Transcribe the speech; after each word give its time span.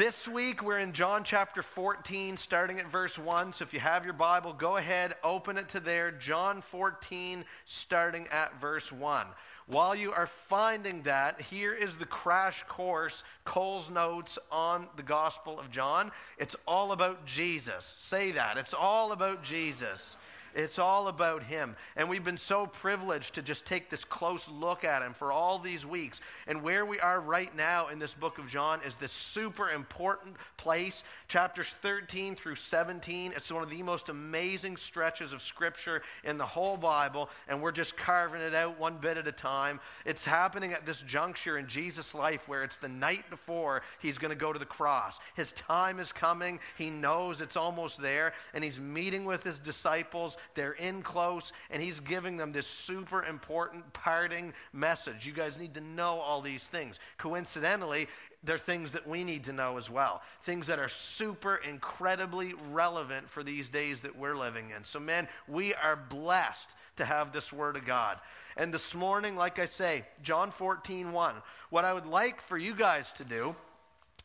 this 0.00 0.26
week 0.26 0.62
we're 0.62 0.78
in 0.78 0.94
John 0.94 1.24
chapter 1.24 1.60
14, 1.60 2.38
starting 2.38 2.80
at 2.80 2.86
verse 2.86 3.18
1. 3.18 3.52
So 3.52 3.64
if 3.64 3.74
you 3.74 3.80
have 3.80 4.06
your 4.06 4.14
Bible, 4.14 4.54
go 4.54 4.78
ahead, 4.78 5.14
open 5.22 5.58
it 5.58 5.68
to 5.68 5.80
there. 5.80 6.10
John 6.10 6.62
14, 6.62 7.44
starting 7.66 8.26
at 8.28 8.58
verse 8.62 8.90
1. 8.90 9.26
While 9.66 9.94
you 9.94 10.12
are 10.12 10.26
finding 10.26 11.02
that, 11.02 11.42
here 11.42 11.74
is 11.74 11.96
the 11.96 12.06
crash 12.06 12.64
course, 12.66 13.24
Cole's 13.44 13.90
notes 13.90 14.38
on 14.50 14.88
the 14.96 15.02
Gospel 15.02 15.60
of 15.60 15.70
John. 15.70 16.12
It's 16.38 16.56
all 16.66 16.92
about 16.92 17.26
Jesus. 17.26 17.84
Say 17.98 18.32
that. 18.32 18.56
It's 18.56 18.72
all 18.72 19.12
about 19.12 19.44
Jesus. 19.44 20.16
It's 20.54 20.78
all 20.78 21.08
about 21.08 21.42
Him. 21.42 21.76
And 21.96 22.08
we've 22.08 22.24
been 22.24 22.36
so 22.36 22.66
privileged 22.66 23.34
to 23.34 23.42
just 23.42 23.66
take 23.66 23.90
this 23.90 24.04
close 24.04 24.48
look 24.48 24.84
at 24.84 25.02
Him 25.02 25.12
for 25.12 25.32
all 25.32 25.58
these 25.58 25.86
weeks. 25.86 26.20
And 26.46 26.62
where 26.62 26.84
we 26.84 26.98
are 27.00 27.20
right 27.20 27.54
now 27.54 27.88
in 27.88 27.98
this 27.98 28.14
book 28.14 28.38
of 28.38 28.48
John 28.48 28.80
is 28.84 28.96
this 28.96 29.12
super 29.12 29.70
important 29.70 30.36
place. 30.56 31.04
Chapters 31.28 31.74
13 31.82 32.36
through 32.36 32.56
17. 32.56 33.32
It's 33.36 33.50
one 33.52 33.62
of 33.62 33.70
the 33.70 33.82
most 33.82 34.08
amazing 34.08 34.76
stretches 34.76 35.32
of 35.32 35.42
Scripture 35.42 36.02
in 36.24 36.38
the 36.38 36.46
whole 36.46 36.76
Bible. 36.76 37.30
And 37.48 37.62
we're 37.62 37.72
just 37.72 37.96
carving 37.96 38.40
it 38.40 38.54
out 38.54 38.78
one 38.78 38.96
bit 38.96 39.16
at 39.16 39.28
a 39.28 39.32
time. 39.32 39.80
It's 40.04 40.24
happening 40.24 40.72
at 40.72 40.86
this 40.86 41.00
juncture 41.02 41.58
in 41.58 41.66
Jesus' 41.66 42.14
life 42.14 42.48
where 42.48 42.64
it's 42.64 42.76
the 42.76 42.88
night 42.88 43.28
before 43.30 43.82
He's 44.00 44.18
going 44.18 44.32
to 44.32 44.38
go 44.38 44.52
to 44.52 44.58
the 44.58 44.64
cross. 44.64 45.20
His 45.34 45.52
time 45.52 46.00
is 46.00 46.12
coming. 46.12 46.58
He 46.76 46.90
knows 46.90 47.40
it's 47.40 47.56
almost 47.56 48.00
there. 48.00 48.32
And 48.54 48.64
He's 48.64 48.80
meeting 48.80 49.24
with 49.24 49.44
His 49.44 49.58
disciples 49.58 50.36
they're 50.54 50.72
in 50.72 51.02
close, 51.02 51.52
and 51.70 51.82
he's 51.82 52.00
giving 52.00 52.36
them 52.36 52.52
this 52.52 52.66
super 52.66 53.22
important 53.22 53.92
parting 53.92 54.52
message. 54.72 55.26
You 55.26 55.32
guys 55.32 55.58
need 55.58 55.74
to 55.74 55.80
know 55.80 56.18
all 56.18 56.40
these 56.40 56.66
things. 56.66 56.98
Coincidentally, 57.18 58.08
they're 58.42 58.58
things 58.58 58.92
that 58.92 59.06
we 59.06 59.24
need 59.24 59.44
to 59.44 59.52
know 59.52 59.76
as 59.76 59.90
well. 59.90 60.22
Things 60.42 60.66
that 60.68 60.78
are 60.78 60.88
super 60.88 61.56
incredibly 61.56 62.54
relevant 62.70 63.28
for 63.28 63.42
these 63.42 63.68
days 63.68 64.00
that 64.00 64.16
we're 64.16 64.34
living 64.34 64.70
in. 64.74 64.84
So, 64.84 64.98
man, 64.98 65.28
we 65.46 65.74
are 65.74 65.96
blessed 65.96 66.70
to 66.96 67.04
have 67.04 67.32
this 67.32 67.52
Word 67.52 67.76
of 67.76 67.84
God. 67.84 68.18
And 68.56 68.72
this 68.72 68.94
morning, 68.94 69.36
like 69.36 69.58
I 69.58 69.66
say, 69.66 70.04
John 70.22 70.50
14, 70.50 71.12
1, 71.12 71.34
what 71.70 71.84
I 71.84 71.92
would 71.92 72.06
like 72.06 72.40
for 72.40 72.58
you 72.58 72.74
guys 72.74 73.12
to 73.12 73.24
do 73.24 73.54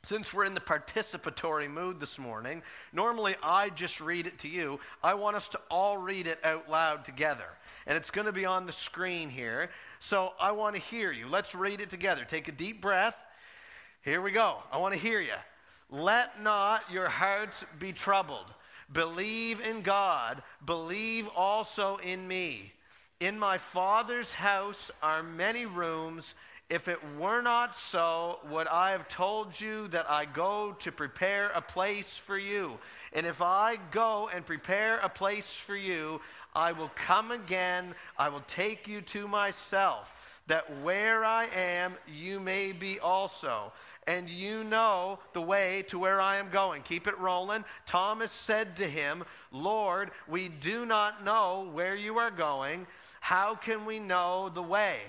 since 0.06 0.34
we're 0.34 0.46
in 0.46 0.54
the 0.54 0.62
participatory 0.62 1.70
mood 1.70 2.00
this 2.00 2.20
morning, 2.20 2.62
normally 2.94 3.36
I 3.42 3.70
just 3.70 4.00
read 4.00 4.28
it 4.28 4.38
to 4.40 4.48
you. 4.48 4.80
I 5.04 5.16
want 5.16 5.36
us 5.36 5.50
to 5.50 5.60
all 5.70 5.98
read 5.98 6.28
it 6.28 6.40
out 6.44 6.70
loud 6.70 7.06
together. 7.06 7.46
And 7.88 7.98
it's 7.98 8.12
going 8.12 8.28
to 8.28 8.34
be 8.34 8.46
on 8.46 8.68
the 8.68 8.72
screen 8.72 9.30
here. 9.30 9.70
So 10.00 10.34
I 10.40 10.52
want 10.52 10.76
to 10.76 10.82
hear 10.82 11.12
you. 11.12 11.28
Let's 11.28 11.56
read 11.56 11.82
it 11.82 11.90
together. 11.90 12.24
Take 12.24 12.48
a 12.48 12.52
deep 12.52 12.82
breath. 12.82 13.18
Here 14.04 14.22
we 14.22 14.32
go. 14.32 14.58
I 14.72 14.78
want 14.78 14.94
to 14.94 15.00
hear 15.00 15.20
you. 15.20 15.34
Let 15.90 16.42
not 16.42 16.84
your 16.92 17.10
hearts 17.10 17.66
be 17.80 17.92
troubled. 17.92 18.54
Believe 18.92 19.60
in 19.60 19.82
God. 19.82 20.44
Believe 20.64 21.28
also 21.36 21.98
in 21.98 22.28
me. 22.28 22.74
In 23.20 23.40
my 23.40 23.58
Father's 23.58 24.34
house 24.34 24.92
are 25.02 25.24
many 25.24 25.66
rooms. 25.66 26.36
If 26.68 26.88
it 26.88 27.00
were 27.20 27.42
not 27.42 27.76
so, 27.76 28.40
would 28.50 28.68
I 28.68 28.92
have 28.92 29.08
told 29.08 29.60
you 29.60 29.88
that 29.90 30.10
I 30.10 30.26
go 30.26 30.76
to 30.80 30.92
prepare 30.92 31.50
a 31.50 31.62
place 31.62 32.18
for 32.18 32.40
you? 32.40 32.80
And 33.14 33.28
if 33.28 33.40
I 33.40 33.78
go 33.92 34.30
and 34.34 34.44
prepare 34.44 34.98
a 34.98 35.10
place 35.10 35.54
for 35.54 35.76
you, 35.76 36.22
I 36.56 36.72
will 36.72 36.92
come 36.96 37.32
again, 37.32 37.94
I 38.18 38.30
will 38.30 38.44
take 38.48 38.88
you 38.88 39.02
to 39.02 39.28
myself, 39.28 40.12
that 40.48 40.82
where 40.82 41.24
I 41.24 41.46
am, 41.56 41.94
you 42.08 42.40
may 42.40 42.72
be 42.72 43.00
also. 43.00 43.72
And 44.08 44.28
you 44.30 44.64
know 44.64 45.20
the 45.34 45.42
way 45.42 45.84
to 45.88 46.00
where 46.00 46.20
I 46.22 46.38
am 46.38 46.50
going. 46.50 46.82
Keep 46.82 47.08
it 47.08 47.18
rolling. 47.20 47.64
Thomas 47.86 48.32
said 48.32 48.76
to 48.78 48.88
him, 48.88 49.24
Lord, 49.52 50.12
we 50.28 50.50
do 50.50 50.86
not 50.86 51.24
know 51.24 51.70
where 51.74 51.96
you 51.96 52.18
are 52.18 52.32
going. 52.32 52.88
How 53.20 53.56
can 53.56 53.86
we 53.86 54.00
know 54.00 54.50
the 54.50 54.64
way? 54.64 55.00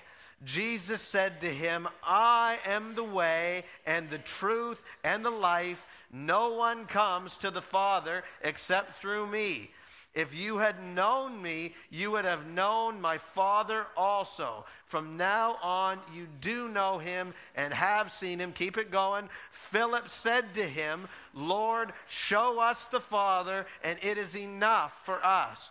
Jesus 0.46 1.02
said 1.02 1.40
to 1.40 1.48
him, 1.52 1.88
I 2.04 2.58
am 2.64 2.94
the 2.94 3.04
way 3.04 3.64
and 3.84 4.08
the 4.08 4.18
truth 4.18 4.80
and 5.02 5.24
the 5.24 5.30
life. 5.30 5.84
No 6.12 6.52
one 6.52 6.86
comes 6.86 7.36
to 7.38 7.50
the 7.50 7.60
Father 7.60 8.22
except 8.42 8.94
through 8.94 9.26
me. 9.26 9.72
If 10.14 10.34
you 10.34 10.58
had 10.58 10.82
known 10.82 11.42
me, 11.42 11.74
you 11.90 12.12
would 12.12 12.24
have 12.24 12.46
known 12.46 13.02
my 13.02 13.18
Father 13.18 13.86
also. 13.96 14.64
From 14.86 15.16
now 15.18 15.58
on, 15.62 15.98
you 16.14 16.26
do 16.40 16.68
know 16.68 16.98
him 16.98 17.34
and 17.54 17.74
have 17.74 18.12
seen 18.12 18.38
him. 18.38 18.52
Keep 18.52 18.78
it 18.78 18.90
going. 18.90 19.28
Philip 19.50 20.08
said 20.08 20.54
to 20.54 20.62
him, 20.62 21.08
Lord, 21.34 21.92
show 22.08 22.60
us 22.60 22.86
the 22.86 23.00
Father, 23.00 23.66
and 23.84 23.98
it 24.00 24.16
is 24.16 24.36
enough 24.36 25.04
for 25.04 25.22
us. 25.22 25.70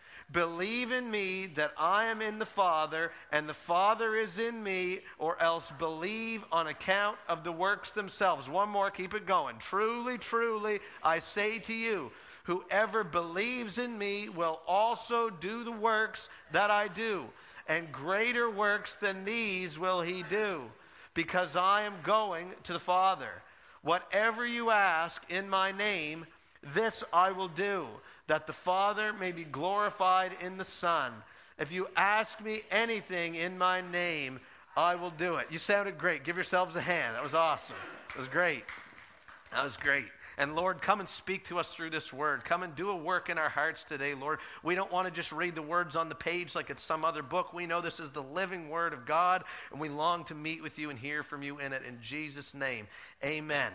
Believe 0.31 0.91
in 0.91 1.11
me 1.11 1.47
that 1.55 1.73
I 1.77 2.05
am 2.05 2.21
in 2.21 2.39
the 2.39 2.45
Father 2.45 3.11
and 3.31 3.49
the 3.49 3.53
Father 3.53 4.15
is 4.15 4.39
in 4.39 4.63
me, 4.63 4.99
or 5.17 5.41
else 5.41 5.71
believe 5.77 6.45
on 6.51 6.67
account 6.67 7.17
of 7.27 7.43
the 7.43 7.51
works 7.51 7.91
themselves. 7.91 8.47
One 8.47 8.69
more, 8.69 8.89
keep 8.91 9.13
it 9.13 9.25
going. 9.25 9.57
Truly, 9.57 10.17
truly, 10.17 10.79
I 11.03 11.19
say 11.19 11.59
to 11.59 11.73
you, 11.73 12.11
whoever 12.43 13.03
believes 13.03 13.77
in 13.77 13.97
me 13.97 14.29
will 14.29 14.61
also 14.67 15.29
do 15.29 15.63
the 15.65 15.71
works 15.71 16.29
that 16.53 16.71
I 16.71 16.87
do, 16.87 17.25
and 17.67 17.91
greater 17.91 18.49
works 18.49 18.95
than 18.95 19.25
these 19.25 19.77
will 19.77 20.01
he 20.01 20.23
do, 20.23 20.61
because 21.13 21.57
I 21.57 21.81
am 21.81 21.95
going 22.03 22.51
to 22.63 22.73
the 22.73 22.79
Father. 22.79 23.41
Whatever 23.81 24.45
you 24.45 24.69
ask 24.69 25.23
in 25.29 25.49
my 25.49 25.71
name, 25.71 26.25
this 26.63 27.03
I 27.11 27.31
will 27.31 27.47
do 27.49 27.87
that 28.31 28.47
the 28.47 28.53
Father 28.53 29.11
may 29.11 29.33
be 29.33 29.43
glorified 29.43 30.31
in 30.39 30.57
the 30.57 30.63
Son. 30.63 31.11
If 31.59 31.73
you 31.73 31.89
ask 31.97 32.39
me 32.39 32.61
anything 32.71 33.35
in 33.35 33.57
my 33.57 33.81
name, 33.81 34.39
I 34.77 34.95
will 34.95 35.09
do 35.09 35.35
it. 35.35 35.47
You 35.51 35.57
sounded 35.57 35.97
great. 35.97 36.23
Give 36.23 36.37
yourselves 36.37 36.77
a 36.77 36.81
hand. 36.81 37.17
That 37.17 37.23
was 37.23 37.33
awesome. 37.33 37.75
It 38.15 38.17
was 38.17 38.29
great. 38.29 38.63
That 39.51 39.65
was 39.65 39.75
great. 39.75 40.05
And 40.37 40.55
Lord, 40.55 40.81
come 40.81 41.01
and 41.01 41.09
speak 41.09 41.43
to 41.47 41.59
us 41.59 41.73
through 41.73 41.89
this 41.89 42.13
word. 42.13 42.45
Come 42.45 42.63
and 42.63 42.73
do 42.73 42.91
a 42.91 42.95
work 42.95 43.29
in 43.29 43.37
our 43.37 43.49
hearts 43.49 43.83
today, 43.83 44.13
Lord. 44.13 44.39
We 44.63 44.75
don't 44.75 44.93
want 44.93 45.09
to 45.09 45.13
just 45.13 45.33
read 45.33 45.53
the 45.53 45.61
words 45.61 45.97
on 45.97 46.07
the 46.07 46.15
page 46.15 46.55
like 46.55 46.69
it's 46.69 46.81
some 46.81 47.03
other 47.03 47.23
book. 47.23 47.51
We 47.51 47.65
know 47.65 47.81
this 47.81 47.99
is 47.99 48.11
the 48.11 48.23
living 48.23 48.69
word 48.69 48.93
of 48.93 49.05
God, 49.05 49.43
and 49.73 49.81
we 49.81 49.89
long 49.89 50.23
to 50.25 50.35
meet 50.35 50.63
with 50.63 50.79
you 50.79 50.89
and 50.89 50.97
hear 50.97 51.21
from 51.21 51.43
you 51.43 51.59
in 51.59 51.73
it. 51.73 51.83
In 51.85 51.97
Jesus' 52.01 52.53
name, 52.53 52.87
amen. 53.25 53.73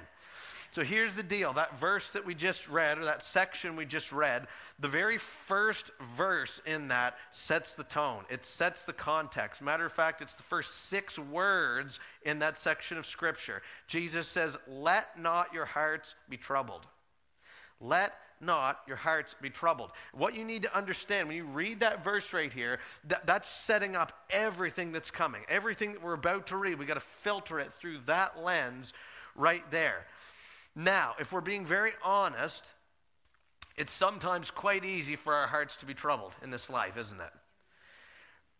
So 0.76 0.84
here's 0.84 1.14
the 1.14 1.22
deal 1.22 1.54
that 1.54 1.78
verse 1.78 2.10
that 2.10 2.26
we 2.26 2.34
just 2.34 2.68
read, 2.68 2.98
or 2.98 3.06
that 3.06 3.22
section 3.22 3.76
we 3.76 3.86
just 3.86 4.12
read, 4.12 4.46
the 4.78 4.88
very 4.88 5.16
first 5.16 5.90
verse 6.18 6.60
in 6.66 6.88
that 6.88 7.16
sets 7.32 7.72
the 7.72 7.82
tone. 7.82 8.24
It 8.28 8.44
sets 8.44 8.82
the 8.82 8.92
context. 8.92 9.62
Matter 9.62 9.86
of 9.86 9.92
fact, 9.92 10.20
it's 10.20 10.34
the 10.34 10.42
first 10.42 10.90
six 10.90 11.18
words 11.18 11.98
in 12.26 12.40
that 12.40 12.58
section 12.58 12.98
of 12.98 13.06
Scripture. 13.06 13.62
Jesus 13.86 14.28
says, 14.28 14.58
Let 14.68 15.18
not 15.18 15.54
your 15.54 15.64
hearts 15.64 16.14
be 16.28 16.36
troubled. 16.36 16.86
Let 17.80 18.12
not 18.42 18.80
your 18.86 18.98
hearts 18.98 19.34
be 19.40 19.48
troubled. 19.48 19.92
What 20.12 20.36
you 20.36 20.44
need 20.44 20.60
to 20.64 20.76
understand 20.76 21.28
when 21.28 21.38
you 21.38 21.46
read 21.46 21.80
that 21.80 22.04
verse 22.04 22.34
right 22.34 22.52
here, 22.52 22.80
that, 23.08 23.26
that's 23.26 23.48
setting 23.48 23.96
up 23.96 24.12
everything 24.28 24.92
that's 24.92 25.10
coming. 25.10 25.40
Everything 25.48 25.92
that 25.92 26.02
we're 26.02 26.12
about 26.12 26.48
to 26.48 26.58
read, 26.58 26.78
we 26.78 26.84
got 26.84 26.94
to 26.94 27.00
filter 27.00 27.58
it 27.58 27.72
through 27.72 28.00
that 28.04 28.44
lens 28.44 28.92
right 29.34 29.62
there. 29.70 30.04
Now, 30.76 31.14
if 31.18 31.32
we're 31.32 31.40
being 31.40 31.64
very 31.64 31.92
honest, 32.04 32.66
it's 33.78 33.92
sometimes 33.92 34.50
quite 34.50 34.84
easy 34.84 35.16
for 35.16 35.34
our 35.34 35.46
hearts 35.46 35.76
to 35.76 35.86
be 35.86 35.94
troubled 35.94 36.32
in 36.42 36.50
this 36.50 36.68
life, 36.68 36.98
isn't 36.98 37.20
it? 37.20 37.32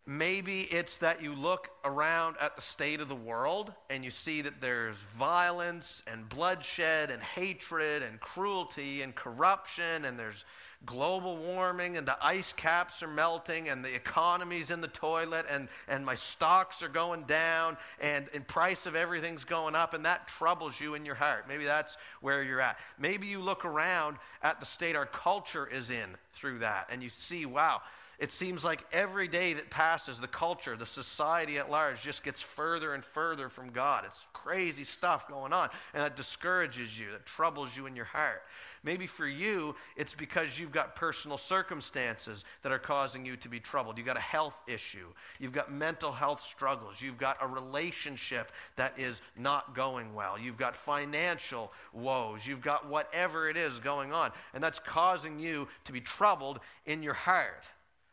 Maybe 0.07 0.61
it's 0.61 0.97
that 0.97 1.21
you 1.21 1.35
look 1.35 1.69
around 1.85 2.37
at 2.41 2.55
the 2.55 2.61
state 2.61 3.01
of 3.01 3.09
the 3.09 3.15
world 3.15 3.73
and 3.89 4.03
you 4.03 4.09
see 4.09 4.41
that 4.41 4.61
there's 4.61 4.95
violence 4.95 6.01
and 6.07 6.27
bloodshed 6.27 7.11
and 7.11 7.21
hatred 7.21 8.01
and 8.01 8.19
cruelty 8.19 9.01
and 9.01 9.13
corruption 9.13 10.05
and 10.05 10.17
there's 10.17 10.45
global 10.85 11.37
warming 11.37 11.97
and 11.97 12.07
the 12.07 12.17
ice 12.23 12.53
caps 12.53 13.01
are 13.01 13.07
melting 13.07 13.69
and 13.69 13.83
the 13.83 13.93
economy's 13.93 14.71
in 14.71 14.79
the 14.79 14.87
toilet 14.87 15.45
and, 15.49 15.67
and 15.87 16.05
my 16.05 16.15
stocks 16.15 16.83
are 16.83 16.89
going 16.89 17.23
down 17.23 17.77
and, 17.99 18.27
and 18.33 18.47
price 18.47 18.85
of 18.85 18.95
everything's 18.95 19.43
going 19.43 19.75
up 19.75 19.93
and 19.93 20.05
that 20.05 20.27
troubles 20.27 20.79
you 20.79 20.93
in 20.93 21.05
your 21.05 21.15
heart. 21.15 21.45
Maybe 21.47 21.65
that's 21.65 21.97
where 22.21 22.43
you're 22.43 22.61
at. 22.61 22.77
Maybe 22.99 23.27
you 23.27 23.41
look 23.41 23.65
around 23.65 24.17
at 24.43 24.59
the 24.59 24.65
state 24.65 24.95
our 24.95 25.05
culture 25.05 25.67
is 25.67 25.89
in 25.89 26.09
through 26.33 26.59
that 26.59 26.87
and 26.91 27.01
you 27.01 27.09
see, 27.09 27.45
wow, 27.45 27.81
it 28.19 28.31
seems 28.31 28.65
like 28.65 28.83
every 28.91 29.27
day 29.27 29.53
that 29.53 29.69
passes, 29.69 30.19
the 30.19 30.27
culture, 30.27 30.75
the 30.75 30.87
society 30.87 31.59
at 31.59 31.69
large 31.69 32.01
just 32.01 32.23
gets 32.23 32.41
further 32.41 32.95
and 32.95 33.03
further 33.03 33.47
from 33.47 33.69
God. 33.69 34.05
It's 34.07 34.25
crazy 34.33 34.85
stuff 34.85 35.27
going 35.27 35.53
on, 35.53 35.69
and 35.93 36.03
that 36.03 36.15
discourages 36.15 36.97
you, 36.97 37.11
that 37.11 37.27
troubles 37.27 37.77
you 37.77 37.85
in 37.85 37.95
your 37.95 38.05
heart. 38.05 38.41
Maybe 38.83 39.07
for 39.07 39.27
you, 39.27 39.75
it's 39.95 40.13
because 40.13 40.59
you've 40.59 40.71
got 40.71 40.95
personal 40.95 41.37
circumstances 41.37 42.45
that 42.63 42.71
are 42.71 42.79
causing 42.79 43.25
you 43.25 43.35
to 43.37 43.49
be 43.49 43.59
troubled. 43.59 43.97
You've 43.97 44.07
got 44.07 44.17
a 44.17 44.21
health 44.21 44.63
issue. 44.67 45.07
You've 45.39 45.51
got 45.51 45.71
mental 45.71 46.11
health 46.11 46.41
struggles. 46.41 46.95
You've 47.01 47.17
got 47.17 47.37
a 47.41 47.47
relationship 47.47 48.51
that 48.75 48.97
is 48.97 49.21
not 49.37 49.75
going 49.75 50.13
well. 50.13 50.37
You've 50.39 50.57
got 50.57 50.75
financial 50.75 51.71
woes. 51.93 52.45
You've 52.45 52.61
got 52.61 52.87
whatever 52.87 53.49
it 53.49 53.57
is 53.57 53.79
going 53.79 54.13
on. 54.13 54.31
And 54.53 54.63
that's 54.63 54.79
causing 54.79 55.39
you 55.39 55.67
to 55.85 55.91
be 55.91 56.01
troubled 56.01 56.59
in 56.85 57.03
your 57.03 57.13
heart. 57.13 57.69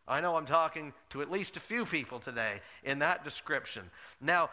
I 0.06 0.20
know 0.20 0.36
I'm 0.36 0.46
talking 0.46 0.92
to 1.10 1.22
at 1.22 1.30
least 1.30 1.56
a 1.56 1.60
few 1.60 1.86
people 1.86 2.18
today 2.20 2.60
in 2.82 2.98
that 2.98 3.24
description. 3.24 3.90
Now, 4.20 4.50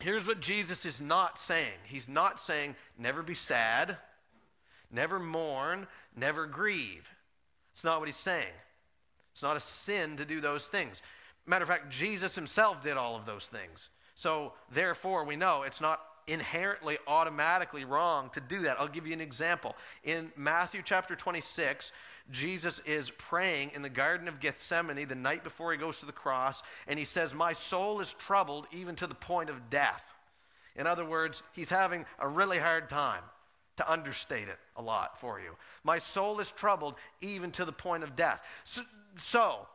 here's 0.00 0.26
what 0.26 0.40
Jesus 0.40 0.84
is 0.86 1.00
not 1.00 1.38
saying 1.38 1.72
He's 1.84 2.08
not 2.08 2.38
saying, 2.38 2.76
never 2.98 3.22
be 3.22 3.34
sad, 3.34 3.96
never 4.90 5.18
mourn, 5.18 5.86
never 6.16 6.46
grieve. 6.46 7.08
It's 7.74 7.84
not 7.84 7.98
what 7.98 8.08
He's 8.08 8.16
saying. 8.16 8.54
It's 9.32 9.42
not 9.42 9.56
a 9.56 9.60
sin 9.60 10.16
to 10.16 10.24
do 10.24 10.40
those 10.40 10.64
things. 10.64 11.02
Matter 11.46 11.62
of 11.62 11.68
fact, 11.68 11.90
Jesus 11.90 12.34
Himself 12.34 12.82
did 12.82 12.96
all 12.96 13.16
of 13.16 13.26
those 13.26 13.46
things. 13.46 13.90
So, 14.14 14.54
therefore, 14.70 15.24
we 15.24 15.36
know 15.36 15.62
it's 15.62 15.80
not 15.80 16.00
inherently 16.26 16.98
automatically 17.06 17.84
wrong 17.84 18.30
to 18.30 18.40
do 18.40 18.62
that. 18.62 18.80
I'll 18.80 18.88
give 18.88 19.06
you 19.06 19.12
an 19.12 19.20
example. 19.20 19.76
In 20.02 20.32
Matthew 20.36 20.82
chapter 20.84 21.14
26, 21.14 21.92
Jesus 22.30 22.80
is 22.80 23.10
praying 23.10 23.72
in 23.74 23.82
the 23.82 23.88
Garden 23.88 24.26
of 24.26 24.40
Gethsemane 24.40 25.06
the 25.06 25.14
night 25.14 25.44
before 25.44 25.70
he 25.70 25.78
goes 25.78 26.00
to 26.00 26.06
the 26.06 26.12
cross, 26.12 26.62
and 26.88 26.98
he 26.98 27.04
says, 27.04 27.34
My 27.34 27.52
soul 27.52 28.00
is 28.00 28.12
troubled 28.14 28.66
even 28.72 28.96
to 28.96 29.06
the 29.06 29.14
point 29.14 29.50
of 29.50 29.70
death. 29.70 30.14
In 30.74 30.86
other 30.86 31.04
words, 31.04 31.42
he's 31.52 31.70
having 31.70 32.04
a 32.18 32.26
really 32.26 32.58
hard 32.58 32.88
time 32.88 33.22
to 33.76 33.90
understate 33.90 34.48
it 34.48 34.58
a 34.76 34.82
lot 34.82 35.20
for 35.20 35.40
you. 35.40 35.56
My 35.84 35.98
soul 35.98 36.40
is 36.40 36.50
troubled 36.50 36.94
even 37.20 37.50
to 37.52 37.64
the 37.64 37.72
point 37.72 38.02
of 38.02 38.16
death. 38.16 38.42
So, 38.64 38.82
so 39.18 39.66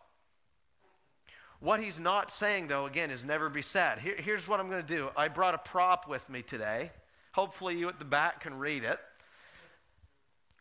what 1.62 1.80
he's 1.80 2.00
not 2.00 2.31
saying, 2.31 2.68
though, 2.68 2.88
again, 2.88 3.12
is 3.12 3.24
never 3.24 3.48
be 3.48 3.62
sad. 3.62 4.00
Here, 4.00 4.15
here's 4.18 4.48
what 4.48 4.59
I'm 4.59 4.69
going 4.69 4.81
to 4.81 4.88
do 4.88 5.09
I 5.15 5.27
brought 5.27 5.53
a 5.53 5.59
prop 5.59 6.07
with 6.07 6.27
me 6.30 6.42
today. 6.42 6.92
Hopefully, 7.33 7.77
you 7.77 7.88
at 7.88 8.00
the 8.00 8.06
back 8.06 8.42
can 8.42 8.57
read 8.57 8.83
it. 8.83 9.00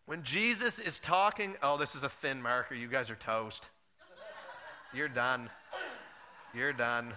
When 0.04 0.22
Jesus 0.22 0.78
is 0.78 0.98
talking, 0.98 1.56
oh, 1.62 1.78
this 1.78 1.94
is 1.94 2.04
a 2.04 2.08
thin 2.08 2.42
marker. 2.42 2.74
You 2.74 2.88
guys 2.88 3.10
are 3.10 3.16
toast. 3.16 3.68
You're 4.92 5.08
done. 5.08 5.48
You're 6.52 6.72
done. 6.72 7.14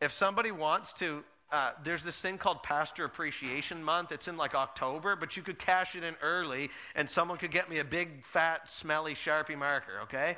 If 0.00 0.12
somebody 0.12 0.50
wants 0.50 0.92
to, 0.94 1.24
uh, 1.52 1.72
there's 1.84 2.02
this 2.02 2.18
thing 2.18 2.38
called 2.38 2.62
Pastor 2.62 3.04
Appreciation 3.04 3.82
Month. 3.82 4.12
It's 4.12 4.28
in 4.28 4.36
like 4.36 4.54
October, 4.54 5.14
but 5.14 5.36
you 5.36 5.42
could 5.42 5.58
cash 5.58 5.94
it 5.94 6.02
in 6.02 6.14
early 6.22 6.70
and 6.94 7.08
someone 7.08 7.38
could 7.38 7.50
get 7.50 7.70
me 7.70 7.78
a 7.78 7.84
big, 7.84 8.24
fat, 8.24 8.70
smelly 8.70 9.14
Sharpie 9.14 9.56
marker, 9.56 10.00
okay? 10.02 10.36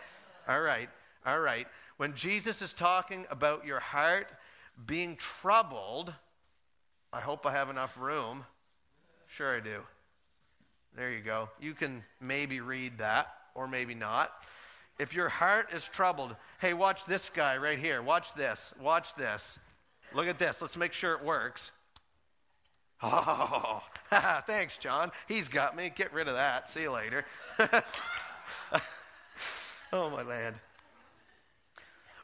All 0.48 0.60
right, 0.60 0.90
all 1.24 1.40
right. 1.40 1.66
When 1.96 2.14
Jesus 2.14 2.60
is 2.60 2.72
talking 2.72 3.24
about 3.30 3.64
your 3.64 3.80
heart 3.80 4.30
being 4.84 5.16
troubled, 5.16 6.12
I 7.12 7.20
hope 7.20 7.46
I 7.46 7.52
have 7.52 7.70
enough 7.70 7.96
room. 7.98 8.44
Sure, 9.26 9.56
I 9.56 9.60
do. 9.60 9.80
There 10.96 11.10
you 11.10 11.20
go. 11.20 11.48
You 11.60 11.74
can 11.74 12.04
maybe 12.20 12.60
read 12.60 12.98
that 12.98 13.28
or 13.54 13.66
maybe 13.66 13.94
not. 13.94 14.32
If 14.98 15.14
your 15.14 15.28
heart 15.28 15.72
is 15.74 15.84
troubled, 15.84 16.36
hey, 16.60 16.74
watch 16.74 17.04
this 17.04 17.28
guy 17.28 17.58
right 17.58 17.78
here. 17.78 18.02
Watch 18.02 18.34
this. 18.34 18.72
Watch 18.80 19.14
this. 19.14 19.58
Look 20.14 20.26
at 20.26 20.38
this. 20.38 20.60
Let's 20.62 20.76
make 20.76 20.92
sure 20.92 21.12
it 21.12 21.24
works. 21.24 21.72
Oh, 23.02 23.82
thanks, 24.46 24.76
John. 24.76 25.12
He's 25.28 25.48
got 25.48 25.76
me. 25.76 25.92
Get 25.94 26.12
rid 26.12 26.28
of 26.28 26.34
that. 26.34 26.68
See 26.68 26.82
you 26.82 26.90
later. 26.90 27.24
oh, 29.92 30.10
my 30.10 30.22
land. 30.22 30.56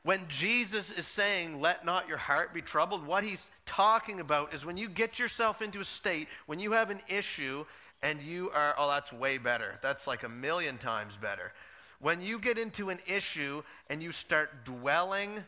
When 0.05 0.27
Jesus 0.29 0.91
is 0.91 1.07
saying, 1.07 1.61
let 1.61 1.85
not 1.85 2.09
your 2.09 2.17
heart 2.17 2.53
be 2.53 2.61
troubled, 2.61 3.07
what 3.07 3.23
he's 3.23 3.47
talking 3.67 4.19
about 4.19 4.53
is 4.53 4.67
when 4.67 4.77
you 4.77 4.89
get 4.89 5.19
yourself 5.19 5.63
into 5.63 5.79
a 5.79 5.85
state, 5.85 6.27
when 6.47 6.59
you 6.59 6.73
have 6.73 6.91
an 6.91 7.01
issue 7.09 7.65
and 8.03 8.21
you 8.21 8.51
are, 8.51 8.75
oh, 8.79 8.89
that's 8.89 9.13
way 9.13 9.39
better. 9.39 9.79
That's 9.81 10.09
like 10.09 10.25
a 10.25 10.29
million 10.29 10.77
times 10.77 11.17
better. 11.17 11.53
When 12.01 12.21
you 12.21 12.41
get 12.41 12.59
into 12.59 12.91
an 12.91 12.99
issue 13.07 13.63
and 13.89 14.03
you 14.03 14.11
start 14.11 14.65
dwelling 14.65 15.45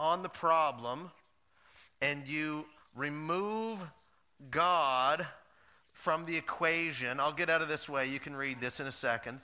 on 0.00 0.24
the 0.24 0.28
problem 0.28 1.12
and 2.02 2.26
you 2.28 2.66
remove 2.94 3.82
God 4.50 5.26
from 5.92 6.26
the 6.26 6.36
equation, 6.36 7.18
I'll 7.18 7.32
get 7.32 7.48
out 7.48 7.62
of 7.62 7.68
this 7.68 7.88
way. 7.88 8.06
You 8.08 8.20
can 8.20 8.36
read 8.36 8.60
this 8.60 8.78
in 8.80 8.86
a 8.86 8.92
second. 8.92 9.40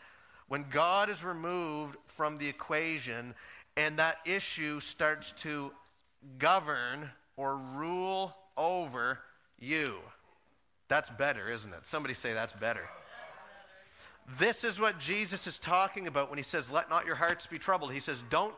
When 0.48 0.66
God 0.70 1.08
is 1.08 1.24
removed 1.24 1.96
from 2.06 2.36
the 2.36 2.48
equation 2.48 3.34
and 3.78 3.98
that 3.98 4.18
issue 4.26 4.80
starts 4.80 5.32
to 5.38 5.72
govern 6.38 7.10
or 7.38 7.56
rule 7.56 8.34
over 8.56 9.20
you 9.58 10.00
that's 10.88 11.10
better, 11.10 11.50
isn't 11.50 11.72
it? 11.72 11.86
Somebody 11.86 12.14
say 12.14 12.32
that's 12.32 12.54
better. 12.54 12.88
This 14.38 14.64
is 14.64 14.80
what 14.80 14.98
Jesus 14.98 15.46
is 15.46 15.58
talking 15.58 16.06
about 16.06 16.28
when 16.30 16.38
he 16.38 16.42
says, 16.42 16.70
Let 16.70 16.90
not 16.90 17.06
your 17.06 17.14
hearts 17.14 17.46
be 17.46 17.58
troubled. 17.58 17.92
He 17.92 18.00
says, 18.00 18.22
Don't 18.30 18.54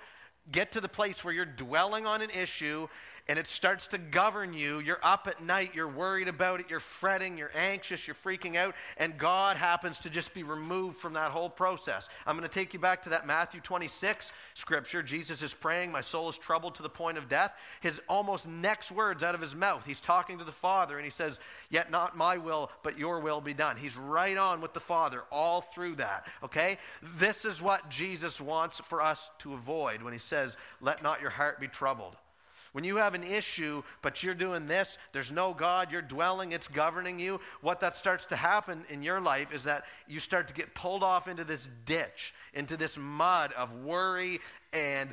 get 0.51 0.73
to 0.73 0.81
the 0.81 0.89
place 0.89 1.25
where 1.25 1.35
you're 1.35 1.45
dwelling 1.45 2.07
on 2.07 2.23
an 2.23 2.31
issue 2.31 2.89
and 3.31 3.39
it 3.39 3.47
starts 3.47 3.87
to 3.87 3.97
govern 3.97 4.53
you. 4.53 4.81
You're 4.81 4.99
up 5.05 5.29
at 5.29 5.41
night, 5.41 5.71
you're 5.73 5.87
worried 5.87 6.27
about 6.27 6.59
it, 6.59 6.67
you're 6.69 6.81
fretting, 6.81 7.39
you're 7.39 7.53
anxious, 7.55 8.05
you're 8.05 8.17
freaking 8.17 8.57
out, 8.57 8.75
and 8.97 9.17
God 9.17 9.57
happens 9.57 10.01
to 10.01 10.11
just 10.11 10.35
be 10.35 10.43
removed 10.43 10.97
from 10.97 11.13
that 11.13 11.31
whole 11.31 11.49
process. 11.49 12.09
I'm 12.27 12.37
going 12.37 12.49
to 12.49 12.53
take 12.53 12.75
you 12.75 12.81
back 12.81 13.03
to 13.03 13.11
that 13.11 13.29
Matthew 13.29 13.61
26 13.61 14.33
scripture. 14.55 15.01
Jesus 15.05 15.45
is 15.45 15.55
praying, 15.55 15.93
My 15.93 16.01
soul 16.01 16.29
is 16.29 16.37
troubled 16.37 16.75
to 16.75 16.83
the 16.83 16.89
point 16.89 17.19
of 17.19 17.29
death. 17.29 17.55
His 17.81 18.01
almost 18.09 18.49
next 18.49 18.91
words 18.91 19.23
out 19.23 19.37
of 19.37 19.41
his 19.41 19.55
mouth, 19.55 19.87
he's 19.87 20.01
talking 20.01 20.39
to 20.39 20.45
the 20.45 20.51
Father, 20.51 20.97
and 20.97 21.05
he 21.05 21.11
says, 21.11 21.39
Yet 21.69 21.89
not 21.89 22.17
my 22.17 22.37
will, 22.37 22.69
but 22.83 22.99
your 22.99 23.21
will 23.21 23.41
be 23.41 23.55
done. 23.55 23.77
He's 23.77 23.97
right 23.97 24.37
on 24.37 24.61
with 24.61 24.73
the 24.73 24.81
Father 24.81 25.23
all 25.31 25.61
through 25.61 25.95
that, 25.97 26.27
okay? 26.43 26.79
This 27.01 27.45
is 27.45 27.63
what 27.63 27.91
Jesus 27.91 28.41
wants 28.41 28.81
for 28.89 29.01
us 29.01 29.31
to 29.39 29.55
avoid 29.55 30.03
when 30.03 30.13
he 30.13 30.19
says, 30.19 30.57
Let 30.81 31.05
not 31.05 31.21
your 31.21 31.31
heart 31.31 31.61
be 31.61 31.69
troubled. 31.69 32.17
When 32.73 32.85
you 32.85 32.97
have 32.97 33.15
an 33.15 33.25
issue, 33.25 33.83
but 34.03 34.23
you're 34.23 34.35
doing 34.35 34.67
this, 34.67 34.99
there's 35.13 35.33
no 35.33 35.53
God, 35.53 35.91
you're 35.91 36.03
dwelling, 36.03 36.53
it's 36.53 36.69
governing 36.69 37.19
you, 37.19 37.41
what 37.61 37.81
that 37.81 37.97
starts 37.97 38.27
to 38.27 38.37
happen 38.37 38.85
in 38.89 39.03
your 39.03 39.21
life 39.21 39.53
is 39.53 39.65
that 39.65 39.85
you 40.07 40.21
start 40.21 40.49
to 40.49 40.55
get 40.55 40.75
pulled 40.75 41.03
off 41.03 41.27
into 41.27 41.45
this 41.45 41.69
ditch, 41.85 42.33
into 42.55 42.77
this 42.77 42.97
mud 42.97 43.53
of 43.55 43.75
worry, 43.83 44.41
and 44.73 45.11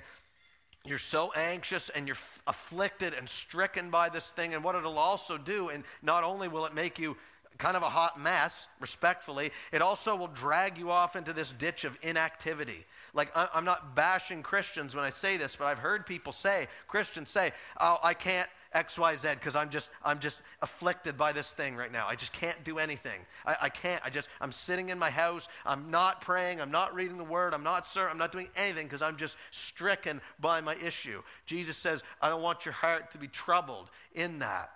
you're 0.86 0.98
so 0.98 1.32
anxious 1.36 1.90
and 1.90 2.08
you're 2.08 2.18
afflicted 2.46 3.14
and 3.14 3.28
stricken 3.28 3.90
by 3.90 4.10
this 4.10 4.30
thing. 4.30 4.54
And 4.54 4.64
what 4.64 4.76
it'll 4.76 5.00
also 5.00 5.38
do, 5.38 5.70
and 5.70 5.84
not 6.02 6.24
only 6.24 6.48
will 6.48 6.66
it 6.66 6.74
make 6.74 7.00
you 7.00 7.18
kind 7.58 7.76
of 7.76 7.84
a 7.84 7.90
hot 7.90 8.20
mess, 8.20 8.68
respectfully, 8.80 9.52
it 9.72 9.82
also 9.82 10.16
will 10.16 10.28
drag 10.28 10.78
you 10.78 10.92
off 10.92 11.16
into 11.16 11.34
this 11.34 11.52
ditch 11.52 11.86
of 11.86 11.98
inactivity. 12.02 12.86
Like, 13.14 13.32
I'm 13.36 13.66
not 13.66 13.96
bashing 13.96 14.44
Christians 14.44 14.96
when 14.96 15.04
I 15.04 15.10
say 15.10 15.38
this, 15.38 15.56
but 15.56 15.66
I've 15.66 15.80
heard 15.80 16.06
people 16.06 16.34
say, 16.34 16.68
Christians 16.88 17.30
say, 17.30 17.52
oh, 17.80 17.98
I 18.04 18.14
can't 18.14 18.50
XYZ 18.76 19.36
because 19.36 19.56
I'm 19.56 19.70
just, 19.70 19.90
I'm 20.04 20.20
just 20.20 20.40
afflicted 20.62 21.18
by 21.18 21.32
this 21.32 21.52
thing 21.52 21.76
right 21.76 21.92
now. 21.92 22.06
I 22.08 22.16
just 22.16 22.34
can't 22.34 22.64
do 22.64 22.80
anything. 22.80 23.22
I, 23.46 23.56
I 23.64 23.70
can't. 23.70 24.02
I 24.06 24.10
just, 24.10 24.30
I'm 24.42 24.52
sitting 24.52 24.90
in 24.90 25.00
my 25.00 25.10
house. 25.10 25.48
I'm 25.66 25.90
not 25.90 26.22
praying. 26.22 26.62
I'm 26.62 26.72
not 26.72 26.94
reading 26.94 27.18
the 27.18 27.24
word. 27.24 27.54
I'm 27.54 27.64
not, 27.64 27.88
sir, 27.88 28.08
I'm 28.08 28.18
not 28.18 28.32
doing 28.32 28.50
anything 28.56 28.86
because 28.86 29.02
I'm 29.02 29.18
just 29.18 29.38
stricken 29.52 30.22
by 30.40 30.62
my 30.62 30.76
issue. 30.76 31.22
Jesus 31.46 31.78
says, 31.78 32.04
I 32.22 32.30
don't 32.30 32.42
want 32.42 32.66
your 32.66 32.74
heart 32.74 33.12
to 33.12 33.18
be 33.18 33.28
troubled 33.28 33.90
in 34.14 34.40
that. 34.40 34.72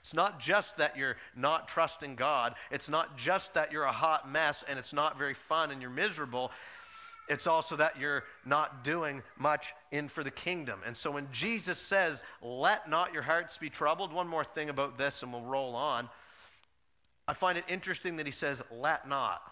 It's 0.00 0.14
not 0.14 0.38
just 0.38 0.76
that 0.76 0.96
you're 0.96 1.16
not 1.34 1.66
trusting 1.66 2.14
God. 2.14 2.54
It's 2.70 2.88
not 2.88 3.16
just 3.16 3.54
that 3.54 3.72
you're 3.72 3.82
a 3.82 3.92
hot 3.92 4.30
mess 4.30 4.64
and 4.68 4.78
it's 4.78 4.92
not 4.92 5.18
very 5.18 5.34
fun 5.34 5.72
and 5.72 5.80
you're 5.80 5.90
miserable 5.90 6.52
it's 7.28 7.46
also 7.46 7.76
that 7.76 7.98
you're 7.98 8.24
not 8.44 8.84
doing 8.84 9.22
much 9.38 9.74
in 9.90 10.08
for 10.08 10.22
the 10.22 10.30
kingdom. 10.30 10.80
And 10.86 10.96
so 10.96 11.10
when 11.10 11.28
Jesus 11.32 11.78
says, 11.78 12.22
let 12.42 12.88
not 12.88 13.12
your 13.12 13.22
hearts 13.22 13.58
be 13.58 13.70
troubled, 13.70 14.12
one 14.12 14.28
more 14.28 14.44
thing 14.44 14.68
about 14.68 14.96
this 14.96 15.22
and 15.22 15.32
we'll 15.32 15.42
roll 15.42 15.74
on. 15.74 16.08
I 17.28 17.32
find 17.32 17.58
it 17.58 17.64
interesting 17.68 18.16
that 18.16 18.26
he 18.26 18.32
says, 18.32 18.62
let 18.70 19.08
not. 19.08 19.42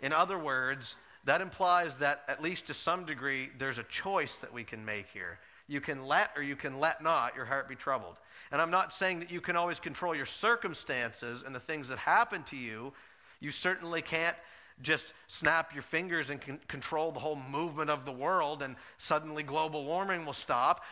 In 0.00 0.12
other 0.12 0.38
words, 0.38 0.96
that 1.24 1.40
implies 1.40 1.96
that, 1.96 2.22
at 2.28 2.42
least 2.42 2.66
to 2.66 2.74
some 2.74 3.04
degree, 3.04 3.50
there's 3.58 3.78
a 3.78 3.84
choice 3.84 4.38
that 4.38 4.52
we 4.52 4.62
can 4.62 4.84
make 4.84 5.08
here. 5.08 5.38
You 5.66 5.80
can 5.80 6.06
let 6.06 6.30
or 6.36 6.42
you 6.42 6.56
can 6.56 6.78
let 6.78 7.02
not 7.02 7.34
your 7.34 7.46
heart 7.46 7.68
be 7.68 7.74
troubled. 7.74 8.18
And 8.52 8.60
I'm 8.60 8.70
not 8.70 8.92
saying 8.92 9.20
that 9.20 9.30
you 9.30 9.40
can 9.40 9.56
always 9.56 9.80
control 9.80 10.14
your 10.14 10.26
circumstances 10.26 11.42
and 11.44 11.54
the 11.54 11.60
things 11.60 11.88
that 11.88 11.98
happen 11.98 12.42
to 12.44 12.56
you. 12.56 12.92
You 13.40 13.50
certainly 13.50 14.02
can't 14.02 14.36
just 14.82 15.12
snap 15.26 15.72
your 15.72 15.82
fingers 15.82 16.30
and 16.30 16.40
con- 16.40 16.60
control 16.68 17.12
the 17.12 17.20
whole 17.20 17.38
movement 17.50 17.90
of 17.90 18.04
the 18.04 18.12
world 18.12 18.62
and 18.62 18.76
suddenly 18.98 19.42
global 19.42 19.84
warming 19.84 20.26
will 20.26 20.32
stop. 20.32 20.82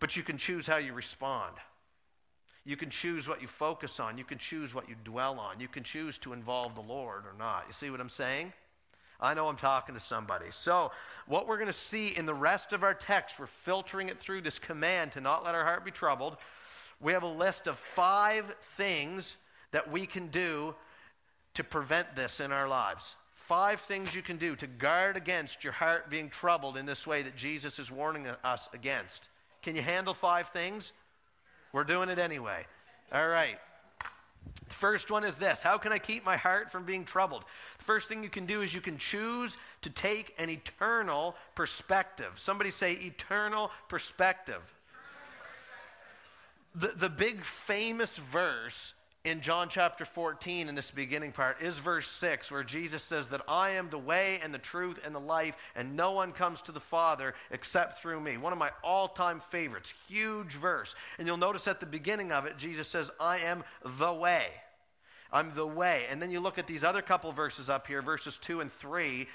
But 0.00 0.16
you 0.16 0.22
can 0.22 0.38
choose 0.38 0.66
how 0.66 0.76
you 0.76 0.92
respond. 0.92 1.54
You 2.64 2.76
can 2.76 2.90
choose 2.90 3.28
what 3.28 3.42
you 3.42 3.48
focus 3.48 4.00
on. 4.00 4.16
You 4.18 4.24
can 4.24 4.38
choose 4.38 4.74
what 4.74 4.88
you 4.88 4.96
dwell 5.04 5.38
on. 5.38 5.60
You 5.60 5.68
can 5.68 5.82
choose 5.82 6.18
to 6.18 6.32
involve 6.32 6.74
the 6.74 6.80
Lord 6.80 7.24
or 7.26 7.34
not. 7.38 7.64
You 7.66 7.72
see 7.72 7.90
what 7.90 8.00
I'm 8.00 8.08
saying? 8.08 8.52
I 9.20 9.34
know 9.34 9.48
I'm 9.48 9.56
talking 9.56 9.94
to 9.94 10.00
somebody. 10.00 10.46
So, 10.50 10.90
what 11.26 11.46
we're 11.46 11.56
going 11.56 11.68
to 11.68 11.72
see 11.72 12.08
in 12.08 12.26
the 12.26 12.34
rest 12.34 12.72
of 12.72 12.82
our 12.82 12.94
text, 12.94 13.38
we're 13.38 13.46
filtering 13.46 14.08
it 14.08 14.18
through 14.18 14.40
this 14.40 14.58
command 14.58 15.12
to 15.12 15.20
not 15.20 15.44
let 15.44 15.54
our 15.54 15.64
heart 15.64 15.84
be 15.84 15.90
troubled. 15.90 16.36
We 17.00 17.12
have 17.12 17.22
a 17.22 17.28
list 17.28 17.66
of 17.66 17.78
five 17.78 18.54
things 18.76 19.36
that 19.70 19.90
we 19.90 20.06
can 20.06 20.28
do 20.28 20.74
to 21.54 21.64
prevent 21.64 22.14
this 22.16 22.40
in 22.40 22.52
our 22.52 22.68
lives. 22.68 23.16
Five 23.32 23.80
things 23.80 24.14
you 24.14 24.22
can 24.22 24.36
do 24.36 24.56
to 24.56 24.66
guard 24.66 25.16
against 25.16 25.64
your 25.64 25.72
heart 25.74 26.10
being 26.10 26.30
troubled 26.30 26.76
in 26.76 26.86
this 26.86 27.06
way 27.06 27.22
that 27.22 27.36
Jesus 27.36 27.78
is 27.78 27.90
warning 27.90 28.26
us 28.42 28.68
against. 28.72 29.28
Can 29.62 29.76
you 29.76 29.82
handle 29.82 30.14
five 30.14 30.48
things? 30.48 30.92
We're 31.72 31.84
doing 31.84 32.08
it 32.08 32.18
anyway. 32.18 32.64
All 33.12 33.28
right. 33.28 33.58
First 34.68 35.10
one 35.10 35.24
is 35.24 35.36
this 35.36 35.62
How 35.62 35.78
can 35.78 35.92
I 35.92 35.98
keep 35.98 36.24
my 36.24 36.36
heart 36.36 36.70
from 36.70 36.84
being 36.84 37.04
troubled? 37.04 37.44
The 37.78 37.84
first 37.84 38.08
thing 38.08 38.22
you 38.22 38.30
can 38.30 38.46
do 38.46 38.62
is 38.62 38.74
you 38.74 38.80
can 38.80 38.98
choose 38.98 39.56
to 39.82 39.90
take 39.90 40.34
an 40.38 40.50
eternal 40.50 41.36
perspective. 41.54 42.32
Somebody 42.36 42.70
say 42.70 42.92
eternal 42.92 43.70
perspective. 43.88 44.62
The, 46.74 46.88
the 46.88 47.08
big 47.08 47.44
famous 47.44 48.16
verse 48.16 48.94
in 49.24 49.40
John 49.40 49.70
chapter 49.70 50.04
14, 50.04 50.68
in 50.68 50.74
this 50.74 50.90
beginning 50.90 51.32
part, 51.32 51.62
is 51.62 51.78
verse 51.78 52.06
6, 52.08 52.50
where 52.50 52.62
Jesus 52.62 53.02
says 53.02 53.28
that 53.28 53.40
I 53.48 53.70
am 53.70 53.88
the 53.88 53.98
way 53.98 54.38
and 54.44 54.52
the 54.52 54.58
truth 54.58 55.00
and 55.04 55.14
the 55.14 55.20
life, 55.20 55.56
and 55.74 55.96
no 55.96 56.12
one 56.12 56.32
comes 56.32 56.60
to 56.62 56.72
the 56.72 56.80
Father 56.80 57.34
except 57.50 58.02
through 58.02 58.20
me. 58.20 58.36
One 58.36 58.52
of 58.52 58.58
my 58.58 58.70
all 58.82 59.08
time 59.08 59.40
favorites. 59.40 59.94
Huge 60.08 60.52
verse. 60.52 60.94
And 61.18 61.26
you'll 61.26 61.38
notice 61.38 61.66
at 61.66 61.80
the 61.80 61.86
beginning 61.86 62.32
of 62.32 62.44
it, 62.44 62.58
Jesus 62.58 62.86
says, 62.86 63.10
I 63.18 63.38
am 63.38 63.64
the 63.98 64.12
way. 64.12 64.44
I'm 65.32 65.52
the 65.54 65.66
way. 65.66 66.04
And 66.10 66.20
then 66.20 66.30
you 66.30 66.38
look 66.38 66.58
at 66.58 66.66
these 66.66 66.84
other 66.84 67.02
couple 67.02 67.32
verses 67.32 67.70
up 67.70 67.86
here, 67.86 68.02
verses 68.02 68.36
2 68.38 68.60
and 68.60 68.70
3. 68.70 69.26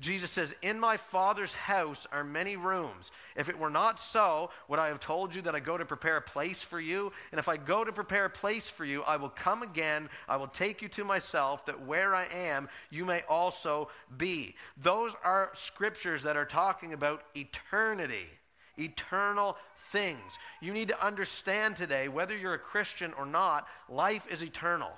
Jesus 0.00 0.30
says, 0.30 0.54
In 0.62 0.80
my 0.80 0.96
Father's 0.96 1.54
house 1.54 2.06
are 2.10 2.24
many 2.24 2.56
rooms. 2.56 3.10
If 3.36 3.48
it 3.48 3.58
were 3.58 3.70
not 3.70 4.00
so, 4.00 4.50
would 4.68 4.78
I 4.78 4.88
have 4.88 5.00
told 5.00 5.34
you 5.34 5.42
that 5.42 5.54
I 5.54 5.60
go 5.60 5.76
to 5.76 5.84
prepare 5.84 6.16
a 6.16 6.22
place 6.22 6.62
for 6.62 6.80
you? 6.80 7.12
And 7.30 7.38
if 7.38 7.48
I 7.48 7.56
go 7.56 7.84
to 7.84 7.92
prepare 7.92 8.24
a 8.24 8.30
place 8.30 8.68
for 8.68 8.84
you, 8.84 9.02
I 9.02 9.16
will 9.16 9.28
come 9.28 9.62
again. 9.62 10.08
I 10.28 10.36
will 10.36 10.48
take 10.48 10.82
you 10.82 10.88
to 10.88 11.04
myself, 11.04 11.66
that 11.66 11.86
where 11.86 12.14
I 12.14 12.26
am, 12.32 12.68
you 12.90 13.04
may 13.04 13.22
also 13.28 13.88
be. 14.16 14.56
Those 14.76 15.12
are 15.24 15.50
scriptures 15.54 16.22
that 16.22 16.36
are 16.36 16.44
talking 16.44 16.92
about 16.92 17.22
eternity, 17.36 18.28
eternal 18.78 19.56
things. 19.90 20.38
You 20.60 20.72
need 20.72 20.88
to 20.88 21.04
understand 21.06 21.76
today, 21.76 22.08
whether 22.08 22.36
you're 22.36 22.54
a 22.54 22.58
Christian 22.58 23.12
or 23.14 23.26
not, 23.26 23.66
life 23.88 24.26
is 24.30 24.42
eternal. 24.42 24.90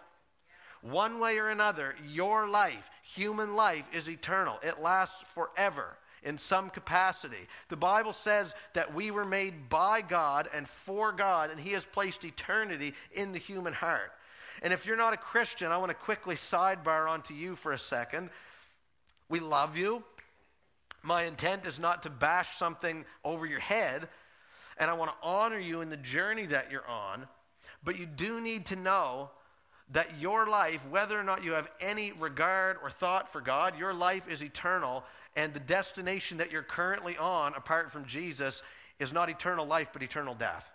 One 0.90 1.18
way 1.18 1.38
or 1.38 1.48
another, 1.48 1.94
your 2.06 2.46
life, 2.46 2.90
human 3.02 3.56
life, 3.56 3.88
is 3.94 4.10
eternal. 4.10 4.58
It 4.62 4.82
lasts 4.82 5.24
forever 5.34 5.96
in 6.22 6.36
some 6.36 6.68
capacity. 6.68 7.48
The 7.68 7.76
Bible 7.76 8.12
says 8.12 8.54
that 8.74 8.92
we 8.92 9.10
were 9.10 9.24
made 9.24 9.70
by 9.70 10.02
God 10.02 10.46
and 10.52 10.68
for 10.68 11.10
God, 11.10 11.50
and 11.50 11.58
He 11.58 11.70
has 11.70 11.86
placed 11.86 12.22
eternity 12.26 12.92
in 13.12 13.32
the 13.32 13.38
human 13.38 13.72
heart. 13.72 14.12
And 14.60 14.74
if 14.74 14.84
you're 14.84 14.98
not 14.98 15.14
a 15.14 15.18
Christian, 15.18 15.72
I 15.72 15.78
want 15.78 15.88
to 15.88 15.94
quickly 15.94 16.34
sidebar 16.34 17.08
onto 17.08 17.32
you 17.32 17.56
for 17.56 17.72
a 17.72 17.78
second. 17.78 18.28
We 19.30 19.40
love 19.40 19.78
you. 19.78 20.04
My 21.02 21.22
intent 21.22 21.64
is 21.64 21.78
not 21.78 22.02
to 22.02 22.10
bash 22.10 22.58
something 22.58 23.06
over 23.24 23.46
your 23.46 23.60
head, 23.60 24.06
and 24.76 24.90
I 24.90 24.94
want 24.94 25.12
to 25.12 25.26
honor 25.26 25.58
you 25.58 25.80
in 25.80 25.88
the 25.88 25.96
journey 25.96 26.44
that 26.44 26.70
you're 26.70 26.86
on. 26.86 27.26
But 27.82 27.98
you 27.98 28.04
do 28.04 28.38
need 28.42 28.66
to 28.66 28.76
know 28.76 29.30
that 29.92 30.18
your 30.18 30.46
life, 30.46 30.84
whether 30.88 31.18
or 31.18 31.22
not 31.22 31.44
you 31.44 31.52
have 31.52 31.70
any 31.80 32.12
regard 32.12 32.78
or 32.82 32.90
thought 32.90 33.30
for 33.30 33.40
God, 33.40 33.78
your 33.78 33.92
life 33.92 34.28
is 34.28 34.42
eternal, 34.42 35.04
and 35.36 35.52
the 35.52 35.60
destination 35.60 36.38
that 36.38 36.50
you're 36.50 36.62
currently 36.62 37.16
on, 37.16 37.54
apart 37.54 37.92
from 37.92 38.04
Jesus, 38.06 38.62
is 38.98 39.12
not 39.12 39.28
eternal 39.28 39.66
life, 39.66 39.88
but 39.92 40.02
eternal 40.02 40.34
death. 40.34 40.70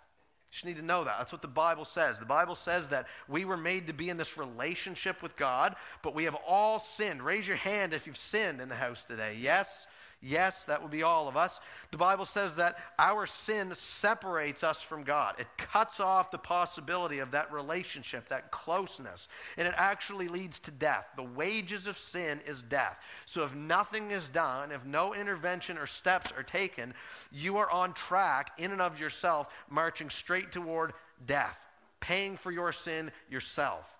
You 0.50 0.54
just 0.54 0.64
need 0.64 0.76
to 0.76 0.82
know 0.82 1.04
that. 1.04 1.16
That's 1.18 1.32
what 1.32 1.42
the 1.42 1.48
Bible 1.48 1.84
says. 1.84 2.18
The 2.18 2.24
Bible 2.24 2.54
says 2.54 2.88
that 2.88 3.06
we 3.28 3.44
were 3.44 3.56
made 3.56 3.86
to 3.86 3.92
be 3.92 4.10
in 4.10 4.16
this 4.16 4.36
relationship 4.36 5.22
with 5.22 5.36
God, 5.36 5.74
but 6.02 6.14
we 6.14 6.24
have 6.24 6.36
all 6.46 6.78
sinned. 6.78 7.22
Raise 7.22 7.46
your 7.46 7.56
hand 7.56 7.92
if 7.92 8.06
you've 8.06 8.16
sinned 8.16 8.60
in 8.60 8.68
the 8.68 8.74
house 8.74 9.04
today. 9.04 9.36
Yes? 9.40 9.86
Yes, 10.22 10.64
that 10.64 10.82
would 10.82 10.90
be 10.90 11.02
all 11.02 11.28
of 11.28 11.36
us. 11.38 11.60
The 11.92 11.96
Bible 11.96 12.26
says 12.26 12.56
that 12.56 12.76
our 12.98 13.24
sin 13.24 13.72
separates 13.74 14.62
us 14.62 14.82
from 14.82 15.02
God. 15.02 15.36
It 15.38 15.46
cuts 15.56 15.98
off 15.98 16.30
the 16.30 16.36
possibility 16.36 17.20
of 17.20 17.30
that 17.30 17.50
relationship, 17.50 18.28
that 18.28 18.50
closeness, 18.50 19.28
and 19.56 19.66
it 19.66 19.72
actually 19.78 20.28
leads 20.28 20.60
to 20.60 20.70
death. 20.70 21.06
The 21.16 21.22
wages 21.22 21.86
of 21.86 21.96
sin 21.96 22.40
is 22.46 22.60
death. 22.60 22.98
So 23.24 23.44
if 23.44 23.54
nothing 23.54 24.10
is 24.10 24.28
done, 24.28 24.72
if 24.72 24.84
no 24.84 25.14
intervention 25.14 25.78
or 25.78 25.86
steps 25.86 26.32
are 26.36 26.42
taken, 26.42 26.92
you 27.32 27.56
are 27.56 27.70
on 27.70 27.94
track 27.94 28.50
in 28.58 28.72
and 28.72 28.82
of 28.82 29.00
yourself, 29.00 29.48
marching 29.70 30.10
straight 30.10 30.52
toward 30.52 30.92
death, 31.24 31.58
paying 32.00 32.36
for 32.36 32.50
your 32.50 32.72
sin 32.72 33.10
yourself. 33.30 33.99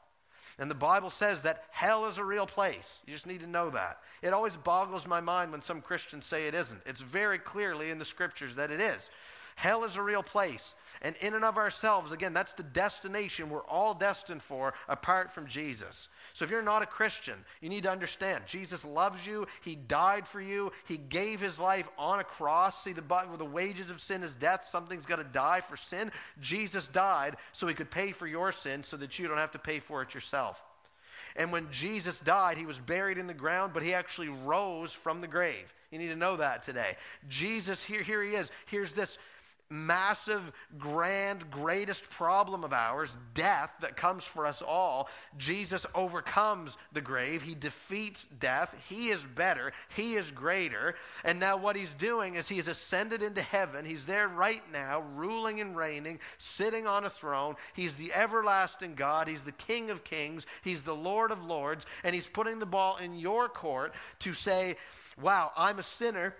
And 0.60 0.70
the 0.70 0.74
Bible 0.74 1.08
says 1.08 1.42
that 1.42 1.64
hell 1.70 2.04
is 2.04 2.18
a 2.18 2.24
real 2.24 2.46
place. 2.46 3.00
You 3.06 3.14
just 3.14 3.26
need 3.26 3.40
to 3.40 3.46
know 3.46 3.70
that. 3.70 3.98
It 4.20 4.34
always 4.34 4.58
boggles 4.58 5.06
my 5.06 5.22
mind 5.22 5.52
when 5.52 5.62
some 5.62 5.80
Christians 5.80 6.26
say 6.26 6.46
it 6.46 6.54
isn't. 6.54 6.82
It's 6.84 7.00
very 7.00 7.38
clearly 7.38 7.88
in 7.88 7.98
the 7.98 8.04
scriptures 8.04 8.56
that 8.56 8.70
it 8.70 8.78
is. 8.78 9.10
Hell 9.56 9.84
is 9.84 9.96
a 9.96 10.02
real 10.02 10.22
place. 10.22 10.74
And 11.00 11.16
in 11.16 11.34
and 11.34 11.44
of 11.44 11.56
ourselves, 11.56 12.12
again, 12.12 12.34
that's 12.34 12.52
the 12.52 12.62
destination 12.62 13.48
we're 13.48 13.64
all 13.64 13.94
destined 13.94 14.42
for 14.42 14.74
apart 14.86 15.32
from 15.32 15.46
Jesus. 15.46 16.08
So 16.40 16.44
if 16.44 16.50
you're 16.50 16.62
not 16.62 16.80
a 16.80 16.86
Christian, 16.86 17.34
you 17.60 17.68
need 17.68 17.82
to 17.82 17.90
understand 17.90 18.44
Jesus 18.46 18.82
loves 18.82 19.26
you. 19.26 19.46
He 19.60 19.74
died 19.76 20.26
for 20.26 20.40
you. 20.40 20.72
He 20.88 20.96
gave 20.96 21.38
his 21.38 21.60
life 21.60 21.86
on 21.98 22.18
a 22.18 22.24
cross. 22.24 22.82
See, 22.82 22.94
the, 22.94 23.02
the 23.36 23.44
wages 23.44 23.90
of 23.90 24.00
sin 24.00 24.22
is 24.22 24.34
death. 24.36 24.64
Something's 24.64 25.04
got 25.04 25.16
to 25.16 25.24
die 25.24 25.60
for 25.60 25.76
sin. 25.76 26.10
Jesus 26.40 26.88
died 26.88 27.36
so 27.52 27.66
he 27.66 27.74
could 27.74 27.90
pay 27.90 28.12
for 28.12 28.26
your 28.26 28.52
sin 28.52 28.84
so 28.84 28.96
that 28.96 29.18
you 29.18 29.28
don't 29.28 29.36
have 29.36 29.50
to 29.50 29.58
pay 29.58 29.80
for 29.80 30.00
it 30.00 30.14
yourself. 30.14 30.58
And 31.36 31.52
when 31.52 31.70
Jesus 31.70 32.18
died, 32.18 32.56
he 32.56 32.64
was 32.64 32.78
buried 32.78 33.18
in 33.18 33.26
the 33.26 33.34
ground, 33.34 33.74
but 33.74 33.82
he 33.82 33.92
actually 33.92 34.30
rose 34.30 34.94
from 34.94 35.20
the 35.20 35.28
grave. 35.28 35.70
You 35.90 35.98
need 35.98 36.08
to 36.08 36.16
know 36.16 36.38
that 36.38 36.62
today. 36.62 36.96
Jesus, 37.28 37.84
here, 37.84 38.02
here 38.02 38.22
he 38.22 38.30
is. 38.30 38.50
Here's 38.64 38.94
this 38.94 39.18
massive, 39.70 40.52
grand, 40.78 41.50
greatest 41.50 42.10
problem 42.10 42.64
of 42.64 42.72
ours, 42.72 43.16
death 43.34 43.70
that 43.80 43.96
comes 43.96 44.24
for 44.24 44.44
us 44.44 44.62
all, 44.62 45.08
Jesus 45.38 45.86
overcomes 45.94 46.76
the 46.92 47.00
grave. 47.00 47.42
He 47.42 47.54
defeats 47.54 48.26
death. 48.40 48.74
He 48.88 49.08
is 49.08 49.22
better. 49.22 49.72
He 49.96 50.14
is 50.14 50.30
greater. 50.32 50.96
And 51.24 51.38
now 51.38 51.56
what 51.56 51.76
he's 51.76 51.94
doing 51.94 52.34
is 52.34 52.48
he 52.48 52.56
has 52.56 52.68
ascended 52.68 53.22
into 53.22 53.42
heaven. 53.42 53.84
He's 53.84 54.06
there 54.06 54.28
right 54.28 54.62
now, 54.72 55.04
ruling 55.14 55.60
and 55.60 55.76
reigning, 55.76 56.18
sitting 56.36 56.86
on 56.86 57.04
a 57.04 57.10
throne. 57.10 57.54
He's 57.74 57.94
the 57.94 58.12
everlasting 58.12 58.94
God. 58.96 59.28
He's 59.28 59.44
the 59.44 59.52
King 59.52 59.90
of 59.90 60.02
kings. 60.02 60.46
He's 60.62 60.82
the 60.82 60.94
Lord 60.94 61.30
of 61.30 61.44
lords. 61.44 61.86
And 62.02 62.14
he's 62.14 62.26
putting 62.26 62.58
the 62.58 62.66
ball 62.66 62.96
in 62.96 63.14
your 63.14 63.48
court 63.48 63.94
to 64.20 64.32
say, 64.32 64.76
wow, 65.20 65.52
I'm 65.56 65.78
a 65.78 65.84
sinner 65.84 66.34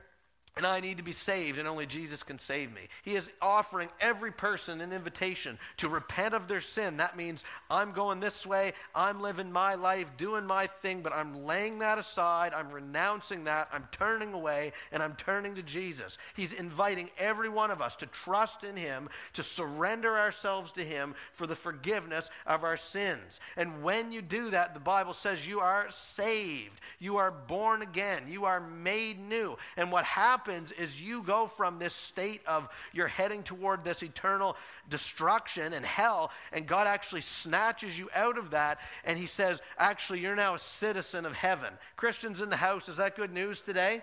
and 0.61 0.67
I 0.67 0.81
need 0.81 0.99
to 0.99 1.03
be 1.03 1.13
saved, 1.13 1.59
and 1.59 1.67
only 1.67 1.87
Jesus 1.87 2.23
can 2.23 2.39
save 2.39 2.71
me. 2.71 2.83
He 3.03 3.15
is 3.15 3.33
offering 3.41 3.89
every 3.99 4.31
person 4.31 4.83
an 4.83 4.93
invitation 4.93 5.59
to 5.79 5.89
repent 5.89 6.35
of 6.35 6.49
their 6.49 6.61
sin. 6.61 6.99
That 6.99 7.17
means 7.17 7.45
I'm 7.71 7.93
going 7.93 8.21
this 8.21 8.45
way, 8.45 8.75
I'm 8.95 9.23
living 9.23 9.51
my 9.51 9.77
life, 9.77 10.19
doing 10.19 10.45
my 10.45 10.67
thing, 10.67 11.01
but 11.01 11.15
I'm 11.15 11.47
laying 11.47 11.79
that 11.79 11.97
aside, 11.97 12.53
I'm 12.53 12.71
renouncing 12.71 13.45
that, 13.45 13.71
I'm 13.73 13.89
turning 13.91 14.35
away, 14.35 14.73
and 14.93 15.03
I'm 15.03 15.15
turning 15.15 15.55
to 15.55 15.63
Jesus. 15.63 16.19
He's 16.37 16.53
inviting 16.53 17.09
every 17.17 17.49
one 17.49 17.71
of 17.71 17.81
us 17.81 17.97
to 17.97 18.07
trust 18.07 18.63
in 18.63 18.77
Him, 18.77 19.09
to 19.33 19.43
surrender 19.43 20.19
ourselves 20.19 20.73
to 20.73 20.85
Him 20.85 21.15
for 21.33 21.47
the 21.47 21.57
forgiveness 21.57 22.29
of 22.47 22.65
our 22.65 22.77
sins. 22.77 23.41
And 23.57 23.83
when 23.83 24.13
you 24.13 24.21
do 24.21 24.51
that, 24.51 24.75
the 24.75 24.81
Bible 24.81 25.15
says 25.15 25.49
you 25.49 25.61
are 25.61 25.87
saved, 25.89 26.83
you 26.99 27.17
are 27.17 27.31
born 27.31 27.81
again, 27.81 28.25
you 28.29 28.45
are 28.45 28.61
made 28.61 29.19
new. 29.19 29.57
And 29.79 29.91
what 29.91 30.05
happens 30.05 30.50
happens 30.51 30.73
is 30.73 31.01
you 31.01 31.23
go 31.23 31.47
from 31.47 31.79
this 31.79 31.95
state 31.95 32.41
of 32.47 32.69
you're 32.93 33.07
heading 33.07 33.43
toward 33.43 33.85
this 33.85 34.03
eternal 34.03 34.57
destruction 34.89 35.73
and 35.73 35.85
hell, 35.85 36.31
and 36.53 36.67
God 36.67 36.87
actually 36.87 37.21
snatches 37.21 37.99
you 37.99 38.09
out 38.15 38.39
of 38.39 38.51
that, 38.51 38.81
and 39.05 39.19
He 39.19 39.27
says, 39.27 39.63
actually, 39.79 40.21
you're 40.21 40.37
now 40.37 40.55
a 40.55 40.59
citizen 40.59 41.25
of 41.25 41.35
heaven. 41.35 41.73
Christians 41.97 42.41
in 42.41 42.51
the 42.51 42.57
house, 42.57 42.89
is 42.89 42.97
that 42.97 43.17
good 43.17 43.33
news 43.33 43.61
today? 43.61 44.03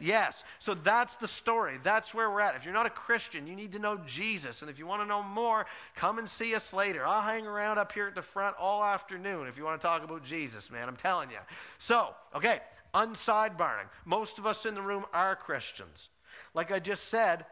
Yes. 0.00 0.42
So 0.58 0.74
that's 0.74 1.14
the 1.16 1.28
story. 1.28 1.78
That's 1.84 2.12
where 2.12 2.28
we're 2.28 2.40
at. 2.40 2.56
If 2.56 2.64
you're 2.64 2.74
not 2.74 2.84
a 2.84 2.90
Christian, 2.90 3.46
you 3.46 3.54
need 3.54 3.72
to 3.72 3.78
know 3.78 4.00
Jesus. 4.06 4.60
And 4.60 4.68
if 4.68 4.76
you 4.76 4.88
want 4.88 5.02
to 5.02 5.06
know 5.06 5.22
more, 5.22 5.66
come 5.94 6.18
and 6.18 6.28
see 6.28 6.52
us 6.56 6.72
later. 6.72 7.06
I'll 7.06 7.22
hang 7.22 7.46
around 7.46 7.78
up 7.78 7.92
here 7.92 8.08
at 8.08 8.16
the 8.16 8.20
front 8.22 8.56
all 8.58 8.82
afternoon 8.82 9.46
if 9.46 9.56
you 9.56 9.64
want 9.64 9.80
to 9.80 9.86
talk 9.86 10.02
about 10.02 10.24
Jesus, 10.24 10.68
man. 10.68 10.88
I'm 10.88 10.96
telling 10.96 11.30
you. 11.30 11.38
So, 11.78 12.08
okay, 12.34 12.58
unsidebarring. 12.94 13.88
Most 14.04 14.38
of 14.38 14.46
us 14.46 14.64
in 14.64 14.74
the 14.74 14.82
room 14.82 15.04
are 15.12 15.36
Christians. 15.36 16.08
Like 16.54 16.70
I 16.70 16.78
just 16.78 17.08
said, 17.08 17.44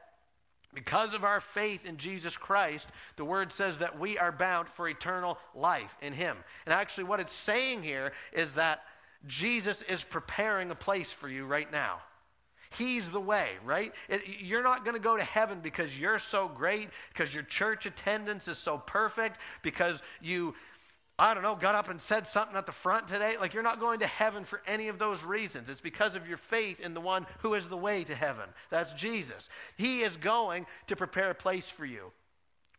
because 0.75 1.13
of 1.13 1.25
our 1.25 1.41
faith 1.41 1.85
in 1.85 1.99
Jesus 1.99 2.37
Christ, 2.37 2.89
the 3.17 3.25
word 3.25 3.53
says 3.53 3.79
that 3.79 3.99
we 3.99 4.17
are 4.19 4.33
bound 4.33 4.69
for 4.69 4.89
eternal 4.89 5.39
life 5.55 5.95
in 6.01 6.13
Him. 6.15 6.37
And 6.65 6.73
actually, 6.73 7.05
what 7.05 7.21
it's 7.21 7.35
saying 7.35 7.83
here 7.83 8.13
is 8.33 8.55
that 8.55 8.83
Jesus 9.27 9.83
is 9.83 10.03
preparing 10.03 10.71
a 10.71 10.75
place 10.75 11.13
for 11.13 11.29
you 11.29 11.45
right 11.45 11.71
now. 11.71 12.01
He's 12.79 13.11
the 13.11 13.21
way, 13.21 13.51
right? 13.65 13.93
It, 14.09 14.23
you're 14.41 14.63
not 14.63 14.83
going 14.83 14.95
to 14.95 15.03
go 15.03 15.17
to 15.17 15.23
heaven 15.23 15.61
because 15.61 15.99
you're 15.99 16.19
so 16.19 16.49
great, 16.49 16.89
because 17.13 17.35
your 17.35 17.43
church 17.43 17.85
attendance 17.85 18.49
is 18.49 18.57
so 18.57 18.79
perfect, 18.79 19.39
because 19.61 20.03
you 20.23 20.55
I 21.19 21.35
don't 21.35 21.43
know, 21.43 21.55
got 21.55 21.75
up 21.75 21.89
and 21.89 22.01
said 22.01 22.27
something 22.27 22.57
at 22.57 22.67
the 22.67 22.73
front 22.73 23.07
today. 23.07 23.37
Like, 23.39 23.55
you're 23.55 23.63
not 23.63 23.81
going 23.81 24.01
to 24.01 24.07
heaven 24.07 24.45
for 24.45 24.63
any 24.67 24.89
of 24.89 24.99
those 24.99 25.23
reasons. 25.23 25.69
It's 25.69 25.81
because 25.81 26.17
of 26.17 26.27
your 26.27 26.39
faith 26.39 26.81
in 26.81 26.95
the 26.95 27.01
one 27.01 27.27
who 27.41 27.55
is 27.55 27.69
the 27.69 27.77
way 27.77 28.03
to 28.05 28.15
heaven. 28.15 28.49
That's 28.71 28.93
Jesus. 28.95 29.49
He 29.77 30.01
is 30.01 30.17
going 30.17 30.67
to 30.87 30.97
prepare 30.97 31.31
a 31.31 31.35
place 31.35 31.69
for 31.69 31.85
you 31.85 32.13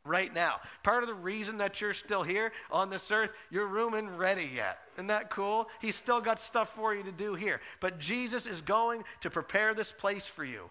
right 0.06 0.34
now. 0.34 0.56
Part 0.84 1.04
of 1.04 1.08
the 1.08 1.16
reason 1.16 1.60
that 1.60 1.80
you're 1.80 1.94
still 1.94 2.24
here 2.24 2.52
on 2.72 2.90
this 2.90 3.10
earth, 3.12 3.32
your 3.50 3.68
room 3.68 3.94
isn't 3.94 4.18
ready 4.18 4.50
yet. 4.54 4.80
Isn't 4.96 5.08
that 5.08 5.30
cool? 5.30 5.70
He's 5.80 5.96
still 5.96 6.20
got 6.20 6.40
stuff 6.40 6.76
for 6.76 6.94
you 6.94 7.04
to 7.04 7.12
do 7.12 7.36
here. 7.36 7.62
But 7.80 8.00
Jesus 8.00 8.46
is 8.46 8.62
going 8.62 9.04
to 9.22 9.30
prepare 9.30 9.74
this 9.74 9.92
place 9.92 10.28
for 10.28 10.44
you. 10.44 10.70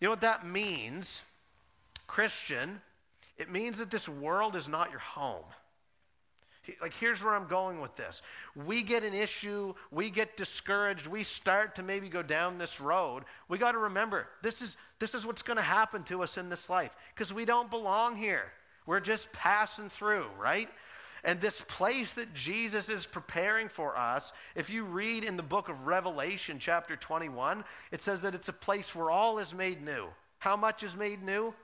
You 0.00 0.08
know 0.08 0.10
what 0.10 0.20
that 0.22 0.44
means, 0.44 1.22
Christian? 2.06 2.82
It 3.38 3.50
means 3.50 3.78
that 3.78 3.90
this 3.90 4.08
world 4.08 4.56
is 4.56 4.68
not 4.68 4.90
your 4.90 5.00
home. 5.00 5.44
Like, 6.80 6.94
here's 6.94 7.22
where 7.22 7.34
I'm 7.34 7.46
going 7.46 7.80
with 7.80 7.94
this. 7.96 8.22
We 8.54 8.82
get 8.82 9.04
an 9.04 9.14
issue, 9.14 9.74
we 9.90 10.10
get 10.10 10.36
discouraged, 10.36 11.06
we 11.06 11.22
start 11.22 11.74
to 11.76 11.82
maybe 11.82 12.08
go 12.08 12.22
down 12.22 12.58
this 12.58 12.80
road. 12.80 13.24
We 13.48 13.58
got 13.58 13.72
to 13.72 13.78
remember 13.78 14.28
this 14.42 14.62
is, 14.62 14.76
this 14.98 15.14
is 15.14 15.26
what's 15.26 15.42
going 15.42 15.56
to 15.56 15.62
happen 15.62 16.02
to 16.04 16.22
us 16.22 16.38
in 16.38 16.48
this 16.48 16.70
life 16.70 16.96
because 17.14 17.32
we 17.32 17.44
don't 17.44 17.70
belong 17.70 18.16
here. 18.16 18.52
We're 18.86 19.00
just 19.00 19.32
passing 19.32 19.88
through, 19.88 20.26
right? 20.38 20.68
And 21.24 21.40
this 21.40 21.62
place 21.62 22.12
that 22.14 22.34
Jesus 22.34 22.90
is 22.90 23.06
preparing 23.06 23.68
for 23.68 23.96
us, 23.96 24.32
if 24.54 24.68
you 24.68 24.84
read 24.84 25.24
in 25.24 25.38
the 25.38 25.42
book 25.42 25.70
of 25.70 25.86
Revelation, 25.86 26.58
chapter 26.58 26.96
21, 26.96 27.64
it 27.90 28.02
says 28.02 28.20
that 28.20 28.34
it's 28.34 28.50
a 28.50 28.52
place 28.52 28.94
where 28.94 29.10
all 29.10 29.38
is 29.38 29.54
made 29.54 29.82
new. 29.82 30.08
How 30.38 30.54
much 30.56 30.82
is 30.82 30.94
made 30.94 31.22
new? 31.22 31.54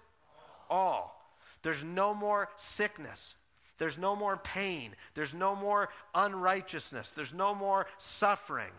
All. 0.70 1.22
There's 1.62 1.84
no 1.84 2.14
more 2.14 2.48
sickness. 2.56 3.34
There's 3.80 3.96
no 3.96 4.14
more 4.14 4.36
pain. 4.36 4.94
There's 5.14 5.32
no 5.32 5.56
more 5.56 5.88
unrighteousness. 6.14 7.12
There's 7.16 7.32
no 7.32 7.54
more 7.54 7.86
suffering. 7.96 8.72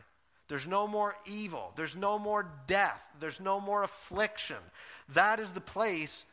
There's 0.47 0.67
no 0.67 0.87
more 0.87 1.15
evil. 1.25 1.73
There's 1.75 1.95
no 1.95 2.19
more 2.19 2.47
death. 2.67 3.03
There's 3.19 3.39
no 3.39 3.59
more 3.59 3.81
affliction. 3.81 4.57
That 5.15 5.39
is 5.39 5.53
the 5.53 5.59
place 5.59 6.23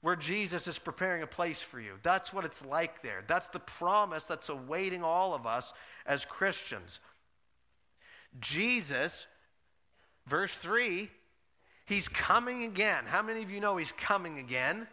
where 0.00 0.16
Jesus 0.16 0.66
is 0.66 0.80
preparing 0.80 1.22
a 1.22 1.28
place 1.28 1.62
for 1.62 1.78
you. 1.78 1.92
That's 2.02 2.32
what 2.32 2.44
it's 2.44 2.64
like 2.64 3.02
there. 3.02 3.22
That's 3.28 3.50
the 3.50 3.60
promise 3.60 4.24
that's 4.24 4.48
awaiting 4.48 5.04
all 5.04 5.32
of 5.32 5.46
us 5.46 5.72
as 6.04 6.24
Christians. 6.24 6.98
Jesus, 8.40 9.28
verse 10.26 10.56
3, 10.56 11.08
he's 11.86 12.08
coming 12.08 12.64
again. 12.64 13.04
How 13.06 13.22
many 13.22 13.44
of 13.44 13.50
you 13.52 13.60
know 13.60 13.76
he's 13.76 13.92
coming 13.92 14.40
again? 14.40 14.88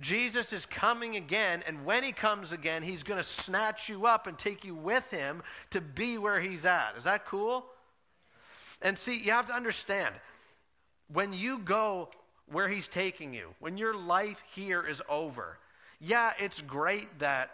Jesus 0.00 0.52
is 0.52 0.66
coming 0.66 1.16
again, 1.16 1.62
and 1.66 1.84
when 1.84 2.02
he 2.02 2.12
comes 2.12 2.52
again, 2.52 2.82
he's 2.82 3.02
going 3.02 3.20
to 3.20 3.26
snatch 3.26 3.88
you 3.88 4.06
up 4.06 4.26
and 4.26 4.38
take 4.38 4.64
you 4.64 4.74
with 4.74 5.10
him 5.10 5.42
to 5.70 5.80
be 5.80 6.18
where 6.18 6.40
he's 6.40 6.64
at. 6.64 6.94
Is 6.96 7.04
that 7.04 7.26
cool? 7.26 7.66
And 8.80 8.98
see, 8.98 9.18
you 9.18 9.32
have 9.32 9.46
to 9.46 9.54
understand 9.54 10.14
when 11.12 11.32
you 11.32 11.58
go 11.58 12.08
where 12.50 12.68
he's 12.68 12.88
taking 12.88 13.32
you, 13.32 13.54
when 13.60 13.76
your 13.76 13.94
life 13.94 14.42
here 14.54 14.84
is 14.84 15.02
over, 15.08 15.58
yeah, 16.00 16.32
it's 16.38 16.60
great 16.60 17.18
that 17.20 17.50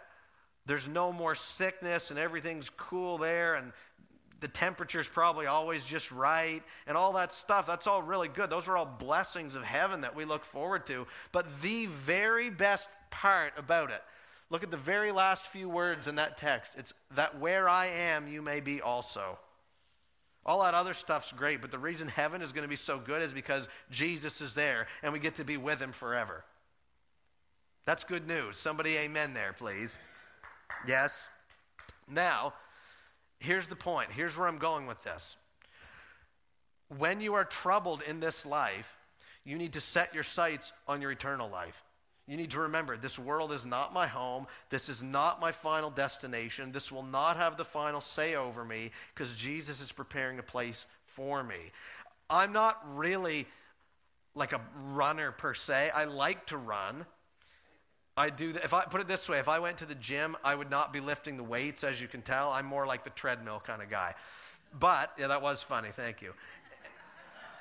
there's 0.65 0.87
no 0.87 1.11
more 1.11 1.35
sickness 1.35 2.09
and 2.09 2.19
everything's 2.19 2.69
cool 2.69 3.17
there 3.17 3.55
and 3.55 3.73
the 4.39 4.47
temperature's 4.47 5.07
probably 5.07 5.45
always 5.45 5.83
just 5.83 6.11
right 6.11 6.63
and 6.87 6.95
all 6.95 7.13
that 7.13 7.33
stuff. 7.33 7.67
That's 7.67 7.87
all 7.87 8.01
really 8.01 8.27
good. 8.27 8.49
Those 8.49 8.67
are 8.67 8.77
all 8.77 8.85
blessings 8.85 9.55
of 9.55 9.63
heaven 9.63 10.01
that 10.01 10.15
we 10.15 10.25
look 10.25 10.45
forward 10.45 10.85
to. 10.87 11.07
But 11.31 11.61
the 11.61 11.87
very 11.87 12.49
best 12.49 12.89
part 13.09 13.53
about 13.57 13.91
it, 13.91 14.01
look 14.49 14.63
at 14.63 14.71
the 14.71 14.77
very 14.77 15.11
last 15.11 15.47
few 15.47 15.67
words 15.67 16.07
in 16.07 16.15
that 16.15 16.37
text. 16.37 16.73
It's 16.77 16.93
that 17.15 17.39
where 17.39 17.67
I 17.67 17.87
am, 17.87 18.27
you 18.27 18.41
may 18.41 18.59
be 18.59 18.81
also. 18.81 19.37
All 20.45 20.63
that 20.63 20.73
other 20.73 20.93
stuff's 20.93 21.31
great, 21.31 21.61
but 21.61 21.69
the 21.69 21.77
reason 21.77 22.07
heaven 22.07 22.41
is 22.41 22.53
going 22.53 22.63
to 22.63 22.69
be 22.69 22.75
so 22.75 22.97
good 22.97 23.21
is 23.21 23.33
because 23.33 23.67
Jesus 23.91 24.41
is 24.41 24.53
there 24.53 24.87
and 25.03 25.11
we 25.13 25.19
get 25.19 25.35
to 25.35 25.43
be 25.43 25.57
with 25.57 25.81
him 25.81 25.91
forever. 25.91 26.43
That's 27.85 28.03
good 28.03 28.27
news. 28.27 28.57
Somebody 28.57 28.95
amen 28.97 29.33
there, 29.33 29.53
please. 29.53 29.97
Yes? 30.87 31.27
Now, 32.07 32.53
here's 33.39 33.67
the 33.67 33.75
point. 33.75 34.11
Here's 34.11 34.37
where 34.37 34.47
I'm 34.47 34.57
going 34.57 34.87
with 34.87 35.03
this. 35.03 35.35
When 36.97 37.21
you 37.21 37.35
are 37.35 37.45
troubled 37.45 38.01
in 38.01 38.19
this 38.19 38.45
life, 38.45 38.97
you 39.43 39.57
need 39.57 39.73
to 39.73 39.81
set 39.81 40.13
your 40.13 40.23
sights 40.23 40.73
on 40.87 41.01
your 41.01 41.11
eternal 41.11 41.49
life. 41.49 41.83
You 42.27 42.37
need 42.37 42.51
to 42.51 42.59
remember 42.59 42.95
this 42.95 43.17
world 43.17 43.51
is 43.51 43.65
not 43.65 43.91
my 43.91 44.05
home. 44.05 44.45
This 44.69 44.87
is 44.87 45.01
not 45.01 45.41
my 45.41 45.51
final 45.51 45.89
destination. 45.89 46.71
This 46.71 46.91
will 46.91 47.03
not 47.03 47.37
have 47.37 47.57
the 47.57 47.65
final 47.65 48.01
say 48.01 48.35
over 48.35 48.63
me 48.63 48.91
because 49.13 49.33
Jesus 49.33 49.81
is 49.81 49.91
preparing 49.91 50.37
a 50.37 50.43
place 50.43 50.85
for 51.05 51.43
me. 51.43 51.55
I'm 52.29 52.53
not 52.53 52.79
really 52.95 53.47
like 54.35 54.53
a 54.53 54.61
runner 54.91 55.31
per 55.31 55.55
se. 55.55 55.89
I 55.89 56.03
like 56.03 56.45
to 56.47 56.57
run. 56.57 57.07
I 58.19 58.29
do 58.29 58.49
if 58.49 58.73
I 58.73 58.83
put 58.83 58.99
it 58.99 59.07
this 59.07 59.29
way, 59.29 59.39
if 59.39 59.47
I 59.47 59.59
went 59.59 59.77
to 59.77 59.85
the 59.85 59.95
gym, 59.95 60.35
I 60.43 60.53
would 60.53 60.69
not 60.69 60.91
be 60.91 60.99
lifting 60.99 61.37
the 61.37 61.43
weights, 61.43 61.85
as 61.85 62.01
you 62.01 62.07
can 62.07 62.21
tell. 62.21 62.51
I'm 62.51 62.65
more 62.65 62.85
like 62.85 63.05
the 63.05 63.11
treadmill 63.11 63.61
kind 63.65 63.81
of 63.81 63.89
guy. 63.89 64.13
But 64.77 65.13
yeah, 65.17 65.27
that 65.27 65.41
was 65.41 65.63
funny. 65.63 65.89
Thank 65.95 66.21
you. 66.21 66.33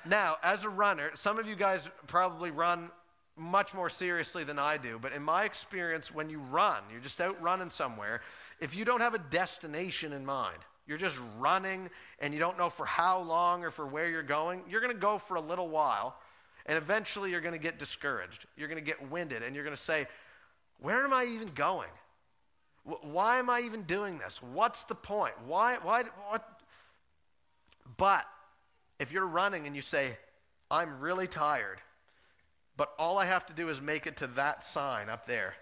Now, 0.04 0.36
as 0.42 0.64
a 0.64 0.68
runner, 0.68 1.12
some 1.14 1.38
of 1.38 1.46
you 1.46 1.54
guys 1.54 1.88
probably 2.08 2.50
run 2.50 2.90
much 3.36 3.72
more 3.72 3.88
seriously 3.88 4.42
than 4.42 4.58
I 4.58 4.78
do, 4.78 4.98
but 5.00 5.12
in 5.12 5.22
my 5.22 5.44
experience, 5.44 6.12
when 6.12 6.28
you 6.28 6.40
run, 6.40 6.82
you're 6.90 7.00
just 7.00 7.20
out 7.20 7.40
running 7.40 7.70
somewhere, 7.70 8.20
if 8.60 8.74
you 8.74 8.84
don't 8.84 9.00
have 9.00 9.14
a 9.14 9.18
destination 9.18 10.12
in 10.12 10.26
mind, 10.26 10.58
you're 10.88 10.98
just 10.98 11.18
running 11.38 11.88
and 12.18 12.34
you 12.34 12.40
don't 12.40 12.58
know 12.58 12.68
for 12.68 12.84
how 12.84 13.20
long 13.20 13.62
or 13.62 13.70
for 13.70 13.86
where 13.86 14.08
you're 14.08 14.24
going, 14.24 14.62
you're 14.68 14.80
going 14.80 14.92
to 14.92 14.98
go 14.98 15.18
for 15.18 15.36
a 15.36 15.40
little 15.40 15.68
while, 15.68 16.16
and 16.66 16.76
eventually 16.76 17.30
you're 17.30 17.40
going 17.40 17.54
to 17.54 17.60
get 17.60 17.78
discouraged. 17.78 18.46
You're 18.56 18.68
going 18.68 18.82
to 18.82 18.84
get 18.84 19.08
winded, 19.08 19.44
and 19.44 19.54
you're 19.54 19.64
going 19.64 19.76
to 19.76 19.82
say, 19.82 20.08
where 20.80 21.04
am 21.04 21.12
I 21.12 21.24
even 21.24 21.48
going? 21.54 21.88
Why 23.02 23.38
am 23.38 23.50
I 23.50 23.60
even 23.60 23.82
doing 23.82 24.18
this? 24.18 24.40
What's 24.42 24.84
the 24.84 24.94
point? 24.94 25.34
Why, 25.46 25.76
why, 25.82 26.04
what? 26.30 26.62
But 27.96 28.24
if 28.98 29.12
you're 29.12 29.26
running 29.26 29.66
and 29.66 29.76
you 29.76 29.82
say, 29.82 30.16
I'm 30.70 31.00
really 31.00 31.26
tired, 31.26 31.80
but 32.76 32.92
all 32.98 33.18
I 33.18 33.26
have 33.26 33.44
to 33.46 33.52
do 33.52 33.68
is 33.68 33.80
make 33.80 34.06
it 34.06 34.18
to 34.18 34.26
that 34.28 34.64
sign 34.64 35.08
up 35.08 35.26
there, 35.26 35.54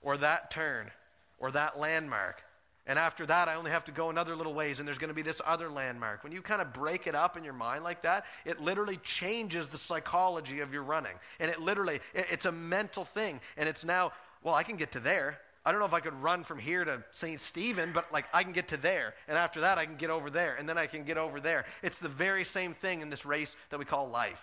or 0.00 0.16
that 0.18 0.50
turn, 0.50 0.90
or 1.38 1.50
that 1.50 1.78
landmark. 1.78 2.42
And 2.86 2.98
after 2.98 3.26
that, 3.26 3.48
I 3.48 3.54
only 3.54 3.70
have 3.70 3.84
to 3.84 3.92
go 3.92 4.10
another 4.10 4.34
little 4.34 4.54
ways, 4.54 4.78
and 4.78 4.88
there's 4.88 4.98
going 4.98 5.08
to 5.08 5.14
be 5.14 5.22
this 5.22 5.40
other 5.46 5.68
landmark. 5.68 6.24
When 6.24 6.32
you 6.32 6.42
kind 6.42 6.60
of 6.60 6.72
break 6.72 7.06
it 7.06 7.14
up 7.14 7.36
in 7.36 7.44
your 7.44 7.52
mind 7.52 7.84
like 7.84 8.02
that, 8.02 8.24
it 8.44 8.60
literally 8.60 8.98
changes 9.04 9.68
the 9.68 9.78
psychology 9.78 10.60
of 10.60 10.72
your 10.72 10.82
running. 10.82 11.14
And 11.38 11.50
it 11.50 11.60
literally, 11.60 12.00
it's 12.14 12.44
a 12.44 12.52
mental 12.52 13.04
thing. 13.04 13.40
And 13.56 13.68
it's 13.68 13.84
now, 13.84 14.12
well, 14.42 14.54
I 14.54 14.62
can 14.62 14.76
get 14.76 14.92
to 14.92 15.00
there. 15.00 15.38
I 15.64 15.70
don't 15.70 15.78
know 15.80 15.86
if 15.86 15.94
I 15.94 16.00
could 16.00 16.20
run 16.20 16.42
from 16.42 16.58
here 16.58 16.84
to 16.84 17.04
St. 17.12 17.40
Stephen, 17.40 17.92
but 17.92 18.12
like 18.12 18.26
I 18.34 18.42
can 18.42 18.52
get 18.52 18.68
to 18.68 18.76
there. 18.76 19.14
And 19.28 19.38
after 19.38 19.60
that, 19.60 19.78
I 19.78 19.86
can 19.86 19.96
get 19.96 20.10
over 20.10 20.28
there. 20.28 20.56
And 20.56 20.68
then 20.68 20.76
I 20.76 20.86
can 20.86 21.04
get 21.04 21.18
over 21.18 21.40
there. 21.40 21.66
It's 21.82 21.98
the 21.98 22.08
very 22.08 22.44
same 22.44 22.74
thing 22.74 23.00
in 23.00 23.10
this 23.10 23.24
race 23.24 23.56
that 23.70 23.78
we 23.78 23.84
call 23.84 24.08
life. 24.08 24.42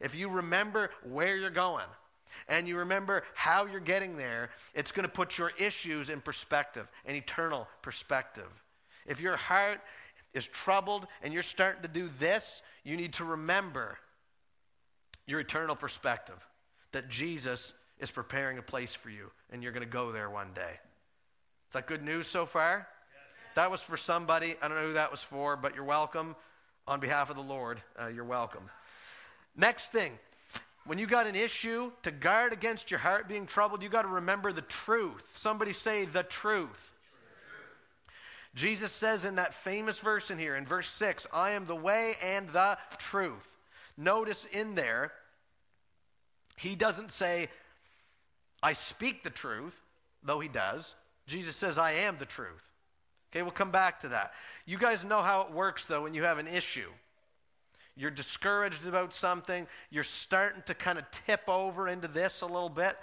If 0.00 0.14
you 0.14 0.28
remember 0.28 0.90
where 1.02 1.36
you're 1.36 1.50
going 1.50 1.86
and 2.46 2.68
you 2.68 2.78
remember 2.78 3.24
how 3.34 3.66
you're 3.66 3.80
getting 3.80 4.16
there, 4.16 4.50
it's 4.74 4.92
going 4.92 5.06
to 5.06 5.12
put 5.12 5.38
your 5.38 5.50
issues 5.58 6.08
in 6.08 6.20
perspective, 6.20 6.86
an 7.04 7.16
eternal 7.16 7.66
perspective. 7.82 8.46
If 9.06 9.20
your 9.20 9.36
heart 9.36 9.80
is 10.34 10.46
troubled 10.46 11.08
and 11.22 11.34
you're 11.34 11.42
starting 11.42 11.82
to 11.82 11.88
do 11.88 12.08
this, 12.20 12.62
you 12.84 12.96
need 12.96 13.14
to 13.14 13.24
remember 13.24 13.98
your 15.26 15.40
eternal 15.40 15.74
perspective 15.74 16.36
that 16.92 17.08
Jesus 17.08 17.74
is 18.00 18.10
preparing 18.10 18.58
a 18.58 18.62
place 18.62 18.94
for 18.94 19.10
you 19.10 19.30
and 19.50 19.62
you're 19.62 19.72
going 19.72 19.84
to 19.84 19.92
go 19.92 20.12
there 20.12 20.30
one 20.30 20.52
day. 20.54 20.80
Is 21.68 21.74
that 21.74 21.86
good 21.86 22.02
news 22.02 22.26
so 22.26 22.46
far? 22.46 22.88
That 23.54 23.70
was 23.70 23.80
for 23.80 23.96
somebody. 23.96 24.56
I 24.62 24.68
don't 24.68 24.76
know 24.76 24.86
who 24.86 24.92
that 24.94 25.10
was 25.10 25.22
for, 25.22 25.56
but 25.56 25.74
you're 25.74 25.84
welcome. 25.84 26.36
On 26.86 27.00
behalf 27.00 27.28
of 27.28 27.36
the 27.36 27.42
Lord, 27.42 27.82
uh, 28.00 28.06
you're 28.06 28.24
welcome. 28.24 28.70
Next 29.56 29.92
thing, 29.92 30.18
when 30.86 30.96
you 30.98 31.06
got 31.06 31.26
an 31.26 31.34
issue 31.34 31.92
to 32.02 32.10
guard 32.10 32.54
against 32.54 32.90
your 32.90 33.00
heart 33.00 33.28
being 33.28 33.46
troubled, 33.46 33.82
you 33.82 33.90
got 33.90 34.02
to 34.02 34.08
remember 34.08 34.52
the 34.52 34.62
truth. 34.62 35.32
Somebody 35.36 35.72
say 35.72 36.06
the 36.06 36.22
truth. 36.22 36.92
Jesus 38.54 38.90
says 38.90 39.24
in 39.24 39.34
that 39.34 39.52
famous 39.52 39.98
verse 39.98 40.30
in 40.30 40.38
here, 40.38 40.56
in 40.56 40.64
verse 40.64 40.88
6, 40.88 41.26
I 41.32 41.50
am 41.50 41.66
the 41.66 41.76
way 41.76 42.14
and 42.22 42.48
the 42.48 42.78
truth. 42.96 43.56
Notice 43.96 44.46
in 44.46 44.74
there, 44.74 45.12
he 46.56 46.74
doesn't 46.74 47.12
say, 47.12 47.48
I 48.62 48.72
speak 48.72 49.22
the 49.22 49.30
truth, 49.30 49.80
though 50.22 50.40
he 50.40 50.48
does. 50.48 50.94
Jesus 51.26 51.56
says, 51.56 51.78
I 51.78 51.92
am 51.92 52.16
the 52.18 52.26
truth. 52.26 52.64
Okay, 53.30 53.42
we'll 53.42 53.52
come 53.52 53.70
back 53.70 54.00
to 54.00 54.08
that. 54.08 54.32
You 54.64 54.78
guys 54.78 55.04
know 55.04 55.22
how 55.22 55.42
it 55.42 55.52
works, 55.52 55.84
though, 55.84 56.02
when 56.02 56.14
you 56.14 56.22
have 56.24 56.38
an 56.38 56.48
issue. 56.48 56.90
You're 57.96 58.10
discouraged 58.10 58.86
about 58.86 59.12
something, 59.12 59.66
you're 59.90 60.04
starting 60.04 60.62
to 60.66 60.74
kind 60.74 60.98
of 60.98 61.04
tip 61.10 61.42
over 61.48 61.88
into 61.88 62.06
this 62.06 62.42
a 62.42 62.46
little 62.46 62.68
bit. 62.68 62.96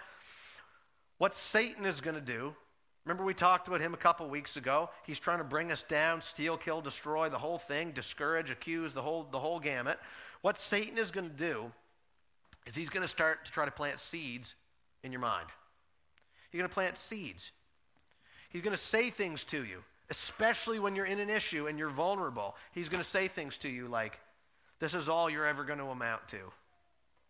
What 1.17 1.35
Satan 1.35 1.85
is 1.85 2.01
going 2.01 2.15
to 2.15 2.21
do, 2.21 2.55
remember 3.03 3.23
we 3.23 3.33
talked 3.33 3.67
about 3.67 3.81
him 3.81 3.93
a 3.93 3.97
couple 3.97 4.27
weeks 4.29 4.55
ago? 4.55 4.89
He's 5.05 5.19
trying 5.19 5.39
to 5.39 5.43
bring 5.43 5.71
us 5.71 5.83
down, 5.83 6.21
steal, 6.21 6.57
kill, 6.57 6.81
destroy, 6.81 7.29
the 7.29 7.37
whole 7.37 7.57
thing, 7.57 7.91
discourage, 7.91 8.51
accuse, 8.51 8.93
the 8.93 9.01
whole, 9.01 9.27
the 9.29 9.39
whole 9.39 9.59
gamut. 9.59 9.99
What 10.41 10.57
Satan 10.57 10.97
is 10.97 11.11
going 11.11 11.29
to 11.29 11.35
do 11.35 11.71
is 12.65 12.73
he's 12.73 12.89
going 12.89 13.03
to 13.03 13.07
start 13.07 13.45
to 13.45 13.51
try 13.51 13.65
to 13.65 13.71
plant 13.71 13.99
seeds 13.99 14.55
in 15.05 15.11
your 15.11 15.21
mind. 15.21 15.47
He's 16.49 16.59
going 16.59 16.67
to 16.67 16.73
plant 16.73 16.97
seeds. 16.97 17.51
He's 18.49 18.63
going 18.63 18.75
to 18.75 18.81
say 18.81 19.11
things 19.11 19.43
to 19.45 19.63
you, 19.63 19.83
especially 20.09 20.79
when 20.79 20.95
you're 20.95 21.05
in 21.05 21.19
an 21.19 21.29
issue 21.29 21.67
and 21.67 21.77
you're 21.77 21.89
vulnerable. 21.89 22.55
He's 22.73 22.89
going 22.89 23.03
to 23.03 23.09
say 23.09 23.27
things 23.27 23.57
to 23.59 23.69
you 23.69 23.87
like, 23.87 24.19
This 24.79 24.93
is 24.93 25.07
all 25.07 25.29
you're 25.29 25.45
ever 25.45 25.63
going 25.63 25.79
to 25.79 25.85
amount 25.85 26.27
to. 26.29 26.39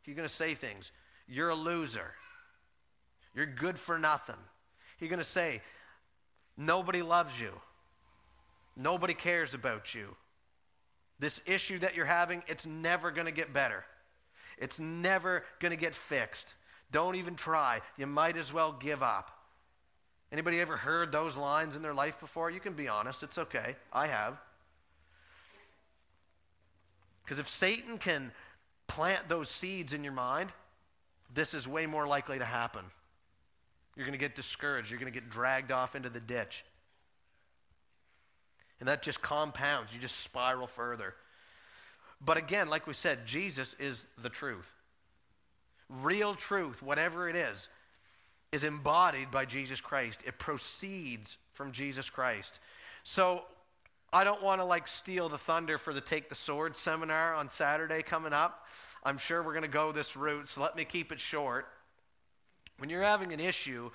He's 0.03 0.15
going 0.15 0.27
to 0.27 0.33
say 0.33 0.53
things. 0.53 0.91
You're 1.27 1.49
a 1.49 1.55
loser. 1.55 2.13
You're 3.35 3.45
good 3.45 3.77
for 3.77 3.99
nothing. 3.99 4.35
He's 4.97 5.09
going 5.09 5.19
to 5.19 5.23
say, 5.23 5.61
Nobody 6.57 7.01
loves 7.01 7.39
you. 7.39 7.51
Nobody 8.77 9.13
cares 9.13 9.53
about 9.53 9.93
you. 9.93 10.15
This 11.19 11.41
issue 11.45 11.79
that 11.79 11.95
you're 11.95 12.05
having, 12.05 12.43
it's 12.47 12.65
never 12.65 13.11
going 13.11 13.25
to 13.25 13.33
get 13.33 13.53
better. 13.53 13.83
It's 14.57 14.79
never 14.79 15.43
going 15.59 15.71
to 15.71 15.77
get 15.77 15.95
fixed. 15.95 16.55
Don't 16.91 17.15
even 17.15 17.36
try. 17.36 17.82
You 17.98 18.08
might 18.08 18.38
as 18.38 18.54
well 18.54 18.71
give 18.71 19.04
up. 19.04 19.32
Anybody 20.32 20.60
ever 20.60 20.76
heard 20.76 21.12
those 21.12 21.38
lines 21.38 21.76
in 21.76 21.82
their 21.82 21.93
life 21.93 22.19
before? 22.19 22.50
You 22.50 22.60
can 22.60 22.74
be 22.74 22.88
honest. 22.88 23.24
It's 23.24 23.38
okay. 23.38 23.76
I 23.93 24.08
have. 24.08 24.38
Because 27.24 27.39
if 27.39 27.50
Satan 27.50 27.98
can 27.98 28.32
plant 28.88 29.28
those 29.30 29.50
seeds 29.50 29.93
in 29.93 30.04
your 30.04 30.13
mind, 30.13 30.52
this 31.34 31.54
is 31.54 31.67
way 31.67 31.86
more 31.86 32.08
likely 32.08 32.38
to 32.38 32.45
happen. 32.45 32.84
You're 33.95 34.06
going 34.06 34.17
to 34.17 34.24
get 34.24 34.36
discouraged. 34.36 34.89
You're 34.89 35.00
going 35.00 35.12
to 35.12 35.19
get 35.19 35.30
dragged 35.30 35.71
off 35.71 35.95
into 35.95 36.10
the 36.10 36.19
ditch. 36.19 36.63
And 38.80 38.89
that 38.89 39.02
just 39.02 39.21
compounds. 39.21 39.93
You 39.93 40.00
just 40.00 40.19
spiral 40.19 40.67
further. 40.67 41.15
But 42.24 42.38
again, 42.38 42.69
like 42.69 42.88
we 42.88 42.93
said, 42.93 43.26
Jesus 43.26 43.76
is 43.80 44.06
the 44.21 44.30
truth. 44.30 44.71
Real 45.89 46.36
truth, 46.36 46.82
whatever 46.82 47.30
it 47.30 47.36
is, 47.36 47.69
is 48.52 48.63
embodied 48.63 49.32
by 49.32 49.45
Jesus 49.45 49.82
Christ. 49.82 50.21
It 50.26 50.39
proceeds 50.39 51.38
from 51.54 51.71
Jesus 51.71 52.10
Christ. 52.10 52.60
So 53.04 53.43
I 54.12 54.24
don't 54.24 54.41
want 54.41 54.62
to 54.62 54.65
like 54.65 54.88
steal 54.88 55.30
the 55.30 55.38
thunder 55.38 55.78
for 55.78 55.93
the 55.93 56.02
Take 56.02 56.30
the 56.30 56.36
Sword 56.36 56.76
seminar 56.76 57.34
on 57.34 57.50
Saturday 57.50 58.02
coming 58.02 58.34
up. 58.34 58.65
I'm 59.04 59.17
sure 59.17 59.43
we're 59.43 59.54
going 59.54 59.63
to 59.63 59.67
go 59.67 59.91
this 59.91 60.15
route, 60.15 60.48
so 60.48 60.62
let 60.62 60.76
me 60.76 60.86
keep 60.86 61.12
it 61.12 61.19
short. 61.19 61.67
When 62.78 62.89
you're 62.89 63.04
having 63.04 63.34
an 63.34 63.39
issue, 63.39 63.91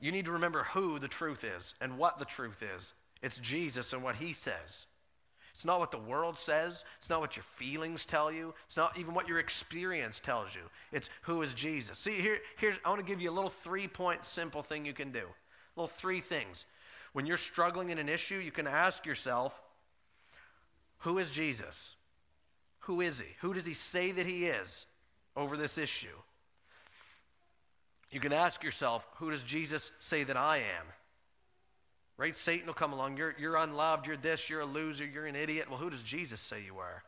you 0.00 0.12
need 0.12 0.26
to 0.26 0.32
remember 0.32 0.64
who 0.64 0.98
the 0.98 1.08
truth 1.08 1.44
is 1.44 1.74
and 1.80 1.98
what 1.98 2.18
the 2.18 2.24
truth 2.24 2.62
is. 2.76 2.92
It's 3.22 3.38
Jesus 3.38 3.92
and 3.92 4.02
what 4.02 4.16
he 4.16 4.32
says. 4.32 4.86
It's 5.52 5.64
not 5.64 5.80
what 5.80 5.90
the 5.90 5.98
world 5.98 6.38
says. 6.38 6.84
It's 6.98 7.10
not 7.10 7.20
what 7.20 7.36
your 7.36 7.42
feelings 7.42 8.04
tell 8.04 8.32
you. 8.32 8.54
It's 8.66 8.76
not 8.76 8.98
even 8.98 9.14
what 9.14 9.28
your 9.28 9.38
experience 9.38 10.18
tells 10.18 10.54
you. 10.54 10.62
It's 10.92 11.10
who 11.22 11.42
is 11.42 11.52
Jesus. 11.54 11.98
See, 11.98 12.20
here, 12.20 12.38
here's, 12.56 12.76
I 12.84 12.88
want 12.88 13.00
to 13.00 13.06
give 13.06 13.20
you 13.20 13.30
a 13.30 13.32
little 13.32 13.50
three 13.50 13.86
point 13.86 14.24
simple 14.24 14.62
thing 14.62 14.86
you 14.86 14.94
can 14.94 15.12
do. 15.12 15.24
Little 15.76 15.88
three 15.88 16.20
things. 16.20 16.64
When 17.12 17.26
you're 17.26 17.36
struggling 17.36 17.90
in 17.90 17.98
an 17.98 18.08
issue, 18.08 18.36
you 18.36 18.50
can 18.50 18.66
ask 18.66 19.04
yourself, 19.04 19.60
who 20.98 21.18
is 21.18 21.30
Jesus? 21.30 21.94
Who 22.80 23.00
is 23.00 23.20
he? 23.20 23.28
Who 23.40 23.52
does 23.52 23.66
he 23.66 23.74
say 23.74 24.12
that 24.12 24.26
he 24.26 24.46
is 24.46 24.86
over 25.36 25.56
this 25.56 25.76
issue? 25.76 26.08
You 28.10 28.20
can 28.20 28.32
ask 28.32 28.62
yourself, 28.62 29.06
who 29.16 29.30
does 29.30 29.42
Jesus 29.42 29.92
say 29.98 30.24
that 30.24 30.36
I 30.36 30.58
am? 30.58 30.86
Right? 32.22 32.36
Satan 32.36 32.68
will 32.68 32.74
come 32.74 32.92
along. 32.92 33.16
You're, 33.16 33.34
you're 33.36 33.56
unloved. 33.56 34.06
You're 34.06 34.16
this. 34.16 34.48
You're 34.48 34.60
a 34.60 34.64
loser. 34.64 35.04
You're 35.04 35.26
an 35.26 35.34
idiot. 35.34 35.68
Well, 35.68 35.80
who 35.80 35.90
does 35.90 36.04
Jesus 36.04 36.40
say 36.40 36.62
you 36.64 36.78
are? 36.78 37.02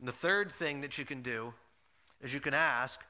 And 0.00 0.08
the 0.08 0.12
third 0.12 0.50
thing 0.50 0.80
that 0.80 0.98
you 0.98 1.04
can 1.04 1.22
do 1.22 1.54
is 2.20 2.34
you 2.34 2.40
can 2.40 2.54
ask, 2.54 3.00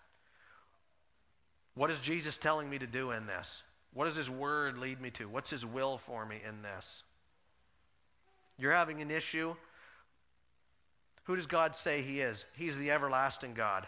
what 1.74 1.90
is 1.90 1.98
Jesus 2.02 2.36
telling 2.36 2.68
me 2.68 2.78
to 2.78 2.86
do 2.86 3.12
in 3.12 3.26
this? 3.26 3.62
What 3.94 4.04
does 4.04 4.14
his 4.14 4.28
word 4.28 4.76
lead 4.76 5.00
me 5.00 5.08
to? 5.12 5.26
What's 5.26 5.48
his 5.48 5.64
will 5.64 5.96
for 5.96 6.26
me 6.26 6.42
in 6.46 6.60
this? 6.60 7.02
You're 8.58 8.72
having 8.72 9.00
an 9.00 9.10
issue. 9.10 9.54
Who 11.22 11.34
does 11.34 11.46
God 11.46 11.74
say 11.74 12.02
he 12.02 12.20
is? 12.20 12.44
He's 12.58 12.76
the 12.76 12.90
everlasting 12.90 13.54
God. 13.54 13.86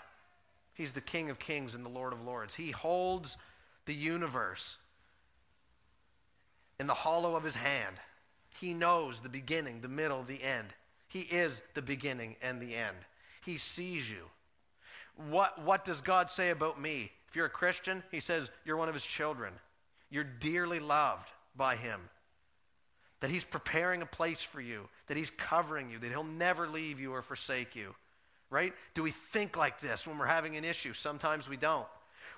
He's 0.73 0.95
the 0.95 1.03
King 1.03 1.29
of 1.29 1.39
kings 1.39 1.75
and 1.75 1.85
the 1.85 1.91
Lord 1.91 2.15
of 2.15 2.25
lords. 2.25 2.55
He 2.55 2.71
holds 2.71 3.37
the 3.85 3.93
universe 3.93 4.79
in 6.79 6.87
the 6.87 6.95
hollow 6.95 7.37
of 7.37 7.45
his 7.45 7.55
hand. 7.55 7.97
He 8.61 8.75
knows 8.75 9.21
the 9.21 9.29
beginning, 9.29 9.81
the 9.81 9.89
middle, 9.89 10.23
the 10.23 10.43
end. 10.43 10.69
He 11.09 11.21
is 11.21 11.63
the 11.75 11.83
beginning 11.83 12.37
and 12.43 12.61
the 12.61 12.75
end. 12.75 12.97
He 13.45 13.57
sees 13.57 14.09
you. 14.09 14.25
What, 15.29 15.63
what 15.63 15.85
does 15.85 16.01
God 16.01 16.31
say 16.31 16.51
about 16.51 16.81
me? 16.81 17.13
If 17.29 17.37
you're 17.37 17.47
a 17.47 17.51
Christian, 17.51 18.03
he 18.11 18.21
says 18.21 18.51
you're 18.65 18.77
one 18.77 18.89
of 18.89 18.95
his 18.95 19.05
children. 19.05 19.53
You're 20.11 20.25
dearly 20.25 20.81
loved 20.81 21.29
by 21.57 21.77
him. 21.77 22.01
That 23.21 23.31
he's 23.31 23.45
preparing 23.45 24.03
a 24.03 24.07
place 24.07 24.43
for 24.43 24.61
you, 24.61 24.89
that 25.07 25.17
he's 25.17 25.31
covering 25.31 25.91
you, 25.91 25.99
that 25.99 26.11
he'll 26.11 26.25
never 26.25 26.69
leave 26.69 27.01
you 27.01 27.13
or 27.13 27.23
forsake 27.23 27.75
you. 27.75 27.95
Right? 28.51 28.73
Do 28.95 29.03
we 29.03 29.11
think 29.11 29.57
like 29.57 29.81
this 29.81 30.07
when 30.07 30.19
we're 30.19 30.27
having 30.27 30.57
an 30.57 30.65
issue? 30.65 30.93
Sometimes 30.93 31.49
we 31.49 31.57
don't. 31.57 31.87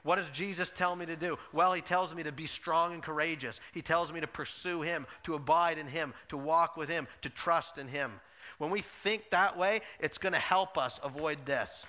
What 0.06 0.16
does 0.16 0.30
Jesus 0.30 0.70
tell 0.70 0.94
me 0.94 1.04
to 1.06 1.16
do? 1.16 1.36
Well, 1.52 1.72
he 1.72 1.80
tells 1.80 2.14
me 2.14 2.22
to 2.22 2.30
be 2.30 2.46
strong 2.46 2.94
and 2.94 3.02
courageous. 3.02 3.58
He 3.72 3.82
tells 3.82 4.12
me 4.12 4.20
to 4.20 4.28
pursue 4.28 4.82
him, 4.82 5.04
to 5.24 5.34
abide 5.34 5.78
in 5.78 5.88
him, 5.88 6.14
to 6.28 6.36
walk 6.36 6.76
with 6.76 6.88
him, 6.88 7.08
to 7.22 7.28
trust 7.28 7.76
in 7.76 7.88
him. 7.88 8.12
When 8.58 8.70
we 8.70 8.82
think 8.82 9.30
that 9.30 9.58
way, 9.58 9.80
it's 9.98 10.18
going 10.18 10.32
to 10.32 10.38
help 10.38 10.78
us 10.78 11.00
avoid 11.02 11.44
this. 11.44 11.84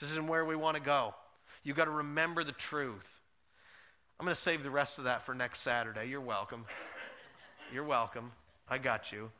This 0.00 0.10
isn't 0.10 0.26
where 0.26 0.44
we 0.44 0.56
want 0.56 0.76
to 0.76 0.82
go. 0.82 1.14
You've 1.62 1.76
got 1.76 1.84
to 1.84 1.92
remember 1.92 2.42
the 2.42 2.50
truth. 2.50 3.20
I'm 4.18 4.24
going 4.24 4.34
to 4.34 4.40
save 4.40 4.64
the 4.64 4.70
rest 4.70 4.98
of 4.98 5.04
that 5.04 5.24
for 5.24 5.36
next 5.36 5.60
Saturday. 5.60 6.06
You're 6.08 6.20
welcome. 6.20 6.64
You're 7.72 7.84
welcome. 7.84 8.32
I 8.68 8.78
got 8.78 9.12
you. 9.12 9.30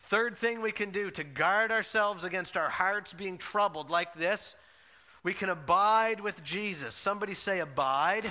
Third 0.00 0.38
thing 0.38 0.62
we 0.62 0.72
can 0.72 0.88
do 0.88 1.10
to 1.10 1.24
guard 1.24 1.70
ourselves 1.70 2.24
against 2.24 2.56
our 2.56 2.70
hearts 2.70 3.12
being 3.12 3.36
troubled 3.36 3.90
like 3.90 4.14
this 4.14 4.56
we 5.24 5.32
can 5.32 5.48
abide 5.48 6.20
with 6.20 6.44
Jesus. 6.44 6.94
Somebody 6.94 7.34
say 7.34 7.58
abide. 7.58 8.30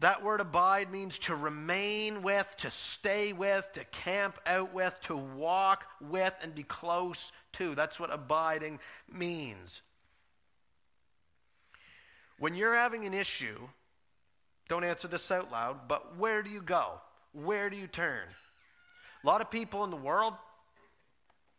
That 0.00 0.22
word 0.22 0.42
abide 0.42 0.92
means 0.92 1.18
to 1.20 1.34
remain 1.34 2.22
with, 2.22 2.54
to 2.58 2.70
stay 2.70 3.32
with, 3.32 3.66
to 3.72 3.84
camp 3.84 4.38
out 4.46 4.74
with, 4.74 4.94
to 5.04 5.16
walk 5.16 5.84
with, 6.02 6.34
and 6.42 6.54
be 6.54 6.62
close 6.62 7.32
to. 7.52 7.74
That's 7.74 7.98
what 7.98 8.12
abiding 8.12 8.78
means. 9.10 9.80
When 12.38 12.54
you're 12.54 12.76
having 12.76 13.06
an 13.06 13.14
issue, 13.14 13.68
don't 14.68 14.84
answer 14.84 15.08
this 15.08 15.30
out 15.30 15.50
loud, 15.50 15.88
but 15.88 16.18
where 16.18 16.42
do 16.42 16.50
you 16.50 16.60
go? 16.60 17.00
Where 17.32 17.70
do 17.70 17.76
you 17.78 17.86
turn? 17.86 18.24
A 19.24 19.26
lot 19.26 19.40
of 19.40 19.50
people 19.50 19.84
in 19.84 19.90
the 19.90 19.96
world, 19.96 20.34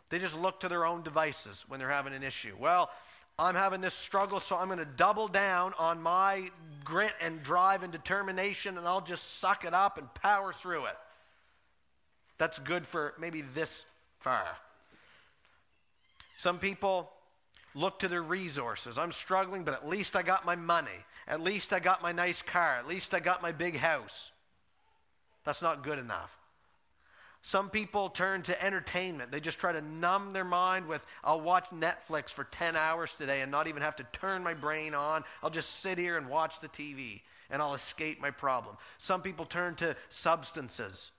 they 0.10 0.20
just 0.20 0.38
look 0.38 0.60
to 0.60 0.70
their 0.70 0.86
own 0.86 1.02
devices 1.02 1.66
when 1.68 1.80
they're 1.80 1.90
having 1.90 2.14
an 2.14 2.22
issue. 2.22 2.56
Well, 2.60 2.92
I'm 3.40 3.54
having 3.54 3.82
this 3.82 3.94
struggle, 3.94 4.40
so 4.40 4.56
I'm 4.56 4.68
going 4.68 4.80
to 4.80 4.86
double 4.86 5.28
down 5.28 5.74
on 5.78 6.02
my 6.02 6.50
grit 6.84 7.14
and 7.22 7.44
drive 7.44 7.84
and 7.84 7.92
determination, 7.92 8.78
and 8.78 8.88
I'll 8.88 9.02
just 9.02 9.40
suck 9.40 9.64
it 9.64 9.76
up 9.76 10.00
and 10.00 10.12
power 10.16 10.54
through 10.54 10.86
it. 10.86 10.98
That's 12.40 12.58
good 12.58 12.88
for 12.88 13.14
maybe 13.20 13.42
this 13.42 13.86
far. 14.20 14.48
Some 16.38 16.58
people 16.58 17.12
look 17.76 18.00
to 18.00 18.08
their 18.08 18.24
resources. 18.24 18.98
I'm 18.98 19.12
struggling, 19.12 19.64
but 19.64 19.76
at 19.76 19.88
least 19.88 20.16
I 20.16 20.24
got 20.24 20.46
my 20.46 20.56
money. 20.56 21.06
At 21.28 21.42
least 21.42 21.74
I 21.74 21.80
got 21.80 22.02
my 22.02 22.12
nice 22.12 22.42
car. 22.42 22.78
At 22.78 22.88
least 22.88 23.14
I 23.14 23.20
got 23.20 23.44
my 23.44 23.52
big 23.52 23.76
house. 23.76 24.32
That's 25.44 25.62
not 25.62 25.84
good 25.84 26.00
enough. 26.00 26.36
Some 27.48 27.70
people 27.70 28.10
turn 28.10 28.42
to 28.42 28.62
entertainment. 28.62 29.32
They 29.32 29.40
just 29.40 29.58
try 29.58 29.72
to 29.72 29.80
numb 29.80 30.34
their 30.34 30.44
mind 30.44 30.86
with, 30.86 31.06
I'll 31.24 31.40
watch 31.40 31.68
Netflix 31.70 32.30
for 32.30 32.44
10 32.44 32.76
hours 32.76 33.16
today 33.16 33.40
and 33.40 33.50
not 33.50 33.68
even 33.68 33.82
have 33.84 33.96
to 33.96 34.04
turn 34.12 34.44
my 34.44 34.54
brain 34.54 34.94
on. 34.94 35.24
I'll 35.42 35.50
just 35.50 35.80
sit 35.80 35.98
here 35.98 36.18
and 36.18 36.28
watch 36.28 36.60
the 36.60 36.68
TV 36.68 37.22
and 37.50 37.62
I'll 37.62 37.74
escape 37.74 38.20
my 38.20 38.32
problem. 38.32 38.76
Some 38.98 39.22
people 39.22 39.46
turn 39.46 39.76
to 39.76 39.96
substances 40.10 41.12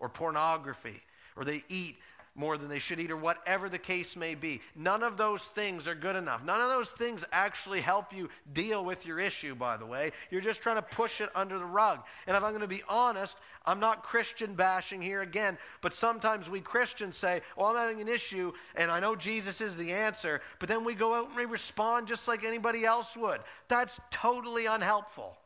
or 0.00 0.08
pornography 0.08 1.00
or 1.36 1.44
they 1.44 1.62
eat 1.68 1.98
more 2.38 2.56
than 2.56 2.68
they 2.68 2.78
should 2.78 3.00
eat, 3.00 3.10
or 3.10 3.16
whatever 3.16 3.68
the 3.68 3.78
case 3.78 4.16
may 4.16 4.34
be. 4.34 4.60
None 4.76 5.02
of 5.02 5.16
those 5.16 5.42
things 5.42 5.88
are 5.88 5.94
good 5.94 6.16
enough. 6.16 6.44
None 6.44 6.60
of 6.60 6.68
those 6.68 6.88
things 6.90 7.24
actually 7.32 7.80
help 7.80 8.12
you 8.12 8.30
deal 8.52 8.84
with 8.84 9.04
your 9.04 9.18
issue, 9.18 9.54
by 9.54 9.76
the 9.76 9.84
way. 9.84 10.12
You're 10.30 10.40
just 10.40 10.62
trying 10.62 10.76
to 10.76 10.82
push 10.82 11.20
it 11.20 11.28
under 11.34 11.58
the 11.58 11.64
rug. 11.64 12.00
And 12.26 12.36
if 12.36 12.42
I'm 12.42 12.50
going 12.50 12.62
to 12.62 12.68
be 12.68 12.82
honest, 12.88 13.36
I'm 13.66 13.80
not 13.80 14.02
Christian 14.02 14.54
bashing 14.54 15.02
here 15.02 15.20
again, 15.20 15.58
but 15.80 15.92
sometimes 15.92 16.48
we 16.48 16.60
Christians 16.60 17.16
say, 17.16 17.42
Well, 17.56 17.66
I'm 17.66 17.76
having 17.76 18.00
an 18.00 18.08
issue, 18.08 18.52
and 18.76 18.90
I 18.90 19.00
know 19.00 19.16
Jesus 19.16 19.60
is 19.60 19.76
the 19.76 19.92
answer, 19.92 20.40
but 20.58 20.68
then 20.68 20.84
we 20.84 20.94
go 20.94 21.14
out 21.14 21.28
and 21.28 21.36
we 21.36 21.44
respond 21.44 22.06
just 22.06 22.28
like 22.28 22.44
anybody 22.44 22.84
else 22.84 23.16
would. 23.16 23.40
That's 23.66 23.98
totally 24.10 24.66
unhelpful. 24.66 25.36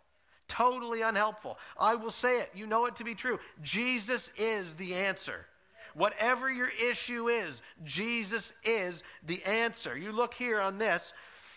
Totally 0.49 1.01
unhelpful. 1.01 1.59
I 1.79 1.95
will 1.95 2.11
say 2.11 2.41
it. 2.41 2.51
You 2.55 2.67
know 2.67 2.85
it 2.85 2.97
to 2.97 3.05
be 3.05 3.15
true. 3.15 3.41
Jesus 3.63 4.31
is 4.37 4.75
the 4.75 4.95
answer. 4.95 5.47
Whatever 5.95 6.51
your 6.51 6.71
issue 6.89 7.29
is, 7.29 7.61
Jesus 7.85 8.53
is 8.65 9.03
the 9.27 9.43
answer. 9.45 9.97
You 9.97 10.13
look 10.13 10.35
here 10.35 10.61
on 10.61 10.79
this. 10.79 11.13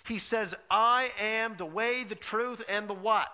He 0.08 0.20
says, 0.20 0.54
I 0.70 1.10
am 1.20 1.56
the 1.58 1.66
way, 1.66 2.04
the 2.04 2.16
truth, 2.16 2.64
and 2.70 2.88
the 2.88 2.94
what? 2.94 3.30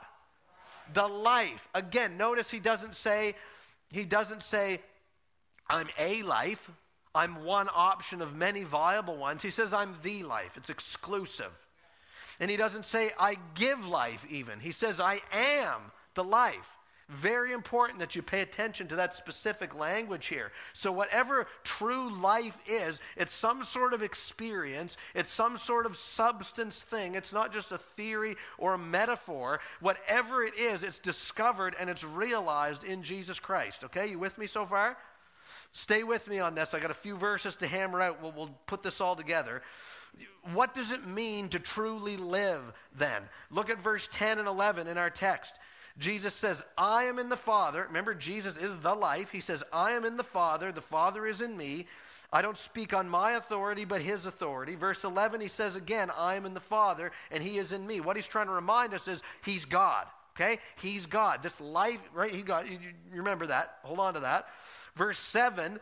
The 0.94 1.08
life. 1.08 1.68
Again, 1.74 2.18
notice 2.18 2.50
he 2.50 2.60
doesn't 2.60 2.96
say, 2.96 3.36
he 3.92 4.06
doesn't 4.06 4.44
say, 4.44 4.80
I'm 5.68 5.88
a 5.98 6.24
life. 6.24 6.70
I'm 7.14 7.44
one 7.44 7.68
option 7.74 8.22
of 8.22 8.36
many 8.36 8.64
viable 8.64 9.18
ones. 9.18 9.42
He 9.42 9.50
says, 9.50 9.74
I'm 9.74 9.96
the 10.02 10.24
life. 10.24 10.56
It's 10.56 10.70
exclusive. 10.70 11.52
And 12.40 12.50
he 12.50 12.58
doesn't 12.58 12.86
say, 12.86 13.12
I 13.20 13.36
give 13.54 13.86
life, 13.86 14.26
even. 14.30 14.60
He 14.60 14.72
says, 14.72 15.00
I 15.00 15.20
am 15.34 15.92
the 16.16 16.24
life. 16.24 16.70
Very 17.12 17.52
important 17.52 18.00
that 18.00 18.16
you 18.16 18.22
pay 18.22 18.40
attention 18.40 18.88
to 18.88 18.96
that 18.96 19.14
specific 19.14 19.76
language 19.76 20.28
here. 20.28 20.54
So, 20.72 20.94
whatever 20.94 21.46
true 21.66 22.10
life 22.10 22.58
is, 22.66 23.02
it's 23.18 23.34
some 23.34 23.66
sort 23.66 23.94
of 23.94 24.02
experience, 24.02 24.96
it's 25.14 25.30
some 25.30 25.58
sort 25.58 25.86
of 25.86 25.98
substance 25.98 26.80
thing. 26.80 27.16
It's 27.16 27.34
not 27.34 27.52
just 27.52 27.74
a 27.74 27.78
theory 27.78 28.38
or 28.58 28.76
a 28.76 28.78
metaphor. 28.78 29.60
Whatever 29.82 30.46
it 30.46 30.58
is, 30.58 30.84
it's 30.84 31.00
discovered 31.00 31.76
and 31.78 31.90
it's 31.90 32.06
realized 32.06 32.86
in 32.86 33.04
Jesus 33.04 33.42
Christ. 33.42 33.84
Okay, 33.84 34.12
you 34.12 34.18
with 34.18 34.38
me 34.38 34.48
so 34.48 34.66
far? 34.66 34.96
Stay 35.74 36.04
with 36.04 36.30
me 36.30 36.40
on 36.40 36.56
this. 36.56 36.74
I 36.74 36.80
got 36.80 36.92
a 36.92 36.94
few 36.94 37.18
verses 37.18 37.58
to 37.58 37.68
hammer 37.68 38.02
out. 38.02 38.22
We'll, 38.22 38.32
we'll 38.32 38.58
put 38.68 38.84
this 38.84 39.02
all 39.02 39.18
together. 39.18 39.62
What 40.54 40.74
does 40.74 40.94
it 40.94 41.06
mean 41.06 41.50
to 41.50 41.60
truly 41.60 42.16
live 42.16 42.62
then? 42.96 43.24
Look 43.50 43.70
at 43.70 43.82
verse 43.82 44.08
10 44.14 44.40
and 44.40 44.48
11 44.48 44.88
in 44.88 44.98
our 44.98 45.10
text. 45.10 45.60
Jesus 45.98 46.34
says, 46.34 46.64
I 46.78 47.04
am 47.04 47.20
in 47.20 47.30
the 47.30 47.38
Father. 47.38 47.86
Remember, 47.88 48.14
Jesus 48.14 48.58
is 48.58 48.78
the 48.78 48.96
life. 48.96 49.32
He 49.32 49.40
says, 49.40 49.64
I 49.72 49.92
am 49.92 50.06
in 50.06 50.18
the 50.18 50.24
Father. 50.24 50.72
The 50.72 50.82
Father 50.82 51.26
is 51.26 51.42
in 51.42 51.56
me. 51.58 51.88
I 52.34 52.42
don't 52.42 52.58
speak 52.58 52.94
on 52.94 53.10
my 53.10 53.34
authority, 53.34 53.84
but 53.84 54.02
his 54.02 54.26
authority. 54.26 54.76
Verse 54.76 55.04
11, 55.04 55.42
he 55.42 55.50
says 55.50 55.76
again, 55.76 56.10
I 56.18 56.36
am 56.36 56.46
in 56.46 56.54
the 56.54 56.62
Father, 56.62 57.12
and 57.30 57.44
he 57.44 57.58
is 57.58 57.74
in 57.74 57.86
me. 57.86 58.00
What 58.00 58.16
he's 58.16 58.28
trying 58.28 58.48
to 58.48 58.54
remind 58.54 58.94
us 58.94 59.08
is 59.08 59.22
he's 59.44 59.66
God. 59.66 60.08
Okay? 60.36 60.60
He's 60.82 61.06
God. 61.06 61.44
This 61.44 61.60
life, 61.60 62.00
right? 62.14 62.34
He 62.34 62.42
got, 62.42 62.72
you 62.72 62.80
remember 63.14 63.48
that. 63.48 63.80
Hold 63.84 64.00
on 64.00 64.14
to 64.14 64.22
that. 64.22 64.48
Verse 64.96 65.20
7, 65.20 65.80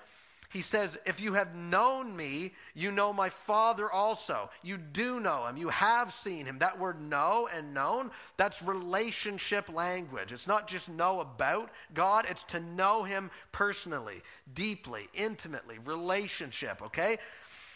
he 0.49 0.61
says, 0.61 0.97
If 1.05 1.21
you 1.21 1.33
have 1.33 1.55
known 1.55 2.15
me, 2.15 2.53
you 2.73 2.91
know 2.91 3.13
my 3.13 3.29
Father 3.29 3.89
also. 3.91 4.49
You 4.63 4.77
do 4.77 5.19
know 5.19 5.45
him. 5.45 5.57
You 5.57 5.69
have 5.69 6.11
seen 6.11 6.45
him. 6.47 6.57
That 6.59 6.79
word 6.79 6.99
know 6.99 7.47
and 7.53 7.73
known, 7.73 8.09
that's 8.35 8.63
relationship 8.63 9.71
language. 9.71 10.33
It's 10.33 10.47
not 10.47 10.67
just 10.67 10.89
know 10.89 11.19
about 11.19 11.69
God, 11.93 12.25
it's 12.29 12.43
to 12.45 12.59
know 12.59 13.03
him 13.03 13.29
personally, 13.51 14.21
deeply, 14.51 15.07
intimately, 15.13 15.77
relationship, 15.85 16.81
okay? 16.81 17.19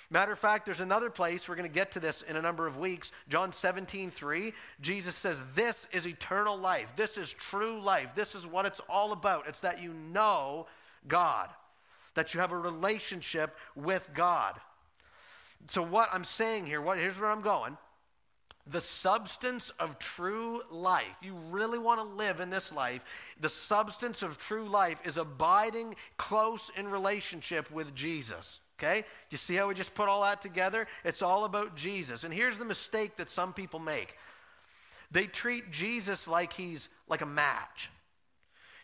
Matter 0.09 0.31
of 0.31 0.39
fact, 0.39 0.65
there's 0.65 0.81
another 0.81 1.09
place, 1.09 1.47
we're 1.47 1.55
going 1.55 1.69
to 1.69 1.73
get 1.73 1.91
to 1.91 1.99
this 1.99 2.23
in 2.23 2.35
a 2.35 2.41
number 2.41 2.65
of 2.67 2.77
weeks. 2.77 3.11
John 3.29 3.53
17, 3.53 4.09
3, 4.09 4.53
Jesus 4.81 5.15
says, 5.15 5.39
This 5.53 5.87
is 5.91 6.07
eternal 6.07 6.57
life. 6.57 6.95
This 6.95 7.19
is 7.19 7.31
true 7.31 7.79
life. 7.79 8.13
This 8.15 8.33
is 8.33 8.47
what 8.47 8.65
it's 8.65 8.81
all 8.89 9.11
about. 9.11 9.47
It's 9.47 9.59
that 9.59 9.81
you 9.81 9.93
know 9.93 10.65
God 11.07 11.49
that 12.15 12.33
you 12.33 12.39
have 12.39 12.51
a 12.51 12.57
relationship 12.57 13.55
with 13.75 14.09
God. 14.13 14.55
So, 15.67 15.81
what 15.81 16.09
I'm 16.11 16.25
saying 16.25 16.67
here, 16.67 16.81
what, 16.81 16.97
here's 16.97 17.19
where 17.19 17.31
I'm 17.31 17.41
going. 17.41 17.77
The 18.65 18.81
substance 18.81 19.71
of 19.79 19.99
true 19.99 20.61
life, 20.71 21.15
you 21.21 21.35
really 21.51 21.79
want 21.79 21.99
to 21.99 22.15
live 22.15 22.39
in 22.39 22.49
this 22.49 22.71
life, 22.71 23.03
the 23.39 23.49
substance 23.49 24.23
of 24.23 24.37
true 24.37 24.67
life 24.69 25.01
is 25.03 25.17
abiding 25.17 25.95
close 26.17 26.71
in 26.77 26.87
relationship 26.87 27.69
with 27.71 27.93
Jesus. 27.93 28.61
Okay? 28.79 29.03
You 29.29 29.37
see 29.37 29.55
how 29.55 29.67
we 29.67 29.73
just 29.73 29.93
put 29.93 30.07
all 30.07 30.23
that 30.23 30.41
together? 30.41 30.87
It's 31.03 31.21
all 31.21 31.45
about 31.45 31.75
Jesus. 31.75 32.23
And 32.23 32.33
here's 32.33 32.57
the 32.57 32.65
mistake 32.65 33.17
that 33.17 33.29
some 33.29 33.53
people 33.53 33.79
make 33.79 34.15
they 35.11 35.27
treat 35.27 35.71
Jesus 35.71 36.27
like 36.27 36.53
he's 36.53 36.89
like 37.07 37.21
a 37.21 37.25
match. 37.25 37.89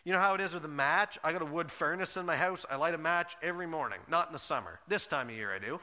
You 0.04 0.12
know 0.12 0.18
how 0.18 0.34
it 0.34 0.40
is 0.40 0.54
with 0.54 0.64
a 0.64 0.68
match? 0.68 1.18
I 1.22 1.32
got 1.32 1.42
a 1.42 1.46
wood 1.46 1.70
furnace 1.70 2.16
in 2.16 2.26
my 2.26 2.36
house. 2.36 2.64
I 2.70 2.76
light 2.76 2.94
a 2.94 2.98
match 2.98 3.36
every 3.42 3.66
morning, 3.66 3.98
not 4.08 4.28
in 4.28 4.32
the 4.32 4.38
summer. 4.38 4.80
This 4.88 5.06
time 5.06 5.28
of 5.28 5.34
year 5.34 5.52
I 5.52 5.58
do. 5.58 5.80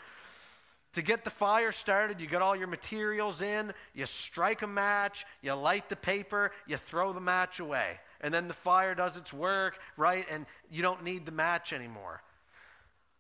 To 0.94 1.02
get 1.02 1.24
the 1.24 1.30
fire 1.30 1.72
started, 1.72 2.20
you 2.20 2.28
got 2.28 2.42
all 2.42 2.56
your 2.56 2.68
materials 2.68 3.42
in, 3.42 3.74
you 3.94 4.06
strike 4.06 4.64
a 4.64 4.68
match, 4.68 5.26
you 5.42 5.54
light 5.54 5.90
the 5.90 5.96
paper, 5.96 6.52
you 6.66 6.78
throw 6.78 7.14
the 7.14 7.22
match 7.22 7.60
away. 7.60 8.00
And 8.22 8.34
then 8.34 8.48
the 8.48 8.54
fire 8.54 8.96
does 8.96 9.16
its 9.18 9.32
work, 9.32 9.78
right? 9.96 10.26
And 10.32 10.48
you 10.72 10.82
don't 10.82 11.04
need 11.04 11.26
the 11.26 11.32
match 11.32 11.72
anymore. 11.72 12.24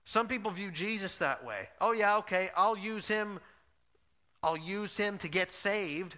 Some 0.05 0.27
people 0.27 0.49
view 0.49 0.71
Jesus 0.71 1.17
that 1.17 1.45
way. 1.45 1.69
Oh 1.79 1.91
yeah, 1.91 2.17
okay, 2.17 2.49
I'll 2.55 2.77
use 2.77 3.07
him 3.07 3.39
I'll 4.43 4.57
use 4.57 4.95
him 4.95 5.17
to 5.19 5.27
get 5.27 5.51
saved, 5.51 6.17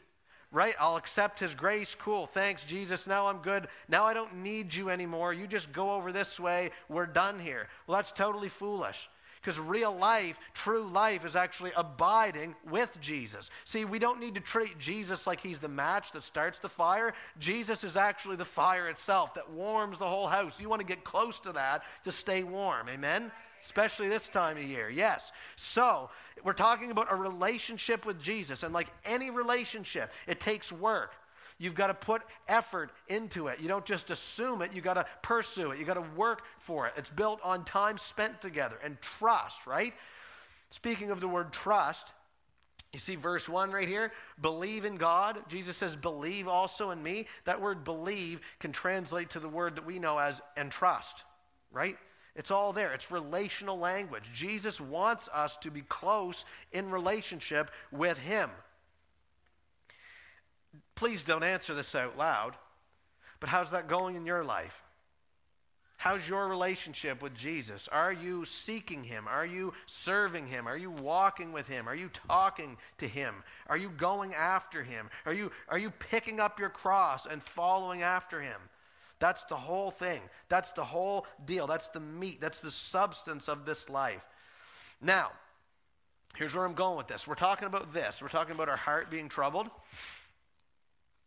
right? 0.52 0.76
I'll 0.80 0.98
accept 0.98 1.40
his 1.40 1.54
grace. 1.54 1.96
Cool. 1.96 2.26
Thanks, 2.26 2.64
Jesus. 2.64 3.08
Now 3.08 3.28
I'm 3.28 3.40
good. 3.40 3.68
Now 3.88 4.06
I 4.06 4.14
don't 4.14 4.38
need 4.38 4.74
you 4.74 4.90
anymore. 4.90 5.34
You 5.34 5.48
just 5.48 5.72
go 5.72 5.94
over 5.94 6.12
this 6.12 6.40
way. 6.40 6.72
We're 6.88 7.06
done 7.06 7.40
here. 7.40 7.68
Well, 7.86 7.98
that's 7.98 8.12
totally 8.12 8.50
foolish. 8.50 9.10
Because 9.42 9.58
real 9.58 9.96
life, 9.96 10.38
true 10.54 10.84
life, 10.84 11.24
is 11.24 11.38
actually 11.38 11.72
abiding 11.78 12.56
with 12.70 12.98
Jesus. 13.00 13.50
See, 13.64 13.86
we 13.86 13.98
don't 13.98 14.20
need 14.20 14.36
to 14.36 14.42
treat 14.42 14.78
Jesus 14.80 15.26
like 15.26 15.40
he's 15.40 15.60
the 15.60 15.70
match 15.70 16.12
that 16.12 16.24
starts 16.24 16.60
the 16.60 16.68
fire. 16.68 17.14
Jesus 17.40 17.86
is 17.86 17.96
actually 17.96 18.36
the 18.36 18.44
fire 18.44 18.90
itself 18.90 19.36
that 19.36 19.50
warms 19.50 19.98
the 19.98 20.08
whole 20.08 20.28
house. 20.28 20.60
You 20.60 20.68
want 20.68 20.82
to 20.82 20.86
get 20.86 21.06
close 21.06 21.40
to 21.42 21.54
that 21.54 21.84
to 22.04 22.12
stay 22.12 22.44
warm. 22.44 22.90
Amen? 22.90 23.32
Especially 23.64 24.08
this 24.08 24.28
time 24.28 24.58
of 24.58 24.64
year. 24.64 24.90
Yes. 24.90 25.32
So, 25.56 26.10
we're 26.44 26.54
talking 26.54 26.92
about 26.92 27.12
a 27.12 27.16
relationship 27.16 28.06
with 28.06 28.22
Jesus. 28.22 28.64
And 28.64 28.74
like 28.74 28.88
any 29.06 29.30
relationship, 29.30 30.12
it 30.28 30.40
takes 30.40 30.72
work. 30.72 31.14
You've 31.58 31.76
got 31.76 31.88
to 31.88 31.94
put 31.94 32.22
effort 32.48 32.92
into 33.10 33.48
it. 33.48 33.60
You 33.60 33.68
don't 33.68 33.86
just 33.86 34.12
assume 34.12 34.62
it, 34.62 34.74
you 34.74 34.82
got 34.82 34.94
to 34.94 35.06
pursue 35.22 35.72
it. 35.72 35.80
You 35.80 35.86
got 35.86 35.96
to 35.96 36.06
work 36.16 36.44
for 36.58 36.88
it. 36.88 36.94
It's 36.96 37.10
built 37.10 37.42
on 37.44 37.66
time 37.66 37.98
spent 37.98 38.42
together 38.42 38.78
and 38.82 39.00
trust, 39.02 39.68
right? 39.68 39.94
Speaking 40.70 41.12
of 41.12 41.20
the 41.20 41.28
word 41.28 41.52
trust, 41.52 42.08
you 42.94 43.00
see 43.00 43.16
verse 43.16 43.48
1 43.48 43.72
right 43.72 43.88
here? 43.88 44.12
Believe 44.42 44.86
in 44.86 44.96
God. 44.96 45.38
Jesus 45.50 45.76
says, 45.78 45.96
believe 45.96 46.48
also 46.48 46.92
in 46.92 47.04
me. 47.04 47.28
That 47.44 47.62
word 47.62 47.84
believe 47.84 48.40
can 48.60 48.72
translate 48.72 49.32
to 49.32 49.40
the 49.40 49.50
word 49.50 49.76
that 49.76 49.86
we 49.86 50.00
know 50.00 50.18
as 50.18 50.42
entrust, 50.58 51.24
right? 51.72 51.98
It's 52.36 52.52
all 52.52 52.74
there. 52.74 52.94
It's 52.94 53.12
relational 53.12 53.80
language. 53.80 54.30
Jesus 54.34 54.80
wants 54.80 55.28
us 55.34 55.58
to 55.58 55.72
be 55.72 55.82
close 55.82 56.46
in 56.72 56.92
relationship 56.92 57.72
with 57.92 58.18
Him. 58.18 58.50
Please 60.96 61.24
don't 61.24 61.44
answer 61.44 61.74
this 61.74 61.96
out 61.96 62.18
loud, 62.18 62.56
but 63.40 63.50
how's 63.50 63.72
that 63.72 63.88
going 63.88 64.16
in 64.16 64.26
your 64.26 64.44
life? 64.44 64.84
How's 66.00 66.30
your 66.30 66.48
relationship 66.48 67.22
with 67.22 67.36
Jesus? 67.36 67.90
Are 67.90 68.14
you 68.14 68.46
seeking 68.46 69.04
Him? 69.04 69.28
Are 69.28 69.46
you 69.46 69.74
serving 69.86 70.48
Him? 70.48 70.66
Are 70.66 70.78
you 70.78 70.92
walking 70.92 71.52
with 71.52 71.68
Him? 71.68 71.90
Are 71.90 71.96
you 71.96 72.10
talking 72.10 72.78
to 73.00 73.08
Him? 73.08 73.36
Are 73.68 73.76
you 73.76 73.90
going 73.90 74.34
after 74.34 74.82
Him? 74.82 75.10
Are 75.26 75.34
you, 75.34 75.52
are 75.68 75.78
you 75.78 75.92
picking 75.92 76.40
up 76.40 76.58
your 76.58 76.70
cross 76.70 77.26
and 77.26 77.44
following 77.44 78.02
after 78.02 78.40
Him? 78.40 78.62
That's 79.20 79.44
the 79.46 79.56
whole 79.56 79.92
thing. 79.92 80.22
That's 80.48 80.72
the 80.72 80.84
whole 80.84 81.28
deal. 81.46 81.68
That's 81.68 81.90
the 81.90 82.00
meat. 82.00 82.40
That's 82.40 82.60
the 82.60 82.72
substance 82.72 83.48
of 83.48 83.66
this 83.66 83.90
life. 83.90 84.26
Now, 85.02 85.32
Here's 86.36 86.56
where 86.56 86.66
I'm 86.66 86.74
going 86.74 86.98
with 86.98 87.08
this. 87.08 87.28
We're 87.28 87.36
talking 87.36 87.68
about 87.68 87.94
this. 87.94 88.22
We're 88.22 88.30
talking 88.30 88.56
about 88.56 88.70
our 88.70 88.78
heart 88.78 89.10
being 89.10 89.30
troubled. 89.30 89.68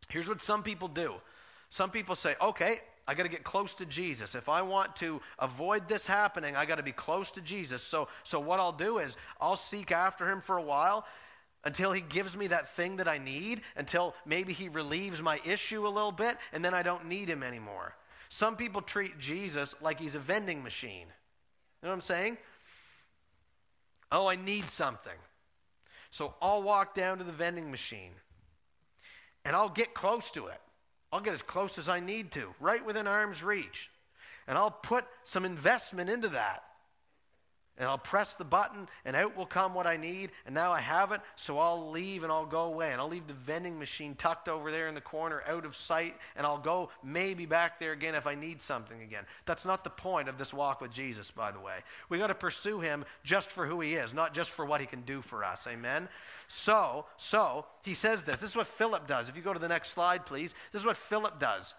Here's 0.09 0.29
what 0.29 0.41
some 0.41 0.63
people 0.63 0.89
do. 0.89 1.15
Some 1.71 1.91
people 1.91 2.15
say, 2.15 2.35
okay, 2.41 2.77
I 3.07 3.15
got 3.15 3.25
to 3.25 3.29
get 3.29 3.45
close 3.45 3.75
to 3.75 3.87
Jesus. 3.87 4.35
If 4.35 4.49
I 4.49 4.63
want 4.63 4.97
to 4.97 5.21
avoid 5.39 5.89
this 5.89 6.07
happening, 6.07 6.55
I 6.55 6.67
got 6.67 6.77
to 6.77 6.83
be 6.83 6.93
close 6.93 7.31
to 7.33 7.41
Jesus. 7.41 7.83
So, 7.83 8.09
so 8.23 8.39
what 8.39 8.61
I'll 8.61 8.73
do 8.73 8.99
is 8.99 9.17
I'll 9.41 9.57
seek 9.57 9.91
after 9.91 10.27
him 10.27 10.41
for 10.41 10.57
a 10.57 10.63
while 10.63 11.05
until 11.65 11.93
he 11.93 12.01
gives 12.01 12.37
me 12.37 12.49
that 12.49 12.75
thing 12.75 12.97
that 12.97 13.09
I 13.09 13.19
need, 13.19 13.61
until 13.77 14.15
maybe 14.27 14.53
he 14.53 14.69
relieves 14.69 15.23
my 15.23 15.41
issue 15.45 15.87
a 15.87 15.89
little 15.89 16.13
bit, 16.13 16.37
and 16.53 16.65
then 16.65 16.75
I 16.75 16.83
don't 16.83 17.07
need 17.07 17.29
him 17.29 17.43
anymore. 17.43 17.95
Some 18.29 18.57
people 18.57 18.83
treat 18.83 19.19
Jesus 19.19 19.75
like 19.81 20.01
he's 20.01 20.15
a 20.15 20.19
vending 20.19 20.63
machine. 20.63 21.07
You 21.83 21.87
know 21.87 21.91
what 21.91 21.95
I'm 21.95 22.01
saying? 22.01 22.39
Oh, 24.11 24.27
I 24.27 24.37
need 24.37 24.65
something. 24.65 25.19
So 26.11 26.35
I'll 26.43 26.63
walk 26.63 26.95
down 26.95 27.19
to 27.19 27.25
the 27.25 27.33
vending 27.33 27.71
machine 27.71 28.13
and 29.45 29.57
I'll 29.57 29.69
get 29.69 29.95
close 29.95 30.31
to 30.33 30.47
it. 30.47 30.61
I'll 31.13 31.21
get 31.21 31.35
as 31.35 31.43
close 31.43 31.79
as 31.79 31.89
I 31.89 32.01
need 32.01 32.33
to, 32.33 32.55
right 32.61 32.85
within 32.85 33.07
arm's 33.07 33.43
reach. 33.43 33.91
And 34.47 34.57
I'll 34.57 34.71
put 34.71 35.05
some 35.25 35.45
investment 35.45 36.11
into 36.11 36.29
that. 36.29 36.65
And 37.79 37.89
I'll 37.89 37.97
press 37.97 38.35
the 38.35 38.45
button, 38.45 38.87
and 39.07 39.17
out 39.17 39.35
will 39.35 39.47
come 39.47 39.73
what 39.73 39.87
I 39.87 39.97
need. 39.97 40.31
And 40.45 40.55
now 40.55 40.73
I 40.73 40.81
have 40.81 41.11
it, 41.11 41.23
so 41.37 41.59
I'll 41.59 41.91
leave 41.91 42.23
and 42.23 42.31
I'll 42.31 42.45
go 42.45 42.65
away. 42.65 42.93
And 42.93 43.01
I'll 43.01 43.09
leave 43.09 43.27
the 43.27 43.33
vending 43.33 43.79
machine 43.79 44.15
tucked 44.15 44.47
over 44.49 44.71
there 44.71 44.89
in 44.89 44.95
the 44.95 45.01
corner, 45.01 45.43
out 45.49 45.65
of 45.65 45.75
sight. 45.75 46.15
And 46.37 46.47
I'll 46.47 46.59
go 46.59 46.91
maybe 47.03 47.47
back 47.47 47.81
there 47.81 47.93
again 47.93 48.15
if 48.15 48.27
I 48.27 48.35
need 48.35 48.61
something 48.61 49.03
again. 49.03 49.25
That's 49.47 49.65
not 49.65 49.85
the 49.85 49.91
point 49.91 50.29
of 50.29 50.37
this 50.37 50.53
walk 50.53 50.83
with 50.83 50.93
Jesus, 50.93 51.31
by 51.31 51.51
the 51.51 51.61
way. 51.61 51.77
We 52.11 52.19
got 52.19 52.27
to 52.27 52.35
pursue 52.35 52.81
him 52.81 53.07
just 53.25 53.51
for 53.51 53.67
who 53.67 53.81
he 53.81 53.95
is, 53.95 54.13
not 54.13 54.35
just 54.35 54.51
for 54.51 54.67
what 54.67 54.83
he 54.83 54.87
can 54.87 55.01
do 55.03 55.23
for 55.23 55.43
us. 55.43 55.67
Amen? 55.67 56.09
So, 56.49 57.07
so, 57.17 57.65
he 57.83 57.95
says 57.95 58.23
this. 58.23 58.37
This 58.37 58.51
is 58.51 58.57
what 58.57 58.67
Philip 58.67 59.07
does. 59.07 59.31
If 59.31 59.37
you 59.37 59.43
go 59.43 59.55
to 59.55 59.59
the 59.59 59.69
next 59.69 59.93
slide, 59.93 60.27
please. 60.27 60.55
This 60.73 60.83
is 60.83 60.87
what 60.87 60.99
Philip 60.99 61.41
does. 61.41 61.75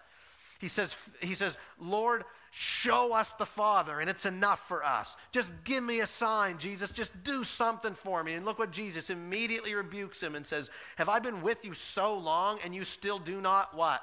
He 0.64 0.68
says, 0.68 0.96
he 1.20 1.34
says, 1.34 1.58
Lord, 1.78 2.24
show 2.50 3.12
us 3.12 3.34
the 3.34 3.44
Father, 3.44 4.00
and 4.00 4.08
it's 4.08 4.24
enough 4.24 4.66
for 4.66 4.82
us. 4.82 5.14
Just 5.30 5.52
give 5.62 5.84
me 5.84 6.00
a 6.00 6.06
sign, 6.06 6.56
Jesus. 6.56 6.90
Just 6.90 7.12
do 7.22 7.44
something 7.44 7.92
for 7.92 8.24
me. 8.24 8.32
And 8.32 8.46
look 8.46 8.58
what 8.58 8.70
Jesus 8.70 9.10
immediately 9.10 9.74
rebukes 9.74 10.22
him 10.22 10.34
and 10.34 10.46
says, 10.46 10.70
Have 10.96 11.10
I 11.10 11.18
been 11.18 11.42
with 11.42 11.66
you 11.66 11.74
so 11.74 12.16
long, 12.16 12.60
and 12.64 12.74
you 12.74 12.82
still 12.84 13.18
do 13.18 13.42
not 13.42 13.76
what? 13.76 14.02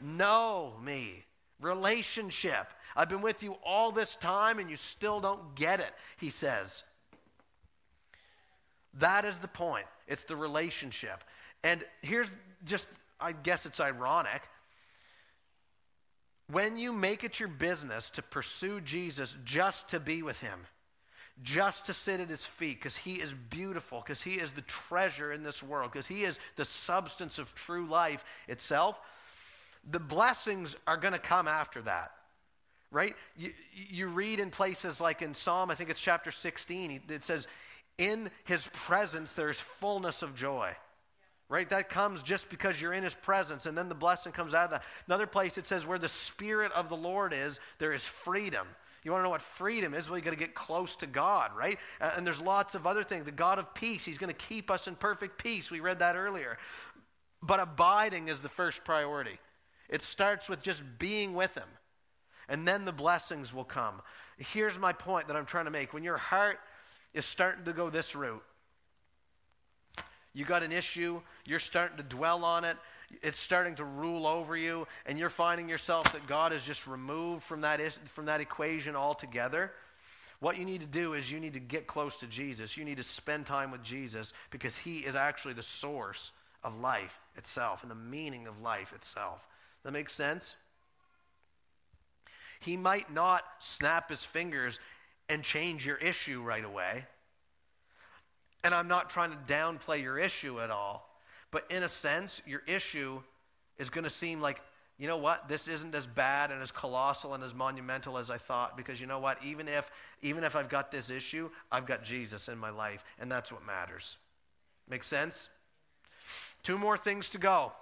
Know 0.00 0.72
me. 0.82 1.22
Relationship. 1.60 2.72
I've 2.96 3.10
been 3.10 3.20
with 3.20 3.42
you 3.42 3.58
all 3.62 3.92
this 3.92 4.16
time, 4.16 4.60
and 4.60 4.70
you 4.70 4.76
still 4.76 5.20
don't 5.20 5.54
get 5.54 5.80
it, 5.80 5.92
he 6.16 6.30
says. 6.30 6.82
That 8.94 9.26
is 9.26 9.36
the 9.36 9.48
point. 9.48 9.84
It's 10.06 10.24
the 10.24 10.34
relationship. 10.34 11.22
And 11.62 11.84
here's 12.00 12.30
just, 12.64 12.88
I 13.20 13.32
guess 13.32 13.66
it's 13.66 13.80
ironic 13.80 14.40
when 16.50 16.76
you 16.76 16.92
make 16.92 17.24
it 17.24 17.40
your 17.40 17.48
business 17.48 18.10
to 18.10 18.22
pursue 18.22 18.80
Jesus 18.80 19.36
just 19.44 19.88
to 19.90 20.00
be 20.00 20.22
with 20.22 20.38
him, 20.40 20.66
just 21.42 21.86
to 21.86 21.94
sit 21.94 22.20
at 22.20 22.28
his 22.28 22.44
feet, 22.44 22.78
because 22.78 22.96
he 22.96 23.14
is 23.14 23.32
beautiful, 23.32 24.00
because 24.00 24.22
he 24.22 24.34
is 24.34 24.52
the 24.52 24.62
treasure 24.62 25.30
in 25.30 25.42
this 25.42 25.62
world, 25.62 25.92
because 25.92 26.06
he 26.06 26.24
is 26.24 26.38
the 26.56 26.64
substance 26.64 27.38
of 27.38 27.54
true 27.54 27.86
life 27.86 28.24
itself, 28.48 28.98
the 29.88 30.00
blessings 30.00 30.74
are 30.86 30.96
going 30.96 31.12
to 31.12 31.18
come 31.18 31.46
after 31.46 31.82
that. 31.82 32.12
Right? 32.90 33.14
You, 33.36 33.52
you 33.74 34.06
read 34.08 34.40
in 34.40 34.50
places 34.50 34.98
like 34.98 35.20
in 35.20 35.34
Psalm, 35.34 35.70
I 35.70 35.74
think 35.74 35.90
it's 35.90 36.00
chapter 36.00 36.30
16, 36.30 37.02
it 37.10 37.22
says, 37.22 37.46
In 37.98 38.30
his 38.44 38.68
presence 38.72 39.34
there's 39.34 39.60
fullness 39.60 40.22
of 40.22 40.34
joy 40.34 40.74
right? 41.48 41.68
That 41.70 41.88
comes 41.88 42.22
just 42.22 42.50
because 42.50 42.80
you're 42.80 42.92
in 42.92 43.02
his 43.02 43.14
presence, 43.14 43.66
and 43.66 43.76
then 43.76 43.88
the 43.88 43.94
blessing 43.94 44.32
comes 44.32 44.54
out 44.54 44.64
of 44.64 44.70
that. 44.72 44.82
Another 45.06 45.26
place 45.26 45.56
it 45.58 45.66
says, 45.66 45.86
where 45.86 45.98
the 45.98 46.08
Spirit 46.08 46.72
of 46.72 46.88
the 46.88 46.96
Lord 46.96 47.32
is, 47.32 47.58
there 47.78 47.92
is 47.92 48.04
freedom. 48.04 48.66
You 49.02 49.12
want 49.12 49.20
to 49.22 49.24
know 49.24 49.30
what 49.30 49.40
freedom 49.40 49.94
is? 49.94 50.08
Well, 50.08 50.18
you 50.18 50.24
got 50.24 50.32
to 50.32 50.36
get 50.36 50.54
close 50.54 50.96
to 50.96 51.06
God, 51.06 51.52
right? 51.56 51.78
And 52.00 52.26
there's 52.26 52.40
lots 52.40 52.74
of 52.74 52.86
other 52.86 53.04
things. 53.04 53.24
The 53.24 53.32
God 53.32 53.58
of 53.58 53.72
peace, 53.72 54.04
He's 54.04 54.18
going 54.18 54.34
to 54.34 54.46
keep 54.46 54.70
us 54.70 54.86
in 54.86 54.96
perfect 54.96 55.42
peace. 55.42 55.70
We 55.70 55.80
read 55.80 56.00
that 56.00 56.16
earlier. 56.16 56.58
But 57.42 57.60
abiding 57.60 58.28
is 58.28 58.40
the 58.40 58.48
first 58.48 58.84
priority. 58.84 59.38
It 59.88 60.02
starts 60.02 60.48
with 60.48 60.62
just 60.62 60.82
being 60.98 61.32
with 61.32 61.54
Him, 61.54 61.68
and 62.48 62.68
then 62.68 62.84
the 62.84 62.92
blessings 62.92 63.54
will 63.54 63.64
come. 63.64 64.02
Here's 64.36 64.78
my 64.78 64.92
point 64.92 65.28
that 65.28 65.36
I'm 65.36 65.46
trying 65.46 65.64
to 65.64 65.70
make. 65.70 65.94
When 65.94 66.04
your 66.04 66.18
heart 66.18 66.58
is 67.14 67.24
starting 67.24 67.64
to 67.64 67.72
go 67.72 67.88
this 67.88 68.14
route, 68.14 68.42
you 70.38 70.44
got 70.44 70.62
an 70.62 70.70
issue, 70.70 71.20
you're 71.44 71.58
starting 71.58 71.96
to 71.96 72.04
dwell 72.04 72.44
on 72.44 72.62
it, 72.62 72.76
it's 73.22 73.40
starting 73.40 73.74
to 73.74 73.84
rule 73.84 74.24
over 74.24 74.56
you, 74.56 74.86
and 75.04 75.18
you're 75.18 75.28
finding 75.28 75.68
yourself 75.68 76.12
that 76.12 76.28
God 76.28 76.52
is 76.52 76.62
just 76.62 76.86
removed 76.86 77.42
from 77.42 77.62
that, 77.62 77.80
from 78.10 78.26
that 78.26 78.40
equation 78.40 78.94
altogether. 78.94 79.72
What 80.38 80.56
you 80.56 80.64
need 80.64 80.80
to 80.80 80.86
do 80.86 81.14
is 81.14 81.32
you 81.32 81.40
need 81.40 81.54
to 81.54 81.60
get 81.60 81.88
close 81.88 82.18
to 82.18 82.28
Jesus. 82.28 82.76
You 82.76 82.84
need 82.84 82.98
to 82.98 83.02
spend 83.02 83.46
time 83.46 83.72
with 83.72 83.82
Jesus 83.82 84.32
because 84.50 84.76
he 84.76 84.98
is 84.98 85.16
actually 85.16 85.54
the 85.54 85.62
source 85.62 86.30
of 86.62 86.78
life 86.78 87.18
itself 87.34 87.82
and 87.82 87.90
the 87.90 87.96
meaning 87.96 88.46
of 88.46 88.62
life 88.62 88.92
itself. 88.92 89.44
That 89.82 89.90
makes 89.90 90.12
sense? 90.12 90.54
He 92.60 92.76
might 92.76 93.12
not 93.12 93.42
snap 93.58 94.08
his 94.08 94.24
fingers 94.24 94.78
and 95.28 95.42
change 95.42 95.84
your 95.84 95.96
issue 95.96 96.42
right 96.42 96.64
away. 96.64 97.06
And 98.64 98.74
I'm 98.74 98.88
not 98.88 99.10
trying 99.10 99.30
to 99.30 99.36
downplay 99.52 100.02
your 100.02 100.18
issue 100.18 100.60
at 100.60 100.70
all, 100.70 101.08
but 101.50 101.70
in 101.70 101.82
a 101.82 101.88
sense, 101.88 102.42
your 102.46 102.62
issue 102.66 103.20
is 103.78 103.90
going 103.90 104.04
to 104.04 104.10
seem 104.10 104.40
like, 104.40 104.60
you 104.98 105.06
know 105.06 105.16
what, 105.16 105.48
this 105.48 105.68
isn't 105.68 105.94
as 105.94 106.06
bad 106.06 106.50
and 106.50 106.60
as 106.60 106.72
colossal 106.72 107.34
and 107.34 107.44
as 107.44 107.54
monumental 107.54 108.18
as 108.18 108.30
I 108.30 108.38
thought 108.38 108.76
because 108.76 109.00
you 109.00 109.06
know 109.06 109.20
what, 109.20 109.38
even 109.44 109.68
if 109.68 109.88
even 110.22 110.42
if 110.42 110.56
I've 110.56 110.68
got 110.68 110.90
this 110.90 111.08
issue, 111.08 111.50
I've 111.70 111.86
got 111.86 112.02
Jesus 112.02 112.48
in 112.48 112.58
my 112.58 112.70
life, 112.70 113.04
and 113.20 113.30
that's 113.30 113.52
what 113.52 113.64
matters. 113.64 114.16
Make 114.88 115.04
sense? 115.04 115.48
Two 116.62 116.78
more 116.78 116.98
things 116.98 117.28
to 117.30 117.38
go. 117.38 117.72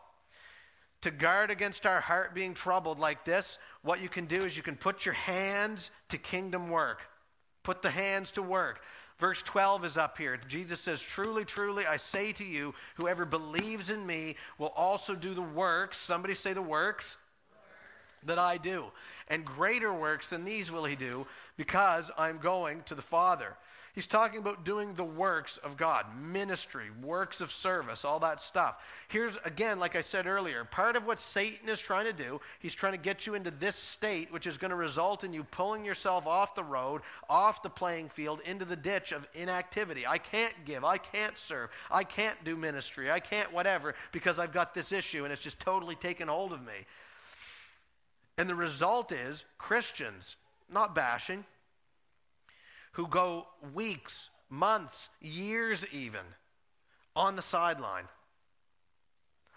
To 1.03 1.11
guard 1.11 1.51
against 1.51 1.87
our 1.87 2.01
heart 2.01 2.35
being 2.35 2.53
troubled 2.53 2.99
like 2.99 3.25
this, 3.25 3.59
what 3.83 4.03
you 4.03 4.09
can 4.09 4.27
do 4.27 4.45
is 4.45 4.57
you 4.57 4.63
can 4.63 4.77
put 4.77 5.07
your 5.07 5.15
hands 5.15 5.91
to 6.09 6.19
kingdom 6.19 6.69
work. 6.69 7.01
Put 7.63 7.83
the 7.83 7.91
hands 7.91 8.33
to 8.33 8.43
work. 8.43 8.81
Verse 9.19 9.41
12 9.43 9.85
is 9.87 9.97
up 9.97 10.19
here. 10.19 10.39
Jesus 10.49 10.81
says, 10.81 11.01
Truly, 11.01 11.45
truly, 11.45 11.87
I 11.87 11.97
say 11.97 12.33
to 12.33 12.45
you, 12.45 12.75
whoever 12.97 13.25
believes 13.25 13.91
in 13.91 14.07
me 14.07 14.37
will 14.59 14.73
also 14.77 15.15
do 15.15 15.33
the 15.33 15.41
works. 15.43 15.97
Somebody 15.97 16.35
say 16.35 16.53
the 16.53 16.61
works 16.61 17.17
that 18.25 18.39
I 18.39 18.59
do. 18.59 18.85
And 19.29 19.45
greater 19.45 19.93
works 19.93 20.29
than 20.29 20.45
these 20.45 20.71
will 20.71 20.85
he 20.85 20.97
do, 20.97 21.27
because 21.57 22.11
I'm 22.19 22.39
going 22.39 22.83
to 22.83 22.95
the 22.95 23.03
Father. 23.03 23.57
He's 23.97 24.07
talking 24.07 24.41
about 24.41 24.63
doing 24.63 24.93
the 24.93 25.05
works 25.05 25.57
of 25.57 25.79
God, 25.79 26.05
ministry, 26.15 26.89
works 27.03 27.41
of 27.41 27.51
service, 27.51 28.05
all 28.05 28.21
that 28.21 28.43
stuff. 28.43 28.77
Here's, 29.09 29.39
again, 29.43 29.79
like 29.79 29.97
I 29.97 30.03
said 30.03 30.27
earlier, 30.27 30.67
part 30.67 30.97
of 30.97 31.07
what 31.07 31.19
Satan 31.19 31.71
is 31.71 31.81
trying 31.81 32.05
to 32.05 32.13
do, 32.13 32.43
he's 32.59 32.75
trying 32.75 32.93
to 32.93 32.99
get 32.99 33.27
you 33.27 33.35
into 33.35 33.51
this 33.51 33.75
state, 33.75 34.31
which 34.31 34.47
is 34.47 34.59
going 34.59 34.69
to 34.69 34.77
result 34.77 35.25
in 35.25 35.33
you 35.33 35.45
pulling 35.45 35.83
yourself 35.83 36.27
off 36.27 36.55
the 36.55 36.63
road, 36.63 37.01
off 37.31 37.63
the 37.63 37.71
playing 37.71 38.11
field, 38.11 38.43
into 38.45 38.67
the 38.67 38.77
ditch 38.77 39.13
of 39.13 39.27
inactivity. 39.33 40.07
I 40.07 40.19
can't 40.19 40.53
give, 40.67 40.85
I 40.85 40.99
can't 40.99 41.39
serve, 41.39 41.71
I 41.91 42.05
can't 42.05 42.45
do 42.45 42.55
ministry, 42.55 43.11
I 43.11 43.21
can't 43.21 43.51
whatever, 43.51 43.95
because 44.13 44.39
I've 44.39 44.53
got 44.53 44.75
this 44.75 44.93
issue 44.93 45.25
and 45.25 45.33
it's 45.33 45.41
just 45.41 45.59
totally 45.59 45.95
taken 45.95 46.29
hold 46.29 46.53
of 46.53 46.61
me. 46.61 46.85
And 48.37 48.47
the 48.47 48.55
result 48.55 49.11
is 49.11 49.47
Christians, 49.57 50.37
not 50.71 50.95
bashing, 50.95 51.47
who 52.97 53.07
go 53.07 53.47
weeks, 53.75 54.31
months, 54.49 55.11
years 55.21 55.85
even 55.93 56.23
on 57.15 57.37
the 57.37 57.43
sideline, 57.43 58.05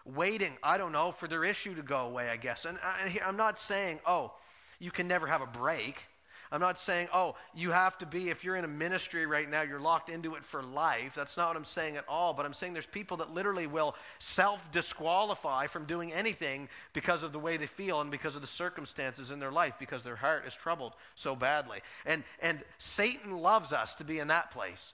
waiting, 0.04 0.58
I 0.62 0.78
don't 0.78 0.92
know, 0.92 1.14
for 1.14 1.26
their 1.30 1.46
issue 1.46 1.74
to 1.76 1.82
go 1.82 2.00
away, 2.00 2.30
I 2.30 2.36
guess. 2.36 2.66
And 2.66 2.78
I'm 3.26 3.38
not 3.38 3.58
saying, 3.58 4.02
oh, 4.06 4.34
you 4.78 4.92
can 4.92 5.08
never 5.08 5.26
have 5.26 5.42
a 5.42 5.48
break. 5.48 6.04
I'm 6.52 6.62
not 6.62 6.80
saying, 6.80 7.10
oh, 7.14 7.36
you 7.54 7.70
have 7.72 7.98
to 8.00 8.08
be, 8.08 8.30
if 8.30 8.44
you're 8.44 8.56
in 8.56 8.66
a 8.66 8.70
ministry 8.70 9.28
right 9.28 9.48
now, 9.48 9.62
you're 9.62 9.80
locked 9.80 10.10
into 10.10 10.34
it 10.34 10.44
for 10.44 10.64
life. 10.64 11.14
That's 11.16 11.38
not 11.38 11.50
what 11.50 11.58
I'm 11.58 11.64
saying 11.64 11.98
at 11.98 12.06
all. 12.08 12.34
But 12.34 12.46
I'm 12.46 12.54
saying 12.54 12.74
there's 12.74 12.88
people 12.88 13.18
that 13.18 13.32
literally 13.32 13.68
will 13.68 13.96
self 14.18 14.72
disqualify 14.72 15.68
from 15.68 15.86
doing 15.86 16.12
anything 16.12 16.68
because 16.94 17.22
of 17.22 17.34
the 17.34 17.40
way 17.40 17.58
they 17.58 17.68
feel 17.68 18.02
and 18.02 18.10
because 18.10 18.36
of 18.36 18.42
the 18.42 18.48
circumstances 18.48 19.30
in 19.30 19.40
their 19.40 19.52
life, 19.52 19.76
because 19.80 20.04
their 20.04 20.16
heart 20.16 20.48
is 20.48 20.56
troubled 20.56 20.94
so 21.14 21.36
badly. 21.36 21.80
And, 22.06 22.24
and 22.42 22.64
Satan 22.80 23.38
loves 23.38 23.72
us 23.72 23.94
to 23.96 24.04
be 24.04 24.18
in 24.18 24.30
that 24.30 24.50
place. 24.50 24.94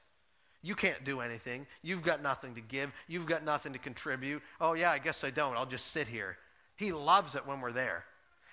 You 0.62 0.76
can't 0.76 1.06
do 1.06 1.22
anything. 1.22 1.68
You've 1.84 2.01
got 2.01 2.22
nothing 2.22 2.56
to 2.56 2.62
give. 2.62 2.91
You've 3.08 3.28
got 3.28 3.45
nothing 3.45 3.74
to 3.74 3.80
contribute. 3.80 4.41
Oh, 4.60 4.74
yeah, 4.74 4.91
I 4.91 4.97
guess 4.97 5.24
I 5.24 5.30
don't. 5.30 5.56
I'll 5.56 5.66
just 5.66 5.91
sit 5.91 6.08
here. 6.08 6.38
He 6.76 6.91
loves 6.91 7.36
it 7.36 7.45
when 7.47 7.62
we're 7.62 7.72
there. 7.72 8.03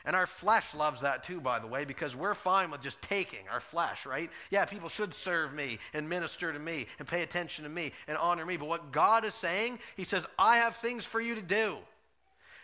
And 0.04 0.16
our 0.16 0.26
flesh 0.26 0.74
loves 0.74 1.02
that 1.02 1.22
too, 1.22 1.40
by 1.40 1.58
the 1.58 1.66
way, 1.66 1.84
because 1.84 2.16
we're 2.16 2.34
fine 2.34 2.70
with 2.70 2.80
just 2.80 3.00
taking 3.02 3.48
our 3.50 3.60
flesh, 3.60 4.04
right? 4.06 4.30
Yeah, 4.50 4.64
people 4.64 4.88
should 4.88 5.14
serve 5.14 5.52
me 5.52 5.78
and 5.94 6.08
minister 6.08 6.52
to 6.52 6.58
me 6.58 6.86
and 6.98 7.06
pay 7.06 7.22
attention 7.22 7.64
to 7.64 7.70
me 7.70 7.92
and 8.08 8.18
honor 8.18 8.44
me. 8.44 8.56
But 8.56 8.68
what 8.68 8.92
God 8.92 9.24
is 9.24 9.34
saying, 9.34 9.78
He 9.96 10.04
says, 10.04 10.26
I 10.38 10.56
have 10.58 10.76
things 10.76 11.04
for 11.04 11.20
you 11.20 11.34
to 11.34 11.42
do. 11.42 11.78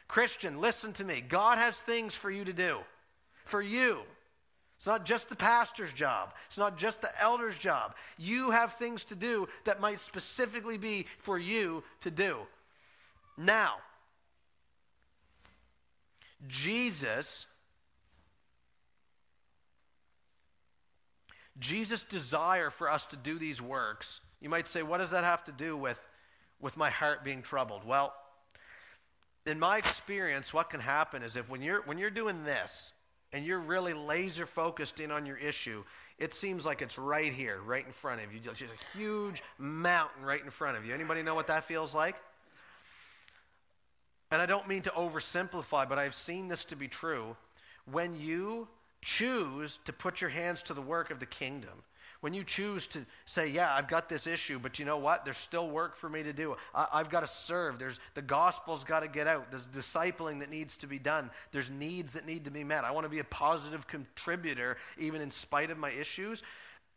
Christian, 0.09 0.61
listen 0.61 0.93
to 0.95 1.05
me. 1.05 1.23
God 1.27 1.59
has 1.59 1.79
things 1.79 2.15
for 2.15 2.31
you 2.31 2.45
to 2.45 2.53
do. 2.53 2.79
For 3.45 3.63
you. 3.63 4.01
It's 4.79 4.87
not 4.87 5.05
just 5.05 5.29
the 5.29 5.37
pastor's 5.37 5.93
job. 5.93 6.33
It's 6.47 6.57
not 6.57 6.79
just 6.79 7.01
the 7.01 7.11
elder's 7.21 7.59
job. 7.59 7.95
You 8.17 8.53
have 8.53 8.75
things 8.75 9.05
to 9.07 9.17
do 9.17 9.49
that 9.65 9.81
might 9.81 9.99
specifically 9.99 10.79
be 10.79 11.07
for 11.19 11.37
you 11.37 11.83
to 12.03 12.11
do. 12.13 12.39
Now, 13.37 13.79
Jesus 16.47 17.47
Jesus' 21.59 22.05
desire 22.05 22.71
for 22.71 22.91
us 22.91 23.07
to 23.07 23.17
do 23.17 23.39
these 23.39 23.61
works, 23.61 24.21
you 24.41 24.49
might 24.49 24.69
say, 24.69 24.83
what 24.83 24.99
does 24.99 25.11
that 25.11 25.25
have 25.25 25.45
to 25.45 25.53
do 25.53 25.77
with, 25.77 26.01
with 26.61 26.77
my 26.77 26.91
heart 26.91 27.25
being 27.25 27.43
troubled? 27.43 27.85
Well, 27.85 28.15
in 29.47 29.59
my 29.59 29.79
experience, 29.79 30.53
what 30.55 30.71
can 30.71 30.81
happen 30.81 31.23
is 31.23 31.37
if 31.37 31.51
when 31.51 31.63
you're 31.63 31.83
when 31.83 31.97
you're 31.97 32.11
doing 32.11 32.45
this 32.45 32.93
and 33.33 33.45
you're 33.45 33.59
really 33.59 33.95
laser 33.95 34.47
focused 34.47 35.01
in 35.01 35.11
on 35.11 35.27
your 35.27 35.39
issue, 35.39 35.85
it 36.19 36.35
seems 36.35 36.67
like 36.67 36.83
it's 36.83 36.99
right 36.99 37.33
here, 37.33 37.59
right 37.65 37.85
in 37.85 37.93
front 37.93 38.23
of 38.23 38.33
you. 38.33 38.41
Just 38.41 38.63
a 38.63 38.99
huge 38.99 39.43
mountain 39.57 40.23
right 40.23 40.43
in 40.43 40.51
front 40.51 40.77
of 40.77 40.87
you. 40.87 40.95
Anybody 40.95 41.23
know 41.23 41.35
what 41.35 41.47
that 41.47 41.65
feels 41.65 41.95
like? 41.95 42.17
And 44.31 44.43
I 44.43 44.47
don't 44.47 44.69
mean 44.69 44.83
to 44.83 44.91
oversimplify, 44.91 45.89
but 45.89 45.99
I've 45.99 46.15
seen 46.15 46.49
this 46.49 46.65
to 46.67 46.77
be 46.77 46.89
true. 46.89 47.37
When 47.91 48.19
you 48.19 48.69
choose 49.01 49.79
to 49.85 49.93
put 49.93 50.21
your 50.21 50.31
hands 50.31 50.63
to 50.63 50.75
the 50.75 50.83
work 50.83 51.11
of 51.11 51.21
the 51.21 51.27
kingdom, 51.27 51.83
when 52.21 52.35
you 52.35 52.43
choose 52.43 52.87
to 52.89 53.07
say, 53.27 53.49
Yeah, 53.49 53.73
I've 53.73 53.89
got 53.89 54.09
this 54.09 54.27
issue, 54.27 54.59
but 54.59 54.79
you 54.79 54.85
know 54.85 54.97
what? 54.97 55.25
There's 55.25 55.37
still 55.37 55.69
work 55.71 55.97
for 55.97 56.09
me 56.09 56.25
to 56.25 56.33
do. 56.33 56.57
I, 56.75 56.99
have 56.99 57.11
got 57.11 57.21
to 57.21 57.29
serve. 57.29 57.79
There's 57.79 58.01
the 58.15 58.23
gospel's 58.23 58.85
got 58.85 59.01
to 59.01 59.09
get 59.09 59.27
out. 59.27 59.51
There's 59.51 59.67
discipling 59.67 60.41
that 60.41 60.51
needs 60.51 60.77
to 60.79 60.87
be 60.87 60.99
done. 60.99 61.31
There's 61.53 61.71
needs 61.71 62.15
that 62.15 62.27
need 62.27 62.45
to 62.47 62.51
be 62.51 62.65
met. 62.65 62.85
I 62.85 62.91
want 62.91 63.05
to 63.05 63.11
be 63.11 63.21
a 63.21 63.25
positive 63.25 63.87
contributor, 63.87 64.79
even 64.99 65.21
in 65.21 65.31
spite 65.31 65.71
of 65.71 65.79
my 65.79 65.91
issues. 65.91 66.43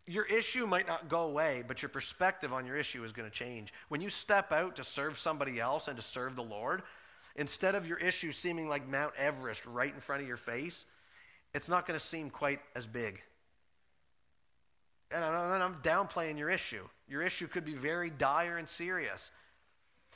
Your 0.08 0.26
issue 0.26 0.66
might 0.66 0.88
not 0.88 1.08
go 1.08 1.22
away, 1.22 1.64
but 1.68 1.84
your 1.84 1.90
perspective 1.90 2.52
on 2.52 2.66
your 2.66 2.76
issue 2.76 3.04
is 3.04 3.12
going 3.12 3.30
to 3.30 3.36
change. 3.36 3.72
When 3.90 4.02
you 4.02 4.10
step 4.10 4.52
out 4.52 4.78
to 4.78 4.84
serve 4.84 5.20
somebody 5.20 5.60
else 5.60 5.88
and 5.88 5.96
to 5.96 6.02
serve 6.02 6.36
the 6.36 6.44
Lord, 6.44 6.82
Instead 7.36 7.76
of 7.76 7.88
your 7.88 7.98
issue 7.98 8.32
seeming 8.32 8.68
like 8.68 8.88
Mount 8.88 9.14
Everest 9.18 9.66
right 9.66 9.94
in 9.94 10.00
front 10.00 10.22
of 10.22 10.28
your 10.28 10.38
face, 10.38 10.86
it's 11.54 11.70
not 11.70 11.88
going 11.88 12.00
to 12.00 12.06
seem 12.06 12.30
quite 12.30 12.60
as 12.76 12.86
big. 12.86 13.22
And 15.14 15.24
I'm 15.24 15.76
downplaying 15.82 16.38
your 16.38 16.50
issue. 16.50 16.88
Your 17.08 17.22
issue 17.22 17.48
could 17.48 17.66
be 17.66 17.74
very 17.74 18.10
dire 18.10 18.58
and 18.58 18.70
serious. 18.70 19.32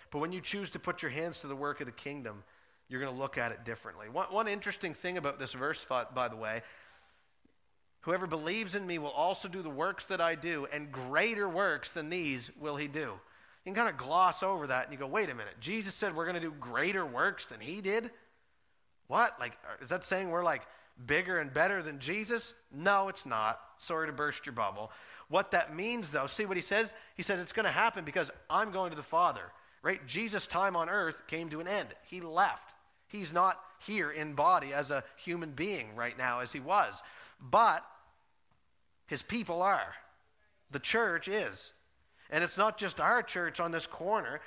But 0.09 0.19
when 0.19 0.31
you 0.31 0.39
choose 0.39 0.69
to 0.71 0.79
put 0.79 1.01
your 1.01 1.11
hands 1.11 1.41
to 1.41 1.47
the 1.47 1.55
work 1.55 1.81
of 1.81 1.87
the 1.87 1.91
kingdom, 1.91 2.43
you're 2.87 3.01
going 3.01 3.13
to 3.13 3.19
look 3.19 3.37
at 3.37 3.51
it 3.51 3.65
differently. 3.65 4.07
One, 4.07 4.27
one 4.27 4.47
interesting 4.47 4.93
thing 4.93 5.17
about 5.17 5.39
this 5.39 5.53
verse, 5.53 5.85
by 5.89 6.27
the 6.27 6.37
way, 6.37 6.61
whoever 8.01 8.27
believes 8.27 8.75
in 8.75 8.85
me 8.85 8.99
will 8.99 9.09
also 9.09 9.47
do 9.47 9.61
the 9.61 9.69
works 9.69 10.05
that 10.05 10.21
I 10.21 10.35
do, 10.35 10.67
and 10.71 10.91
greater 10.91 11.49
works 11.49 11.91
than 11.91 12.09
these 12.09 12.51
will 12.59 12.75
he 12.77 12.87
do. 12.87 13.13
You 13.65 13.73
can 13.73 13.83
kind 13.83 13.89
of 13.89 13.97
gloss 13.97 14.43
over 14.43 14.67
that 14.67 14.83
and 14.85 14.93
you 14.93 14.99
go, 14.99 15.07
wait 15.07 15.29
a 15.29 15.35
minute. 15.35 15.55
Jesus 15.59 15.95
said 15.95 16.15
we're 16.15 16.25
going 16.25 16.35
to 16.35 16.41
do 16.41 16.53
greater 16.59 17.05
works 17.05 17.45
than 17.45 17.59
he 17.59 17.81
did? 17.81 18.11
What? 19.07 19.39
Like, 19.39 19.57
uh, 19.65 19.83
is 19.83 19.89
that 19.89 20.03
saying 20.03 20.29
we're 20.29 20.43
like 20.43 20.61
bigger 21.05 21.39
and 21.39 21.51
better 21.51 21.81
than 21.81 21.99
Jesus? 21.99 22.53
No, 22.71 23.09
it's 23.09 23.25
not. 23.25 23.59
Sorry 23.79 24.07
to 24.07 24.13
burst 24.13 24.45
your 24.45 24.53
bubble. 24.53 24.91
What 25.29 25.51
that 25.51 25.75
means, 25.75 26.11
though, 26.11 26.27
see 26.27 26.45
what 26.45 26.57
he 26.57 26.61
says? 26.61 26.93
He 27.15 27.23
says 27.23 27.39
it's 27.39 27.53
going 27.53 27.65
to 27.65 27.71
happen 27.71 28.05
because 28.05 28.29
I'm 28.49 28.71
going 28.71 28.91
to 28.91 28.95
the 28.95 29.03
Father, 29.03 29.41
right? 29.81 30.05
Jesus' 30.05 30.45
time 30.45 30.75
on 30.75 30.87
earth 30.87 31.25
came 31.27 31.49
to 31.49 31.59
an 31.59 31.67
end. 31.67 31.87
He 32.07 32.21
left. 32.21 32.75
He's 33.07 33.33
not 33.33 33.59
here 33.85 34.11
in 34.11 34.33
body 34.33 34.73
as 34.73 34.91
a 34.91 35.03
human 35.17 35.51
being 35.51 35.95
right 35.95 36.17
now 36.17 36.39
as 36.39 36.51
he 36.51 36.59
was. 36.59 37.01
But 37.41 37.83
his 39.07 39.23
people 39.23 39.63
are. 39.63 39.95
The 40.71 40.79
church 40.79 41.27
is. 41.27 41.71
And 42.29 42.43
it's 42.43 42.57
not 42.57 42.77
just 42.77 42.99
our 42.99 43.21
church 43.21 43.59
on 43.59 43.71
this 43.71 43.87
corner. 43.87 44.41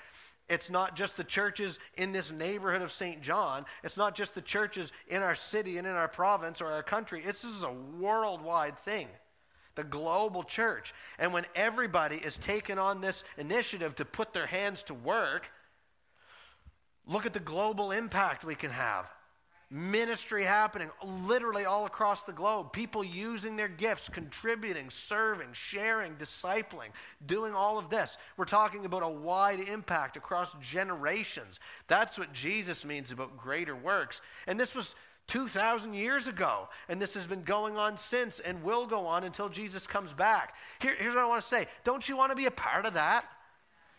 It's 0.48 0.70
not 0.70 0.96
just 0.96 1.16
the 1.16 1.24
churches 1.24 1.78
in 1.94 2.12
this 2.12 2.32
neighborhood 2.32 2.82
of 2.82 2.90
St. 2.90 3.20
John. 3.20 3.66
It's 3.84 3.96
not 3.96 4.14
just 4.14 4.34
the 4.34 4.40
churches 4.40 4.92
in 5.06 5.22
our 5.22 5.34
city 5.34 5.76
and 5.78 5.86
in 5.86 5.92
our 5.92 6.08
province 6.08 6.60
or 6.60 6.68
our 6.68 6.82
country. 6.82 7.22
It's, 7.24 7.42
this 7.42 7.54
is 7.54 7.62
a 7.62 7.72
worldwide 7.72 8.78
thing, 8.78 9.08
the 9.74 9.84
global 9.84 10.42
church. 10.42 10.94
And 11.18 11.32
when 11.32 11.44
everybody 11.54 12.16
is 12.16 12.36
taking 12.38 12.78
on 12.78 13.00
this 13.00 13.24
initiative 13.36 13.94
to 13.96 14.04
put 14.04 14.32
their 14.32 14.46
hands 14.46 14.82
to 14.84 14.94
work, 14.94 15.46
look 17.06 17.26
at 17.26 17.34
the 17.34 17.40
global 17.40 17.92
impact 17.92 18.44
we 18.44 18.54
can 18.54 18.70
have 18.70 19.06
ministry 19.70 20.44
happening 20.44 20.90
literally 21.02 21.64
all 21.64 21.84
across 21.84 22.22
the 22.22 22.32
globe. 22.32 22.72
People 22.72 23.04
using 23.04 23.56
their 23.56 23.68
gifts, 23.68 24.08
contributing, 24.08 24.88
serving, 24.90 25.48
sharing, 25.52 26.14
discipling, 26.16 26.88
doing 27.26 27.54
all 27.54 27.78
of 27.78 27.90
this. 27.90 28.16
We're 28.36 28.46
talking 28.46 28.84
about 28.84 29.02
a 29.02 29.08
wide 29.08 29.60
impact 29.60 30.16
across 30.16 30.54
generations. 30.62 31.60
That's 31.86 32.18
what 32.18 32.32
Jesus 32.32 32.84
means 32.84 33.12
about 33.12 33.36
greater 33.36 33.76
works. 33.76 34.22
And 34.46 34.58
this 34.58 34.74
was 34.74 34.94
2,000 35.26 35.92
years 35.92 36.26
ago, 36.26 36.68
and 36.88 37.00
this 37.00 37.12
has 37.12 37.26
been 37.26 37.42
going 37.42 37.76
on 37.76 37.98
since 37.98 38.40
and 38.40 38.62
will 38.62 38.86
go 38.86 39.06
on 39.06 39.24
until 39.24 39.50
Jesus 39.50 39.86
comes 39.86 40.14
back. 40.14 40.54
Here, 40.80 40.96
here's 40.98 41.14
what 41.14 41.22
I 41.22 41.26
want 41.26 41.42
to 41.42 41.48
say 41.48 41.66
Don't 41.84 42.08
you 42.08 42.16
want 42.16 42.30
to 42.30 42.36
be 42.36 42.46
a 42.46 42.50
part 42.50 42.86
of 42.86 42.94
that? 42.94 43.30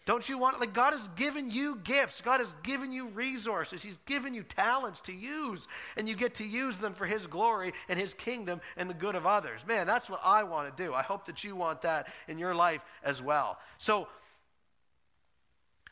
Don't 0.09 0.27
you 0.27 0.39
want, 0.39 0.59
like, 0.59 0.73
God 0.73 0.93
has 0.93 1.07
given 1.09 1.51
you 1.51 1.75
gifts. 1.83 2.21
God 2.21 2.39
has 2.39 2.51
given 2.63 2.91
you 2.91 3.09
resources. 3.09 3.83
He's 3.83 3.99
given 4.07 4.33
you 4.33 4.41
talents 4.41 5.01
to 5.01 5.13
use, 5.13 5.67
and 5.95 6.09
you 6.09 6.15
get 6.15 6.33
to 6.35 6.43
use 6.43 6.79
them 6.79 6.93
for 6.93 7.05
His 7.05 7.27
glory 7.27 7.73
and 7.87 7.99
His 7.99 8.15
kingdom 8.15 8.59
and 8.75 8.89
the 8.89 8.95
good 8.95 9.13
of 9.13 9.27
others. 9.27 9.59
Man, 9.67 9.85
that's 9.85 10.09
what 10.09 10.19
I 10.23 10.41
want 10.41 10.75
to 10.75 10.83
do. 10.83 10.95
I 10.95 11.03
hope 11.03 11.27
that 11.27 11.43
you 11.43 11.55
want 11.55 11.83
that 11.83 12.07
in 12.27 12.39
your 12.39 12.55
life 12.55 12.83
as 13.03 13.21
well. 13.21 13.59
So, 13.77 14.07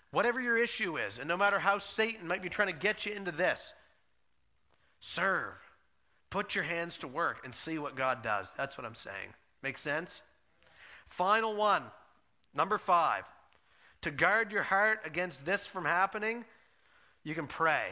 whatever 0.09 0.41
your 0.41 0.57
issue 0.57 0.97
is, 0.97 1.19
and 1.19 1.27
no 1.27 1.37
matter 1.37 1.59
how 1.59 1.77
Satan 1.77 2.27
might 2.27 2.41
be 2.41 2.49
trying 2.49 2.69
to 2.69 2.73
get 2.75 3.05
you 3.05 3.13
into 3.13 3.31
this, 3.31 3.75
serve. 4.99 5.53
Put 6.31 6.55
your 6.55 6.63
hands 6.63 6.97
to 6.97 7.07
work 7.07 7.41
and 7.45 7.53
see 7.53 7.77
what 7.77 7.95
God 7.95 8.23
does. 8.23 8.51
That's 8.57 8.79
what 8.79 8.85
I'm 8.87 8.95
saying. 8.95 9.35
Make 9.61 9.77
sense? 9.77 10.23
Final 11.07 11.55
one, 11.55 11.83
number 12.55 12.79
five 12.79 13.23
to 14.01 14.11
guard 14.11 14.51
your 14.51 14.63
heart 14.63 15.01
against 15.05 15.45
this 15.45 15.67
from 15.67 15.85
happening, 15.85 16.45
you 17.23 17.35
can 17.35 17.47
pray. 17.47 17.89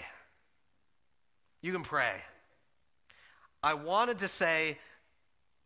You 1.62 1.72
can 1.72 1.84
pray. 1.84 2.14
I 3.64 3.74
wanted 3.74 4.20
to 4.20 4.28
say, 4.28 4.78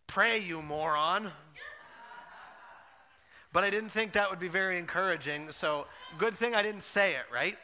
pray, 0.07 0.39
you 0.39 0.61
moron. 0.61 1.31
But 3.51 3.63
I 3.63 3.69
didn't 3.69 3.89
think 3.89 4.13
that 4.13 4.29
would 4.29 4.39
be 4.39 4.47
very 4.47 4.77
encouraging, 4.77 5.51
so 5.51 5.87
good 6.17 6.35
thing 6.35 6.53
I 6.53 6.61
didn't 6.61 6.83
say 6.83 7.15
it, 7.15 7.25
right? 7.33 7.57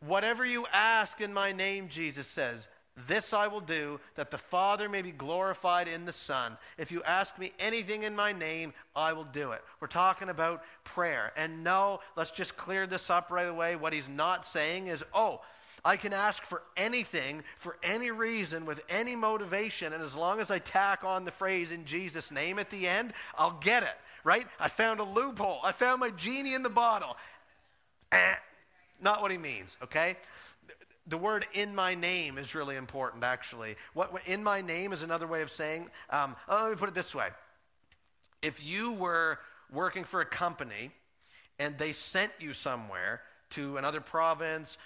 Whatever 0.00 0.44
you 0.44 0.66
ask 0.72 1.20
in 1.20 1.32
my 1.32 1.52
name, 1.52 1.88
Jesus 1.88 2.26
says, 2.26 2.68
this 3.06 3.32
I 3.32 3.46
will 3.46 3.60
do, 3.60 4.00
that 4.16 4.30
the 4.30 4.38
Father 4.38 4.88
may 4.88 5.02
be 5.02 5.10
glorified 5.10 5.88
in 5.88 6.04
the 6.04 6.12
Son. 6.12 6.56
If 6.76 6.90
you 6.90 7.02
ask 7.04 7.38
me 7.38 7.52
anything 7.58 8.02
in 8.02 8.16
my 8.16 8.32
name, 8.32 8.72
I 8.96 9.12
will 9.12 9.24
do 9.24 9.52
it. 9.52 9.62
We're 9.80 9.88
talking 9.88 10.28
about 10.28 10.62
prayer. 10.84 11.32
And 11.36 11.62
no, 11.62 12.00
let's 12.16 12.30
just 12.30 12.56
clear 12.56 12.86
this 12.86 13.10
up 13.10 13.30
right 13.30 13.48
away. 13.48 13.76
What 13.76 13.92
he's 13.92 14.08
not 14.08 14.44
saying 14.44 14.88
is, 14.88 15.04
oh, 15.14 15.40
I 15.84 15.96
can 15.96 16.12
ask 16.12 16.44
for 16.44 16.62
anything, 16.76 17.44
for 17.56 17.76
any 17.82 18.10
reason, 18.10 18.66
with 18.66 18.82
any 18.88 19.14
motivation, 19.14 19.92
and 19.92 20.02
as 20.02 20.14
long 20.14 20.40
as 20.40 20.50
I 20.50 20.58
tack 20.58 21.04
on 21.04 21.24
the 21.24 21.30
phrase 21.30 21.70
in 21.70 21.84
Jesus' 21.84 22.30
name 22.30 22.58
at 22.58 22.70
the 22.70 22.88
end, 22.88 23.12
I'll 23.36 23.58
get 23.60 23.82
it, 23.82 23.96
right? 24.24 24.46
I 24.58 24.68
found 24.68 25.00
a 25.00 25.04
loophole. 25.04 25.60
I 25.62 25.72
found 25.72 26.00
my 26.00 26.10
genie 26.10 26.54
in 26.54 26.62
the 26.62 26.68
bottle. 26.68 27.16
Eh, 28.10 28.34
not 29.00 29.22
what 29.22 29.30
he 29.30 29.38
means, 29.38 29.76
okay? 29.82 30.16
The 31.08 31.18
word 31.18 31.46
in 31.54 31.74
my 31.74 31.94
name 31.94 32.38
is 32.38 32.54
really 32.54 32.76
important, 32.76 33.24
actually. 33.24 33.76
What, 33.94 34.12
in 34.26 34.42
my 34.42 34.60
name 34.60 34.92
is 34.92 35.02
another 35.02 35.26
way 35.26 35.42
of 35.42 35.50
saying, 35.50 35.88
um, 36.10 36.36
oh, 36.48 36.62
let 36.62 36.70
me 36.70 36.76
put 36.76 36.88
it 36.88 36.94
this 36.94 37.14
way. 37.14 37.28
If 38.42 38.64
you 38.64 38.92
were 38.92 39.38
working 39.72 40.04
for 40.04 40.20
a 40.20 40.26
company 40.26 40.90
and 41.58 41.76
they 41.78 41.92
sent 41.92 42.32
you 42.38 42.52
somewhere 42.52 43.22
to 43.50 43.78
another 43.78 44.00
province, 44.00 44.76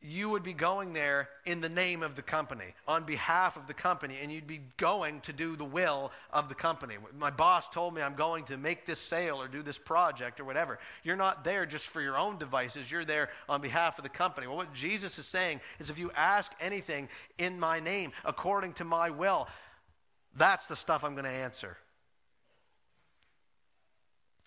you 0.00 0.30
would 0.30 0.44
be 0.44 0.52
going 0.52 0.92
there 0.92 1.28
in 1.44 1.60
the 1.60 1.68
name 1.68 2.04
of 2.04 2.14
the 2.14 2.22
company, 2.22 2.74
on 2.86 3.02
behalf 3.02 3.56
of 3.56 3.66
the 3.66 3.74
company, 3.74 4.18
and 4.22 4.30
you'd 4.30 4.46
be 4.46 4.60
going 4.76 5.20
to 5.22 5.32
do 5.32 5.56
the 5.56 5.64
will 5.64 6.12
of 6.32 6.48
the 6.48 6.54
company. 6.54 6.94
My 7.18 7.30
boss 7.30 7.68
told 7.68 7.94
me 7.94 8.02
I'm 8.02 8.14
going 8.14 8.44
to 8.44 8.56
make 8.56 8.86
this 8.86 9.00
sale 9.00 9.42
or 9.42 9.48
do 9.48 9.60
this 9.60 9.78
project 9.78 10.38
or 10.38 10.44
whatever. 10.44 10.78
You're 11.02 11.16
not 11.16 11.42
there 11.42 11.66
just 11.66 11.88
for 11.88 12.00
your 12.00 12.16
own 12.16 12.38
devices, 12.38 12.90
you're 12.90 13.04
there 13.04 13.30
on 13.48 13.60
behalf 13.60 13.98
of 13.98 14.04
the 14.04 14.08
company. 14.08 14.46
Well, 14.46 14.56
what 14.56 14.72
Jesus 14.72 15.18
is 15.18 15.26
saying 15.26 15.60
is 15.80 15.90
if 15.90 15.98
you 15.98 16.12
ask 16.16 16.52
anything 16.60 17.08
in 17.36 17.58
my 17.58 17.80
name, 17.80 18.12
according 18.24 18.74
to 18.74 18.84
my 18.84 19.10
will, 19.10 19.48
that's 20.36 20.68
the 20.68 20.76
stuff 20.76 21.02
I'm 21.02 21.14
going 21.14 21.24
to 21.24 21.30
answer. 21.30 21.76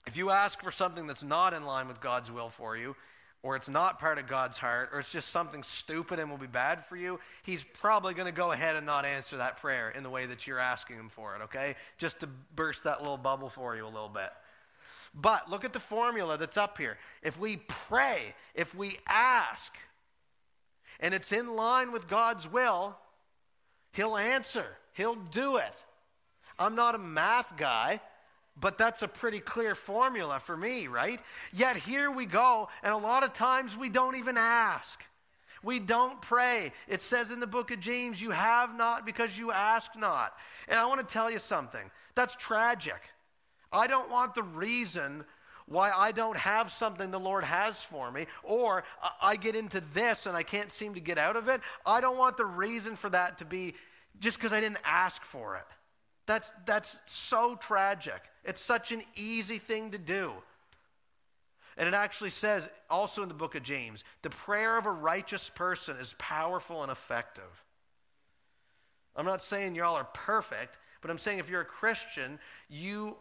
If 0.08 0.16
you 0.16 0.30
ask 0.30 0.62
for 0.62 0.72
something 0.72 1.08
that's 1.08 1.24
not 1.24 1.54
in 1.54 1.66
line 1.66 1.88
with 1.90 2.00
God's 2.00 2.32
will 2.32 2.50
for 2.50 2.78
you, 2.78 2.96
or 3.44 3.56
it's 3.56 3.70
not 3.70 4.00
part 4.00 4.20
of 4.20 4.28
God's 4.28 4.58
heart, 4.58 4.90
or 4.94 5.00
it's 5.00 5.10
just 5.10 5.30
something 5.30 5.64
stupid 5.64 6.20
and 6.20 6.30
will 6.30 6.38
be 6.38 6.48
bad 6.48 6.86
for 6.86 6.96
you, 6.96 7.20
he's 7.44 7.64
probably 7.64 8.14
going 8.14 8.28
to 8.28 8.32
go 8.32 8.52
ahead 8.52 8.76
and 8.76 8.86
not 8.86 9.04
answer 9.04 9.38
that 9.38 9.58
prayer 9.58 9.90
in 9.90 10.04
the 10.04 10.10
way 10.10 10.28
that 10.28 10.46
you're 10.46 10.60
asking 10.60 10.98
him 10.98 11.10
for 11.10 11.36
it, 11.36 11.42
okay? 11.44 11.76
Just 11.98 12.20
to 12.20 12.30
burst 12.56 12.84
that 12.84 13.02
little 13.02 13.18
bubble 13.18 13.50
for 13.50 13.76
you 13.76 13.86
a 13.86 13.88
little 13.88 14.10
bit. 14.10 14.30
But 15.14 15.50
look 15.50 15.66
at 15.66 15.74
the 15.74 15.80
formula 15.80 16.38
that's 16.38 16.58
up 16.58 16.78
here. 16.78 16.98
If 17.24 17.40
we 17.40 17.58
pray, 17.58 18.36
if 18.54 18.76
we 18.76 18.98
ask, 19.08 19.76
and 21.00 21.14
it's 21.14 21.32
in 21.32 21.56
line 21.56 21.92
with 21.92 22.08
God's 22.08 22.48
will, 22.48 22.96
he'll 23.92 24.18
answer, 24.18 24.66
he'll 24.94 25.16
do 25.16 25.58
it. 25.58 25.74
I'm 26.60 26.76
not 26.76 26.94
a 26.94 27.00
math 27.00 27.58
guy. 27.58 28.00
But 28.60 28.78
that's 28.78 29.02
a 29.02 29.08
pretty 29.08 29.40
clear 29.40 29.76
formula 29.76 30.40
for 30.40 30.56
me, 30.56 30.88
right? 30.88 31.20
Yet 31.54 31.78
here 31.78 32.12
we 32.12 32.26
go, 32.26 32.70
and 32.84 32.94
a 32.94 32.98
lot 32.98 33.24
of 33.24 33.34
times 33.34 33.78
we 33.78 33.90
don't 33.90 34.16
even 34.16 34.38
ask. 34.38 35.02
We 35.64 35.80
don't 35.80 36.22
pray. 36.22 36.72
It 36.88 37.02
says 37.02 37.32
in 37.32 37.40
the 37.40 37.48
book 37.48 37.72
of 37.72 37.80
James, 37.80 38.22
you 38.22 38.32
have 38.32 38.76
not 38.76 39.06
because 39.06 39.38
you 39.38 39.52
ask 39.52 39.96
not. 39.96 40.34
And 40.68 40.80
I 40.80 40.86
want 40.86 41.08
to 41.08 41.14
tell 41.14 41.30
you 41.30 41.40
something 41.40 41.90
that's 42.16 42.36
tragic. 42.36 43.02
I 43.72 43.88
don't 43.88 44.10
want 44.10 44.36
the 44.36 44.44
reason 44.44 45.24
why 45.68 45.92
I 45.96 46.12
don't 46.12 46.38
have 46.38 46.72
something 46.72 47.12
the 47.12 47.20
Lord 47.20 47.46
has 47.46 47.84
for 47.84 48.12
me, 48.12 48.26
or 48.44 48.84
I 49.22 49.38
get 49.38 49.56
into 49.56 49.82
this 49.94 50.26
and 50.26 50.36
I 50.36 50.44
can't 50.44 50.72
seem 50.72 50.96
to 50.96 51.00
get 51.00 51.18
out 51.18 51.38
of 51.38 51.48
it. 51.48 51.62
I 51.86 52.02
don't 52.02 52.18
want 52.18 52.38
the 52.38 52.46
reason 52.46 52.96
for 52.96 53.10
that 53.10 53.38
to 53.38 53.46
be 53.46 53.76
just 54.20 54.38
because 54.38 54.52
I 54.52 54.60
didn't 54.60 54.80
ask 54.84 55.24
for 55.24 55.56
it. 55.56 55.66
That's, 56.32 56.50
that's 56.66 56.98
so 57.08 57.56
tragic. 57.56 58.24
It's 58.46 58.62
such 58.62 58.94
an 58.94 59.02
easy 59.18 59.58
thing 59.58 59.92
to 59.92 59.98
do. 59.98 60.32
And 61.76 61.90
it 61.90 61.94
actually 61.94 62.30
says, 62.30 62.70
also 62.90 63.22
in 63.22 63.28
the 63.28 63.34
book 63.34 63.56
of 63.56 63.64
James, 63.64 64.06
the 64.22 64.30
prayer 64.30 64.78
of 64.78 64.86
a 64.86 64.92
righteous 64.92 65.50
person 65.50 65.98
is 65.98 66.16
powerful 66.18 66.84
and 66.84 66.92
effective. 66.92 67.66
I'm 69.14 69.26
not 69.26 69.42
saying 69.42 69.76
y'all 69.76 69.98
are 69.98 70.08
perfect, 70.14 70.78
but 71.02 71.12
I'm 71.12 71.18
saying 71.18 71.40
if 71.40 71.50
you're 71.50 71.60
a 71.60 71.66
Christian, 71.66 72.40
you 72.70 73.18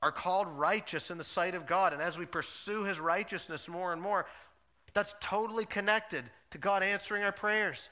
are 0.00 0.12
called 0.12 0.46
righteous 0.46 1.10
in 1.10 1.18
the 1.18 1.24
sight 1.24 1.56
of 1.56 1.66
God. 1.66 1.92
And 1.92 2.00
as 2.00 2.16
we 2.16 2.26
pursue 2.26 2.84
his 2.84 3.00
righteousness 3.00 3.66
more 3.66 3.92
and 3.92 4.00
more, 4.00 4.26
that's 4.92 5.16
totally 5.18 5.66
connected 5.66 6.24
to 6.50 6.58
God 6.58 6.84
answering 6.84 7.24
our 7.24 7.32
prayers. 7.32 7.88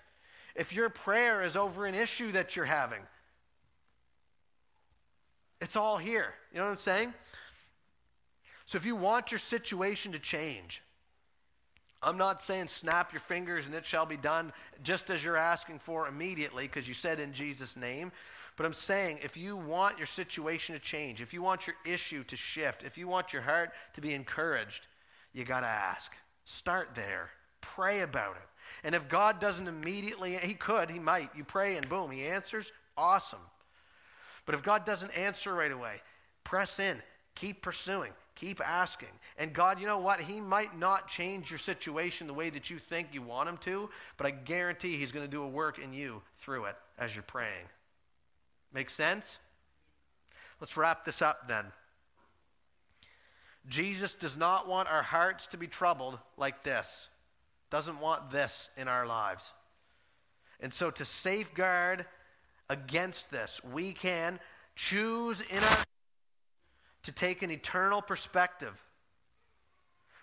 If 0.54 0.72
your 0.72 0.90
prayer 0.90 1.42
is 1.42 1.56
over 1.56 1.86
an 1.86 1.96
issue 1.96 2.30
that 2.30 2.54
you're 2.54 2.66
having, 2.66 3.00
it's 5.62 5.76
all 5.76 5.96
here. 5.96 6.34
You 6.52 6.58
know 6.58 6.64
what 6.64 6.72
I'm 6.72 6.76
saying? 6.76 7.14
So 8.66 8.76
if 8.76 8.84
you 8.84 8.96
want 8.96 9.30
your 9.30 9.38
situation 9.38 10.10
to 10.10 10.18
change, 10.18 10.82
I'm 12.02 12.18
not 12.18 12.40
saying 12.42 12.66
snap 12.66 13.12
your 13.12 13.20
fingers 13.20 13.66
and 13.66 13.74
it 13.74 13.86
shall 13.86 14.04
be 14.04 14.16
done 14.16 14.52
just 14.82 15.08
as 15.08 15.22
you're 15.22 15.36
asking 15.36 15.78
for 15.78 16.08
immediately 16.08 16.66
because 16.66 16.88
you 16.88 16.94
said 16.94 17.20
in 17.20 17.32
Jesus' 17.32 17.76
name. 17.76 18.10
But 18.56 18.66
I'm 18.66 18.72
saying 18.72 19.20
if 19.22 19.36
you 19.36 19.56
want 19.56 19.98
your 19.98 20.08
situation 20.08 20.74
to 20.74 20.80
change, 20.80 21.22
if 21.22 21.32
you 21.32 21.42
want 21.42 21.68
your 21.68 21.76
issue 21.86 22.24
to 22.24 22.36
shift, 22.36 22.82
if 22.82 22.98
you 22.98 23.06
want 23.06 23.32
your 23.32 23.42
heart 23.42 23.70
to 23.94 24.00
be 24.00 24.14
encouraged, 24.14 24.88
you 25.32 25.44
got 25.44 25.60
to 25.60 25.68
ask. 25.68 26.12
Start 26.44 26.96
there. 26.96 27.30
Pray 27.60 28.00
about 28.00 28.34
it. 28.34 28.48
And 28.82 28.96
if 28.96 29.08
God 29.08 29.38
doesn't 29.38 29.68
immediately, 29.68 30.36
He 30.38 30.54
could, 30.54 30.90
He 30.90 30.98
might. 30.98 31.30
You 31.36 31.44
pray 31.44 31.76
and 31.76 31.88
boom, 31.88 32.10
He 32.10 32.26
answers. 32.26 32.72
Awesome. 32.96 33.38
But 34.44 34.54
if 34.54 34.62
God 34.62 34.84
doesn't 34.84 35.10
answer 35.10 35.54
right 35.54 35.70
away, 35.70 36.00
press 36.44 36.78
in, 36.78 37.00
keep 37.34 37.62
pursuing, 37.62 38.12
keep 38.34 38.60
asking. 38.60 39.08
And 39.38 39.52
God, 39.52 39.80
you 39.80 39.86
know 39.86 39.98
what? 39.98 40.20
He 40.20 40.40
might 40.40 40.76
not 40.76 41.08
change 41.08 41.50
your 41.50 41.58
situation 41.58 42.26
the 42.26 42.34
way 42.34 42.50
that 42.50 42.70
you 42.70 42.78
think 42.78 43.08
you 43.12 43.22
want 43.22 43.48
Him 43.48 43.56
to, 43.58 43.88
but 44.16 44.26
I 44.26 44.30
guarantee 44.30 44.96
He's 44.96 45.12
going 45.12 45.24
to 45.24 45.30
do 45.30 45.42
a 45.42 45.48
work 45.48 45.78
in 45.78 45.92
you 45.92 46.22
through 46.38 46.64
it 46.66 46.76
as 46.98 47.14
you're 47.14 47.22
praying. 47.22 47.66
Make 48.72 48.90
sense? 48.90 49.38
Let's 50.60 50.76
wrap 50.76 51.04
this 51.04 51.22
up 51.22 51.46
then. 51.48 51.66
Jesus 53.68 54.14
does 54.14 54.36
not 54.36 54.68
want 54.68 54.88
our 54.88 55.02
hearts 55.02 55.46
to 55.48 55.56
be 55.56 55.68
troubled 55.68 56.18
like 56.36 56.64
this. 56.64 57.08
Doesn't 57.70 58.00
want 58.00 58.30
this 58.30 58.70
in 58.76 58.88
our 58.88 59.06
lives. 59.06 59.52
And 60.60 60.72
so 60.72 60.90
to 60.90 61.04
safeguard 61.04 62.06
against 62.72 63.30
this. 63.30 63.60
We 63.72 63.92
can 63.92 64.40
choose 64.74 65.42
in 65.42 65.62
our 65.62 65.84
to 67.04 67.12
take 67.12 67.42
an 67.42 67.50
eternal 67.50 68.00
perspective. 68.00 68.82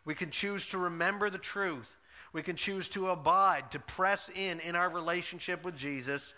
We 0.05 0.15
can 0.15 0.31
choose 0.31 0.65
to 0.69 0.77
remember 0.77 1.29
the 1.29 1.37
truth. 1.37 1.97
We 2.33 2.41
can 2.41 2.55
choose 2.55 2.89
to 2.89 3.09
abide, 3.09 3.71
to 3.71 3.79
press 3.79 4.29
in 4.33 4.59
in 4.61 4.75
our 4.75 4.89
relationship 4.89 5.63
with 5.63 5.75
Jesus. 5.75 6.33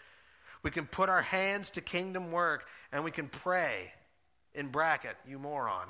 We 0.64 0.72
can 0.72 0.86
put 0.86 1.10
our 1.10 1.22
hands 1.22 1.70
to 1.72 1.82
kingdom 1.82 2.32
work 2.32 2.68
and 2.92 3.04
we 3.04 3.12
can 3.12 3.28
pray 3.28 3.94
in 4.54 4.68
bracket, 4.68 5.16
you 5.28 5.40
moron. 5.40 5.88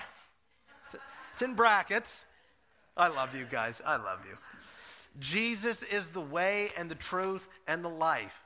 It's 1.34 1.41
in 1.41 1.55
brackets. 1.55 2.24
I 2.95 3.07
love 3.07 3.36
you 3.36 3.45
guys. 3.49 3.82
I 3.84 3.95
love 3.95 4.19
you. 4.30 4.38
Jesus 5.19 5.82
is 5.82 6.07
the 6.07 6.22
way 6.22 6.69
and 6.78 6.91
the 6.91 6.95
truth 6.95 7.47
and 7.67 7.84
the 7.84 7.89
life. 7.89 8.43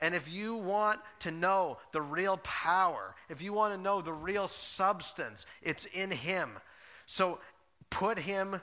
And 0.00 0.14
if 0.14 0.30
you 0.30 0.54
want 0.54 1.00
to 1.20 1.30
know 1.30 1.78
the 1.92 2.00
real 2.00 2.38
power, 2.38 3.14
if 3.28 3.42
you 3.42 3.52
want 3.52 3.74
to 3.74 3.80
know 3.80 4.00
the 4.00 4.12
real 4.12 4.48
substance, 4.48 5.44
it's 5.62 5.84
in 5.86 6.10
Him. 6.10 6.50
So 7.06 7.38
put 7.90 8.18
Him 8.18 8.60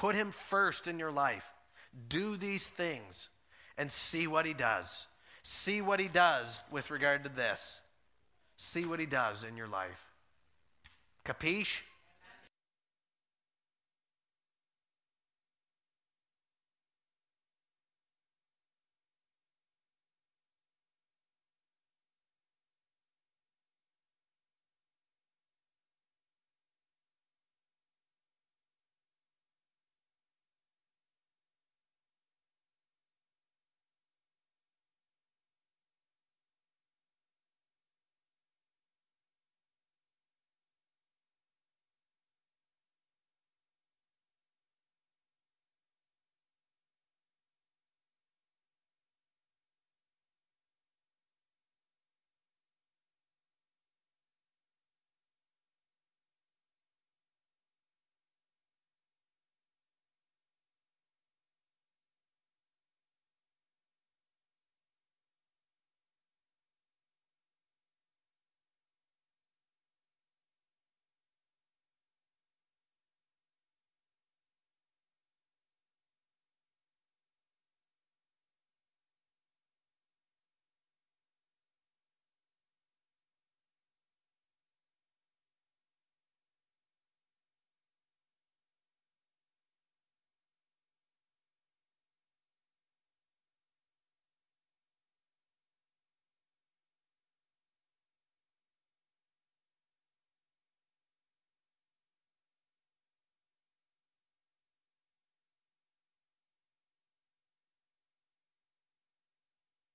put 0.00 0.14
him 0.14 0.30
first 0.30 0.86
in 0.86 0.98
your 0.98 1.12
life. 1.12 1.44
Do 2.08 2.38
these 2.38 2.66
things 2.66 3.28
and 3.76 3.90
see 3.90 4.26
what 4.26 4.46
he 4.46 4.54
does. 4.54 5.06
See 5.42 5.82
what 5.82 6.00
he 6.00 6.08
does 6.08 6.58
with 6.70 6.90
regard 6.90 7.24
to 7.24 7.28
this. 7.28 7.82
See 8.56 8.86
what 8.86 8.98
he 8.98 9.04
does 9.04 9.44
in 9.44 9.58
your 9.58 9.68
life. 9.68 10.06
Capiche? 11.26 11.82